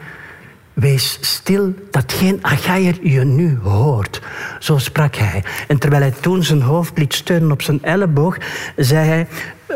Wees 0.78 1.18
stil 1.20 1.74
dat 1.90 2.12
geen 2.12 2.38
Achaier 2.42 2.98
je 3.02 3.24
nu 3.24 3.58
hoort. 3.62 4.22
Zo 4.58 4.78
sprak 4.78 5.14
hij. 5.16 5.44
En 5.68 5.78
terwijl 5.78 6.02
hij 6.02 6.14
toen 6.20 6.42
zijn 6.42 6.62
hoofd 6.62 6.98
liet 6.98 7.14
steunen 7.14 7.52
op 7.52 7.62
zijn 7.62 7.82
elleboog, 7.82 8.36
zei 8.76 9.08
hij: 9.08 9.26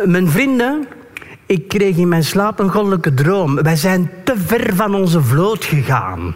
Mijn 0.05 0.31
vrienden, 0.31 0.87
Ik 1.53 1.69
kreeg 1.69 1.97
in 1.97 2.09
mijn 2.09 2.25
slaap 2.25 2.59
een 2.59 2.71
goddelijke 2.71 3.15
droom. 3.15 3.63
Wij 3.63 3.77
zijn 3.77 4.11
te 4.25 4.35
ver 4.47 4.75
van 4.75 4.95
onze 4.95 5.23
vloot 5.23 5.65
gegaan. 5.65 6.35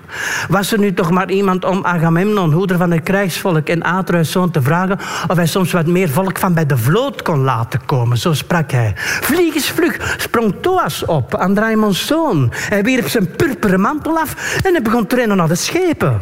Was 0.48 0.72
er 0.72 0.78
nu 0.78 0.94
toch 0.94 1.10
maar 1.10 1.30
iemand 1.30 1.64
om 1.64 1.84
Agamemnon, 1.84 2.52
hoeder 2.52 2.76
van 2.76 2.90
het 2.90 3.02
krijgsvolk, 3.02 3.68
en 3.68 3.82
Atreus 3.82 4.30
zoon 4.30 4.50
te 4.50 4.62
vragen 4.62 4.98
of 5.28 5.36
hij 5.36 5.46
soms 5.46 5.72
wat 5.72 5.86
meer 5.86 6.08
volk 6.08 6.38
van 6.38 6.54
bij 6.54 6.66
de 6.66 6.76
vloot 6.76 7.22
kon 7.22 7.38
laten 7.38 7.80
komen? 7.86 8.18
Zo 8.18 8.32
sprak 8.32 8.70
hij. 8.70 8.92
Vliegensvlug 8.96 10.14
sprong 10.18 10.54
Thoas 10.60 11.04
op, 11.04 11.34
Andraimons 11.34 12.06
zoon. 12.06 12.52
Hij 12.52 12.82
wierp 12.82 13.08
zijn 13.08 13.30
purperen 13.30 13.80
mantel 13.80 14.18
af 14.18 14.60
en 14.62 14.72
hij 14.72 14.82
begon 14.82 15.06
te 15.06 15.16
rennen 15.16 15.36
naar 15.36 15.48
de 15.48 15.54
schepen. 15.54 16.20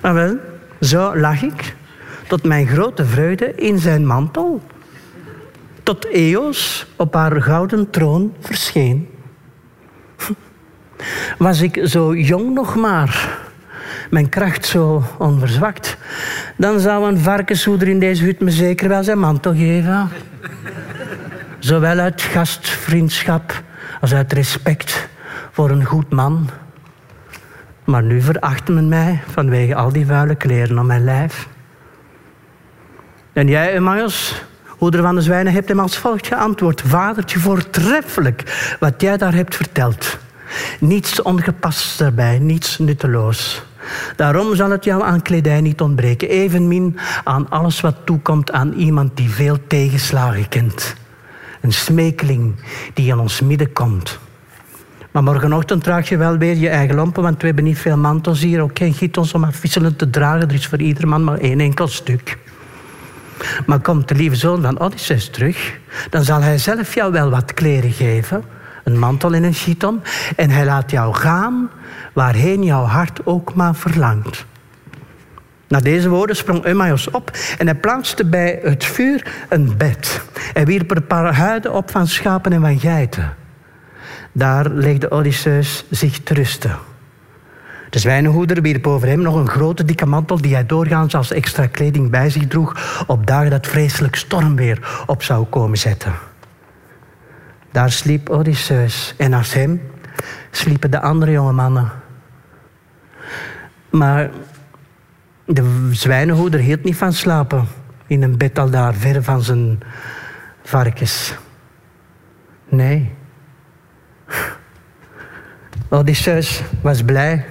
maar 0.00 0.14
wel, 0.20 0.36
zo 0.80 1.16
lag 1.16 1.42
ik 1.42 1.76
tot 2.28 2.44
mijn 2.44 2.66
grote 2.66 3.04
vreugde 3.04 3.54
in 3.54 3.78
zijn 3.78 4.06
mantel. 4.06 4.62
Tot 5.82 6.04
Eos 6.04 6.86
op 6.96 7.14
haar 7.14 7.42
gouden 7.42 7.90
troon 7.90 8.34
verscheen. 8.40 9.08
Was 11.38 11.60
ik 11.60 11.80
zo 11.84 12.14
jong 12.14 12.54
nog 12.54 12.76
maar, 12.76 13.38
mijn 14.10 14.28
kracht 14.28 14.66
zo 14.66 15.02
onverzwakt, 15.18 15.96
dan 16.56 16.80
zou 16.80 17.08
een 17.08 17.18
varkenshoeder 17.18 17.88
in 17.88 17.98
deze 17.98 18.24
hut 18.24 18.40
me 18.40 18.50
zeker 18.50 18.88
wel 18.88 19.02
zijn 19.02 19.18
mantel 19.18 19.52
geven. 19.54 20.08
Zowel 21.58 21.98
uit 21.98 22.22
gastvriendschap 22.22 23.62
als 24.00 24.14
uit 24.14 24.32
respect 24.32 25.08
voor 25.50 25.70
een 25.70 25.84
goed 25.84 26.10
man. 26.10 26.48
Maar 27.84 28.02
nu 28.02 28.20
verachten 28.20 28.74
men 28.74 28.88
mij 28.88 29.20
vanwege 29.26 29.74
al 29.74 29.92
die 29.92 30.06
vuile 30.06 30.34
kleren 30.34 30.78
op 30.78 30.84
mijn 30.84 31.04
lijf. 31.04 31.48
En 33.38 33.48
jij, 33.48 33.74
Emmaus, 33.74 34.42
hoeder 34.68 35.02
van 35.02 35.14
de 35.14 35.20
zwijnen, 35.20 35.52
hebt 35.52 35.68
hem 35.68 35.80
als 35.80 35.98
volgt 35.98 36.26
geantwoord. 36.26 36.80
Vadertje, 36.80 37.38
voortreffelijk 37.38 38.74
wat 38.80 39.00
jij 39.00 39.16
daar 39.16 39.34
hebt 39.34 39.56
verteld. 39.56 40.18
Niets 40.80 41.22
ongepast 41.22 41.98
daarbij, 41.98 42.38
niets 42.38 42.78
nutteloos. 42.78 43.62
Daarom 44.16 44.54
zal 44.54 44.70
het 44.70 44.84
jou 44.84 45.02
aan 45.02 45.22
kledij 45.22 45.60
niet 45.60 45.80
ontbreken, 45.80 46.28
evenmin 46.28 46.98
aan 47.24 47.50
alles 47.50 47.80
wat 47.80 47.94
toekomt 48.04 48.52
aan 48.52 48.72
iemand 48.72 49.16
die 49.16 49.30
veel 49.30 49.58
tegenslagen 49.66 50.48
kent. 50.48 50.94
Een 51.60 51.72
smekeling 51.72 52.54
die 52.94 53.10
in 53.10 53.18
ons 53.18 53.40
midden 53.40 53.72
komt. 53.72 54.18
Maar 55.10 55.22
morgenochtend 55.22 55.84
draag 55.84 56.08
je 56.08 56.16
wel 56.16 56.38
weer 56.38 56.56
je 56.56 56.68
eigen 56.68 56.94
lampen, 56.94 57.22
want 57.22 57.40
we 57.40 57.46
hebben 57.46 57.64
niet 57.64 57.78
veel 57.78 57.96
mantels 57.96 58.40
hier, 58.40 58.60
ook 58.60 58.78
geen 58.78 58.94
gietels 58.94 59.32
om 59.32 59.44
afwisselend 59.44 59.98
te 59.98 60.10
dragen. 60.10 60.48
Er 60.48 60.54
is 60.54 60.66
voor 60.66 60.80
ieder 60.80 61.08
man 61.08 61.24
maar 61.24 61.38
één 61.38 61.60
enkel 61.60 61.88
stuk. 61.88 62.38
Maar 63.66 63.80
komt 63.80 64.08
de 64.08 64.14
lieve 64.14 64.36
zoon 64.36 64.62
van 64.62 64.80
Odysseus 64.80 65.28
terug, 65.30 65.78
dan 66.10 66.24
zal 66.24 66.42
hij 66.42 66.58
zelf 66.58 66.94
jou 66.94 67.12
wel 67.12 67.30
wat 67.30 67.54
kleren 67.54 67.92
geven, 67.92 68.44
een 68.84 68.98
mantel 68.98 69.34
en 69.34 69.42
een 69.42 69.52
chiton, 69.52 70.02
en 70.36 70.50
hij 70.50 70.64
laat 70.64 70.90
jou 70.90 71.14
gaan 71.14 71.70
waarheen 72.12 72.64
jouw 72.64 72.84
hart 72.84 73.20
ook 73.24 73.54
maar 73.54 73.74
verlangt. 73.74 74.46
Na 75.68 75.80
deze 75.80 76.08
woorden 76.08 76.36
sprong 76.36 76.64
Eumaeus 76.64 77.10
op 77.10 77.30
en 77.58 77.66
hij 77.66 77.74
plaatste 77.74 78.24
bij 78.24 78.58
het 78.62 78.84
vuur 78.84 79.46
een 79.48 79.76
bed. 79.76 80.20
Hij 80.52 80.64
wierp 80.64 80.90
er 80.90 80.96
een 80.96 81.06
paar 81.06 81.34
huiden 81.34 81.72
op 81.72 81.90
van 81.90 82.06
schapen 82.06 82.52
en 82.52 82.60
van 82.60 82.80
geiten. 82.80 83.34
Daar 84.32 84.68
legde 84.68 85.10
Odysseus 85.10 85.84
zich 85.90 86.22
te 86.22 86.34
rusten. 86.34 86.87
De 87.90 87.98
zwijnenhoeder 87.98 88.62
wierp 88.62 88.86
over 88.86 89.08
hem 89.08 89.20
nog 89.20 89.34
een 89.34 89.48
grote 89.48 89.84
dikke 89.84 90.06
mantel 90.06 90.40
die 90.40 90.54
hij 90.54 90.66
doorgaans 90.66 91.14
als 91.14 91.32
extra 91.32 91.66
kleding 91.66 92.10
bij 92.10 92.30
zich 92.30 92.46
droeg 92.46 93.04
op 93.06 93.26
dagen 93.26 93.50
dat 93.50 93.66
vreselijk 93.66 94.16
stormweer 94.16 95.02
op 95.06 95.22
zou 95.22 95.46
komen 95.46 95.78
zetten. 95.78 96.12
Daar 97.72 97.92
sliep 97.92 98.28
Odysseus 98.28 99.14
en 99.16 99.30
naast 99.30 99.54
hem 99.54 99.80
sliepen 100.50 100.90
de 100.90 101.00
andere 101.00 101.32
jonge 101.32 101.52
mannen. 101.52 101.90
Maar 103.90 104.30
de 105.44 105.88
zwijnenhoeder 105.92 106.60
hield 106.60 106.84
niet 106.84 106.96
van 106.96 107.12
slapen 107.12 107.66
in 108.06 108.22
een 108.22 108.36
bed 108.36 108.58
al 108.58 108.70
daar, 108.70 108.94
ver 108.94 109.22
van 109.22 109.42
zijn 109.42 109.80
varkens. 110.62 111.34
Nee. 112.68 113.12
Odysseus 115.88 116.62
was 116.82 117.02
blij. 117.02 117.44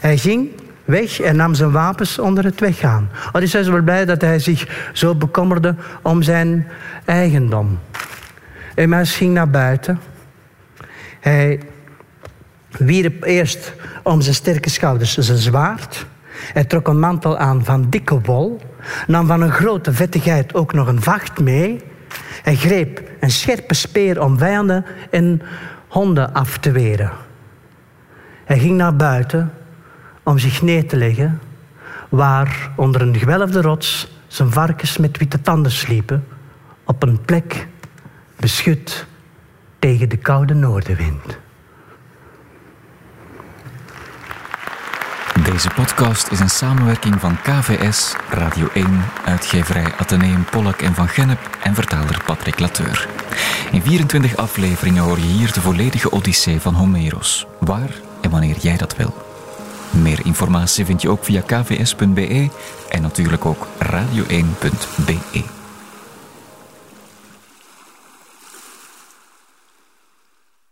Hij 0.00 0.16
ging 0.16 0.50
weg 0.84 1.20
en 1.20 1.36
nam 1.36 1.54
zijn 1.54 1.70
wapens 1.70 2.18
onder 2.18 2.44
het 2.44 2.60
weggaan. 2.60 3.10
Odysseus 3.32 3.68
was 3.68 3.84
blij 3.84 4.04
dat 4.04 4.20
hij 4.20 4.38
zich 4.38 4.90
zo 4.92 5.14
bekommerde 5.14 5.74
om 6.02 6.22
zijn 6.22 6.66
eigendom. 7.04 7.78
Emas 8.74 9.16
ging 9.16 9.34
naar 9.34 9.50
buiten. 9.50 10.00
Hij 11.20 11.60
wierp 12.70 13.22
eerst 13.22 13.74
om 14.02 14.20
zijn 14.20 14.34
sterke 14.34 14.70
schouders 14.70 15.16
zijn 15.16 15.38
zwaard. 15.38 16.06
Hij 16.52 16.64
trok 16.64 16.88
een 16.88 16.98
mantel 16.98 17.38
aan 17.38 17.64
van 17.64 17.86
dikke 17.90 18.20
wol, 18.20 18.60
nam 19.06 19.26
van 19.26 19.40
een 19.40 19.52
grote 19.52 19.92
vettigheid 19.92 20.54
ook 20.54 20.72
nog 20.72 20.86
een 20.86 21.02
vacht 21.02 21.40
mee. 21.40 21.82
Hij 22.42 22.56
greep 22.56 23.02
een 23.20 23.30
scherpe 23.30 23.74
speer 23.74 24.22
om 24.22 24.38
vijanden 24.38 24.84
en 25.10 25.42
honden 25.88 26.32
af 26.32 26.58
te 26.58 26.70
weren. 26.70 27.10
Hij 28.44 28.58
ging 28.58 28.76
naar 28.76 28.96
buiten 28.96 29.52
om 30.28 30.38
zich 30.38 30.62
neer 30.62 30.88
te 30.88 30.96
leggen, 30.96 31.40
waar 32.08 32.70
onder 32.76 33.00
een 33.00 33.16
gewelfde 33.16 33.60
rots 33.60 34.08
zijn 34.26 34.50
varkens 34.50 34.98
met 34.98 35.18
witte 35.18 35.40
tanden 35.40 35.72
sliepen, 35.72 36.26
op 36.84 37.02
een 37.02 37.20
plek 37.20 37.68
beschut 38.36 39.06
tegen 39.78 40.08
de 40.08 40.16
koude 40.16 40.54
noordenwind. 40.54 41.38
Deze 45.44 45.70
podcast 45.74 46.30
is 46.30 46.40
een 46.40 46.50
samenwerking 46.50 47.20
van 47.20 47.40
KVS, 47.42 48.14
Radio 48.30 48.68
1, 48.74 48.86
uitgeverij 49.24 49.92
Atheneum 49.98 50.44
Pollak 50.44 50.80
en 50.80 50.94
Van 50.94 51.08
Gennep 51.08 51.58
en 51.62 51.74
vertaler 51.74 52.22
Patrick 52.26 52.58
Lateur. 52.58 53.08
In 53.70 53.82
24 53.82 54.36
afleveringen 54.36 55.02
hoor 55.02 55.18
je 55.18 55.24
hier 55.24 55.52
de 55.52 55.60
volledige 55.60 56.10
Odyssee 56.10 56.60
van 56.60 56.74
Homeros, 56.74 57.46
waar 57.60 57.90
en 58.20 58.30
wanneer 58.30 58.56
jij 58.56 58.76
dat 58.76 58.96
wil. 58.96 59.27
Meer 59.90 60.20
informatie 60.24 60.84
vind 60.84 61.02
je 61.02 61.10
ook 61.10 61.24
via 61.24 61.40
kvs.be 61.40 62.48
en 62.88 63.02
natuurlijk 63.02 63.46
ook 63.46 63.66
radio1.be. 63.82 65.57